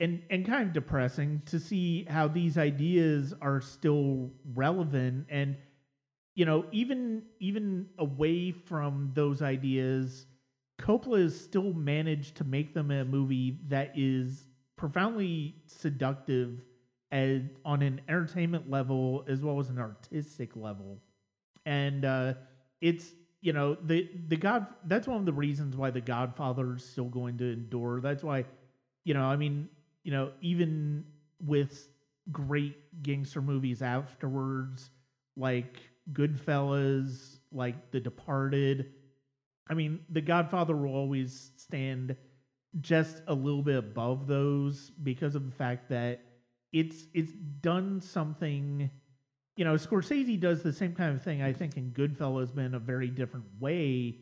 and 0.00 0.22
and 0.30 0.46
kind 0.46 0.68
of 0.68 0.72
depressing 0.72 1.42
to 1.46 1.58
see 1.58 2.04
how 2.08 2.28
these 2.28 2.58
ideas 2.58 3.34
are 3.40 3.60
still 3.60 4.30
relevant 4.54 5.26
and 5.28 5.56
you 6.34 6.44
know 6.44 6.64
even 6.72 7.22
even 7.40 7.86
away 7.98 8.50
from 8.50 9.10
those 9.14 9.42
ideas 9.42 10.26
Coppola 10.80 11.22
has 11.22 11.38
still 11.38 11.72
managed 11.72 12.36
to 12.36 12.44
make 12.44 12.74
them 12.74 12.90
a 12.90 13.04
movie 13.04 13.60
that 13.68 13.92
is 13.94 14.46
profoundly 14.76 15.54
seductive 15.66 16.60
as, 17.12 17.42
on 17.64 17.82
an 17.82 18.00
entertainment 18.08 18.68
level 18.68 19.24
as 19.28 19.40
well 19.40 19.60
as 19.60 19.68
an 19.68 19.78
artistic 19.78 20.56
level. 20.56 20.98
And 21.64 22.04
uh, 22.04 22.34
it's 22.80 23.12
you 23.44 23.52
know 23.52 23.76
the 23.84 24.10
the 24.28 24.36
god 24.38 24.66
that's 24.86 25.06
one 25.06 25.18
of 25.18 25.26
the 25.26 25.32
reasons 25.32 25.76
why 25.76 25.90
the 25.90 26.00
godfather 26.00 26.76
is 26.76 26.84
still 26.84 27.10
going 27.10 27.36
to 27.36 27.52
endure. 27.52 28.00
That's 28.00 28.24
why 28.24 28.46
you 29.04 29.12
know 29.12 29.24
i 29.24 29.36
mean 29.36 29.68
you 30.02 30.12
know 30.12 30.32
even 30.40 31.04
with 31.44 31.88
great 32.32 33.02
gangster 33.02 33.42
movies 33.42 33.82
afterwards 33.82 34.88
like 35.36 35.76
goodfellas 36.14 37.36
like 37.52 37.90
the 37.90 38.00
departed 38.00 38.92
i 39.68 39.74
mean 39.74 40.00
the 40.08 40.22
godfather 40.22 40.74
will 40.74 40.94
always 40.94 41.50
stand 41.56 42.16
just 42.80 43.20
a 43.26 43.34
little 43.34 43.62
bit 43.62 43.76
above 43.76 44.26
those 44.26 44.90
because 45.02 45.34
of 45.34 45.44
the 45.44 45.54
fact 45.54 45.90
that 45.90 46.22
it's 46.72 47.04
it's 47.12 47.32
done 47.60 48.00
something 48.00 48.90
you 49.56 49.64
know, 49.64 49.74
Scorsese 49.74 50.38
does 50.38 50.62
the 50.62 50.72
same 50.72 50.94
kind 50.94 51.14
of 51.14 51.22
thing, 51.22 51.42
I 51.42 51.52
think, 51.52 51.76
in 51.76 51.92
Goodfellas, 51.92 52.50
but 52.54 52.64
in 52.64 52.74
a 52.74 52.78
very 52.78 53.08
different 53.08 53.46
way. 53.60 54.18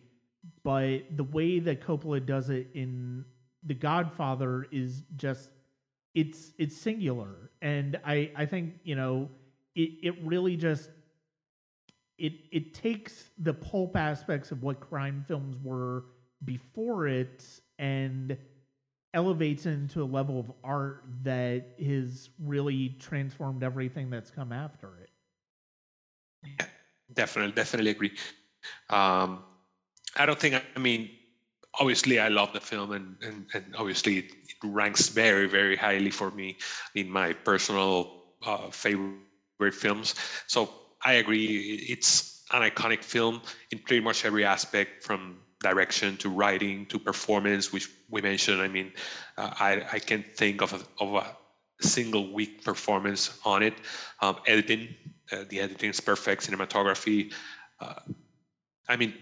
But 0.62 1.16
the 1.16 1.24
way 1.24 1.58
that 1.60 1.80
Coppola 1.80 2.24
does 2.24 2.50
it 2.50 2.68
in 2.74 3.24
The 3.62 3.74
Godfather 3.74 4.66
is 4.70 5.02
just 5.16 5.50
it's 6.14 6.52
it's 6.58 6.76
singular. 6.76 7.50
And 7.62 7.98
I, 8.04 8.30
I 8.36 8.46
think, 8.46 8.74
you 8.82 8.96
know, 8.96 9.30
it, 9.74 9.90
it 10.02 10.14
really 10.22 10.56
just 10.56 10.90
it 12.18 12.32
it 12.50 12.74
takes 12.74 13.30
the 13.38 13.54
pulp 13.54 13.96
aspects 13.96 14.50
of 14.50 14.62
what 14.62 14.80
crime 14.80 15.24
films 15.26 15.56
were 15.62 16.04
before 16.44 17.06
it 17.06 17.44
and 17.78 18.36
elevates 19.14 19.66
into 19.66 20.02
a 20.02 20.04
level 20.04 20.40
of 20.40 20.52
art 20.64 21.04
that 21.22 21.74
has 21.84 22.30
really 22.42 22.96
transformed 22.98 23.62
everything 23.62 24.10
that's 24.10 24.30
come 24.30 24.52
after 24.52 24.88
it. 25.02 25.11
Definitely, 27.12 27.52
definitely 27.52 27.90
agree. 27.90 28.12
Um, 28.90 29.42
I 30.16 30.26
don't 30.26 30.38
think. 30.38 30.54
I 30.54 30.78
mean, 30.78 31.10
obviously, 31.80 32.18
I 32.20 32.28
love 32.28 32.52
the 32.52 32.60
film, 32.60 32.92
and 32.92 33.16
and, 33.22 33.46
and 33.54 33.74
obviously, 33.76 34.18
it, 34.18 34.24
it 34.26 34.56
ranks 34.62 35.08
very, 35.08 35.46
very 35.48 35.76
highly 35.76 36.10
for 36.10 36.30
me 36.30 36.58
in 36.94 37.10
my 37.10 37.32
personal 37.32 38.22
uh, 38.46 38.70
favorite 38.70 39.74
films. 39.74 40.14
So 40.46 40.70
I 41.04 41.14
agree. 41.14 41.86
It's 41.88 42.44
an 42.52 42.62
iconic 42.62 43.02
film 43.04 43.42
in 43.70 43.78
pretty 43.80 44.02
much 44.02 44.24
every 44.24 44.44
aspect, 44.44 45.02
from 45.04 45.38
direction 45.60 46.16
to 46.18 46.28
writing 46.28 46.86
to 46.86 46.98
performance, 46.98 47.72
which 47.72 47.88
we 48.10 48.20
mentioned. 48.22 48.60
I 48.60 48.68
mean, 48.68 48.92
uh, 49.36 49.50
I 49.58 49.82
I 49.92 49.98
can't 49.98 50.26
think 50.36 50.62
of 50.62 50.72
a, 50.72 51.02
of 51.02 51.14
a 51.14 51.36
single 51.82 52.32
week 52.32 52.64
performance 52.64 53.38
on 53.44 53.62
it. 53.62 53.74
Um, 54.20 54.36
editing, 54.46 54.94
uh, 55.30 55.44
the 55.48 55.60
editing 55.60 55.90
is 55.90 56.00
perfect. 56.00 56.48
Cinematography. 56.48 57.32
Uh, 57.80 57.94
I 58.88 58.96
mean, 58.96 59.14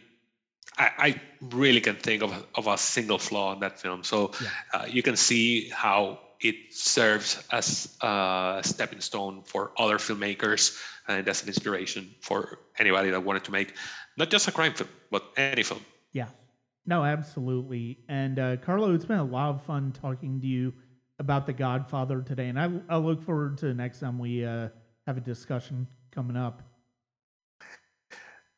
I, 0.79 0.91
I, 0.99 1.21
really 1.53 1.81
can 1.81 1.97
think 1.97 2.23
of, 2.23 2.47
of 2.55 2.67
a 2.67 2.77
single 2.77 3.19
flaw 3.19 3.53
in 3.53 3.61
that 3.61 3.79
film. 3.79 4.05
So 4.05 4.33
yeah. 4.43 4.49
uh, 4.73 4.87
you 4.87 5.03
can 5.03 5.17
see 5.17 5.69
how 5.71 6.19
it 6.41 6.57
serves 6.71 7.43
as 7.53 7.97
a 8.01 8.61
stepping 8.65 9.01
stone 9.01 9.43
for 9.45 9.73
other 9.79 9.99
filmmakers 9.99 10.79
and 11.09 11.29
as 11.29 11.43
an 11.43 11.49
inspiration 11.49 12.11
for 12.21 12.61
anybody 12.79 13.11
that 13.11 13.23
wanted 13.23 13.45
to 13.45 13.53
make 13.53 13.75
not 14.17 14.31
just 14.31 14.49
a 14.49 14.53
crime 14.53 14.73
film, 14.75 14.91
but 15.11 15.25
any 15.37 15.63
film. 15.63 15.81
Yeah. 16.13 16.29
No, 16.87 17.05
absolutely. 17.05 17.99
And 18.09 18.39
uh, 18.39 18.57
Carlo, 18.57 18.95
it's 18.95 19.05
been 19.05 19.19
a 19.19 19.25
lot 19.25 19.51
of 19.51 19.63
fun 19.63 19.93
talking 19.93 20.41
to 20.41 20.47
you 20.47 20.73
about 21.21 21.47
The 21.47 21.53
Godfather 21.53 22.23
today. 22.23 22.49
And 22.49 22.59
I, 22.59 22.71
I 22.89 22.97
look 22.97 23.23
forward 23.23 23.59
to 23.59 23.67
the 23.67 23.75
next 23.75 24.01
time 24.01 24.19
we 24.19 24.45
uh, 24.45 24.69
have 25.07 25.17
a 25.17 25.21
discussion 25.21 25.87
coming 26.11 26.37
up. 26.37 26.63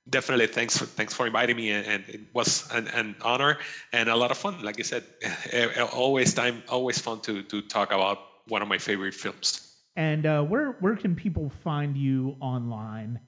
Definitely. 0.08 0.46
Thanks 0.46 0.76
for 0.76 0.84
thanks 0.84 1.14
for 1.14 1.26
inviting 1.26 1.56
me 1.56 1.70
and 1.70 2.04
it 2.08 2.22
was 2.34 2.68
an, 2.72 2.88
an 2.88 3.14
honor 3.22 3.58
and 3.92 4.08
a 4.08 4.16
lot 4.16 4.32
of 4.32 4.38
fun. 4.38 4.60
Like 4.62 4.80
i 4.80 4.82
said 4.82 5.04
always 5.92 6.34
time 6.34 6.62
always 6.68 6.98
fun 6.98 7.20
to 7.20 7.42
to 7.44 7.62
talk 7.62 7.92
about 7.92 8.18
one 8.48 8.62
of 8.62 8.68
my 8.68 8.78
favorite 8.78 9.14
films. 9.14 9.76
And 9.94 10.26
uh, 10.26 10.42
where 10.42 10.72
where 10.80 10.96
can 10.96 11.14
people 11.14 11.50
find 11.62 11.96
you 11.96 12.36
online 12.40 13.20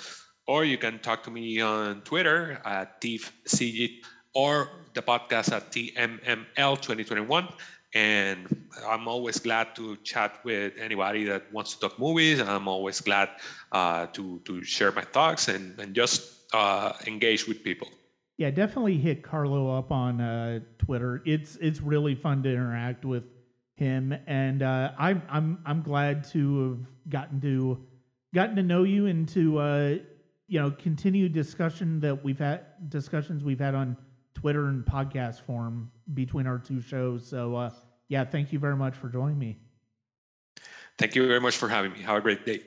or 0.47 0.65
you 0.65 0.79
can 0.79 0.99
talk 0.99 1.23
to 1.23 1.31
me 1.31 1.61
on 1.61 2.01
twitter 2.01 2.59
at 2.65 2.99
tfcg 3.03 4.01
or 4.35 4.71
the 4.95 5.03
podcast 5.03 5.53
at 5.53 5.71
tmml 5.71 6.81
2021 6.81 7.49
and 7.95 8.69
i'm 8.87 9.09
always 9.09 9.39
glad 9.39 9.75
to 9.75 9.97
chat 10.05 10.39
with 10.45 10.73
anybody 10.79 11.25
that 11.25 11.53
wants 11.53 11.75
to 11.75 11.81
talk 11.81 11.99
movies. 11.99 12.41
I'm 12.41 12.69
always 12.69 13.01
glad 13.01 13.31
uh, 13.73 14.07
to, 14.07 14.41
to 14.45 14.63
share 14.63 14.93
my 14.93 15.03
thoughts 15.03 15.49
and, 15.49 15.79
and 15.79 15.95
just 15.95 16.55
uh, 16.55 16.93
engage 17.07 17.47
with 17.47 17.63
people. 17.65 17.89
Yeah 18.37 18.51
definitely 18.51 18.97
hit 18.97 19.23
carlo 19.23 19.77
up 19.77 19.93
on 19.93 20.21
uh, 20.21 20.61
twitter. 20.79 21.23
It's 21.27 21.57
it's 21.57 21.81
really 21.81 22.15
fun 22.15 22.43
to 22.45 22.51
interact 22.51 23.05
with 23.05 23.25
him, 23.77 24.15
and 24.27 24.63
uh, 24.63 24.93
I'm 24.99 25.23
I'm 25.29 25.59
I'm 25.67 25.83
glad 25.83 26.25
to 26.31 26.71
have 26.71 27.11
gotten 27.11 27.41
to 27.43 27.85
gotten 28.35 28.57
to 28.57 28.63
know 28.63 28.85
you 28.85 29.07
and 29.07 29.29
to 29.31 29.59
uh, 29.59 29.95
you 30.49 30.61
know 30.61 30.71
continue 30.71 31.29
discussion 31.29 32.01
that 32.01 32.25
we've 32.25 32.39
had 32.39 32.65
discussions 32.89 33.45
we've 33.45 33.61
had 33.61 33.75
on 33.75 33.97
Twitter 34.35 34.69
and 34.69 34.87
podcast 34.87 35.43
form 35.43 35.91
between 36.15 36.47
our 36.47 36.59
two 36.59 36.81
shows. 36.81 37.27
So 37.27 37.57
uh, 37.57 37.71
yeah, 38.09 38.25
thank 38.25 38.53
you 38.53 38.59
very 38.59 38.77
much 38.77 38.95
for 38.95 39.09
joining 39.09 39.39
me. 39.39 39.59
Thank 40.99 41.15
you 41.15 41.27
very 41.27 41.41
much 41.41 41.57
for 41.57 41.69
having 41.69 41.93
me. 41.93 42.03
Have 42.03 42.17
a 42.17 42.21
great 42.21 42.45
day. 42.45 42.61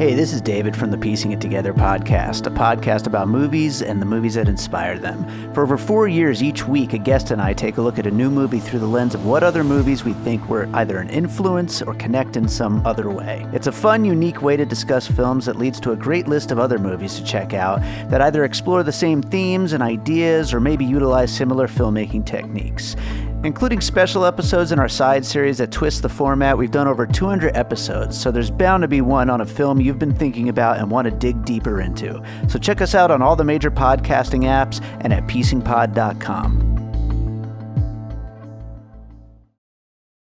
Hey, 0.00 0.14
this 0.14 0.32
is 0.32 0.40
David 0.40 0.74
from 0.74 0.90
the 0.90 0.96
Piecing 0.96 1.32
It 1.32 1.42
Together 1.42 1.74
podcast, 1.74 2.46
a 2.46 2.50
podcast 2.50 3.06
about 3.06 3.28
movies 3.28 3.82
and 3.82 4.00
the 4.00 4.06
movies 4.06 4.32
that 4.32 4.48
inspire 4.48 4.98
them. 4.98 5.52
For 5.52 5.62
over 5.62 5.76
four 5.76 6.08
years, 6.08 6.42
each 6.42 6.66
week, 6.66 6.94
a 6.94 6.98
guest 6.98 7.30
and 7.32 7.42
I 7.42 7.52
take 7.52 7.76
a 7.76 7.82
look 7.82 7.98
at 7.98 8.06
a 8.06 8.10
new 8.10 8.30
movie 8.30 8.60
through 8.60 8.78
the 8.78 8.86
lens 8.86 9.14
of 9.14 9.26
what 9.26 9.42
other 9.42 9.62
movies 9.62 10.02
we 10.02 10.14
think 10.14 10.48
were 10.48 10.70
either 10.72 11.00
an 11.00 11.10
influence 11.10 11.82
or 11.82 11.92
connect 11.92 12.38
in 12.38 12.48
some 12.48 12.80
other 12.86 13.10
way. 13.10 13.46
It's 13.52 13.66
a 13.66 13.72
fun, 13.72 14.06
unique 14.06 14.40
way 14.40 14.56
to 14.56 14.64
discuss 14.64 15.06
films 15.06 15.44
that 15.44 15.58
leads 15.58 15.78
to 15.80 15.92
a 15.92 15.96
great 15.96 16.26
list 16.26 16.50
of 16.50 16.58
other 16.58 16.78
movies 16.78 17.16
to 17.16 17.22
check 17.22 17.52
out 17.52 17.82
that 18.08 18.22
either 18.22 18.44
explore 18.44 18.82
the 18.82 18.90
same 18.90 19.20
themes 19.20 19.74
and 19.74 19.82
ideas 19.82 20.54
or 20.54 20.60
maybe 20.60 20.86
utilize 20.86 21.30
similar 21.30 21.68
filmmaking 21.68 22.24
techniques. 22.24 22.96
Including 23.42 23.80
special 23.80 24.26
episodes 24.26 24.70
in 24.70 24.78
our 24.78 24.88
side 24.88 25.24
series 25.24 25.56
that 25.58 25.72
twist 25.72 26.02
the 26.02 26.10
format, 26.10 26.58
we've 26.58 26.70
done 26.70 26.86
over 26.86 27.06
200 27.06 27.56
episodes, 27.56 28.20
so 28.20 28.30
there's 28.30 28.50
bound 28.50 28.82
to 28.82 28.88
be 28.88 29.00
one 29.00 29.30
on 29.30 29.40
a 29.40 29.46
film 29.46 29.80
you've 29.80 29.98
been 29.98 30.14
thinking 30.14 30.50
about 30.50 30.76
and 30.76 30.90
want 30.90 31.06
to 31.06 31.10
dig 31.10 31.42
deeper 31.46 31.80
into. 31.80 32.22
So 32.50 32.58
check 32.58 32.82
us 32.82 32.94
out 32.94 33.10
on 33.10 33.22
all 33.22 33.36
the 33.36 33.44
major 33.44 33.70
podcasting 33.70 34.42
apps 34.42 34.84
and 35.00 35.10
at 35.10 35.26
piecingpod.com. 35.26 36.66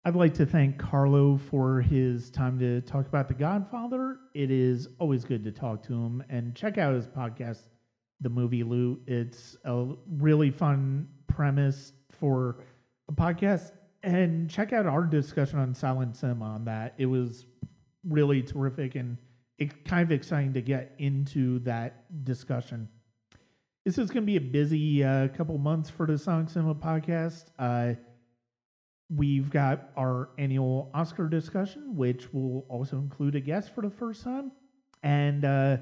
I'd 0.06 0.16
like 0.16 0.36
to 0.36 0.46
thank 0.46 0.78
Carlo 0.78 1.38
for 1.38 1.82
his 1.82 2.30
time 2.30 2.60
to 2.60 2.82
talk 2.82 3.08
about 3.08 3.28
The 3.28 3.34
Godfather. 3.34 4.18
It 4.36 4.52
is 4.52 4.88
always 5.00 5.26
good 5.26 5.44
to 5.46 5.52
talk 5.52 5.82
to 5.88 5.94
him 5.94 6.24
and 6.30 6.56
check 6.56 6.78
out 6.78 6.94
his 6.94 7.08
podcast, 7.08 7.64
The 8.22 8.30
Movie 8.30 8.64
Loop. 8.64 9.02
It's 9.08 9.58
a 9.66 9.88
really 10.08 10.52
fun 10.52 11.08
premise 11.26 11.94
for 12.12 12.58
podcast 13.14 13.72
and 14.04 14.50
check 14.50 14.74
out 14.74 14.86
our 14.86 15.04
discussion 15.04 15.60
on 15.60 15.74
silent 15.74 16.16
cinema 16.16 16.46
on 16.46 16.66
that. 16.66 16.96
It 16.98 17.06
was 17.06 17.46
really 18.08 18.42
terrific 18.42 18.96
and 18.96 19.18
it 19.58 19.84
kind 19.86 20.04
of 20.04 20.12
exciting 20.12 20.54
to 20.54 20.62
get 20.62 20.96
into 21.00 21.60
that 21.60 22.24
discussion. 22.24 22.88
This 23.86 23.98
is 23.98 24.10
going 24.10 24.24
to 24.24 24.28
be 24.28 24.38
a 24.38 24.42
busy 24.42 25.04
uh, 25.04 25.28
couple 25.30 25.58
months 25.58 25.90
for 25.90 26.06
the 26.06 26.18
Sonic 26.18 26.50
Cinema 26.50 26.76
podcast. 26.76 27.46
Uh, 27.58 27.96
we've 29.10 29.50
got 29.50 29.90
our 29.98 30.30
annual 30.38 30.92
Oscar 30.94 31.28
discussion, 31.28 31.96
which 31.96 32.32
will 32.34 32.66
also 32.70 32.98
include 32.98 33.36
a 33.36 33.40
guest 33.40 33.74
for 33.74 33.82
the 33.82 33.90
first 33.90 34.24
time. 34.24 34.52
And 35.04 35.44
uh, 35.44 35.78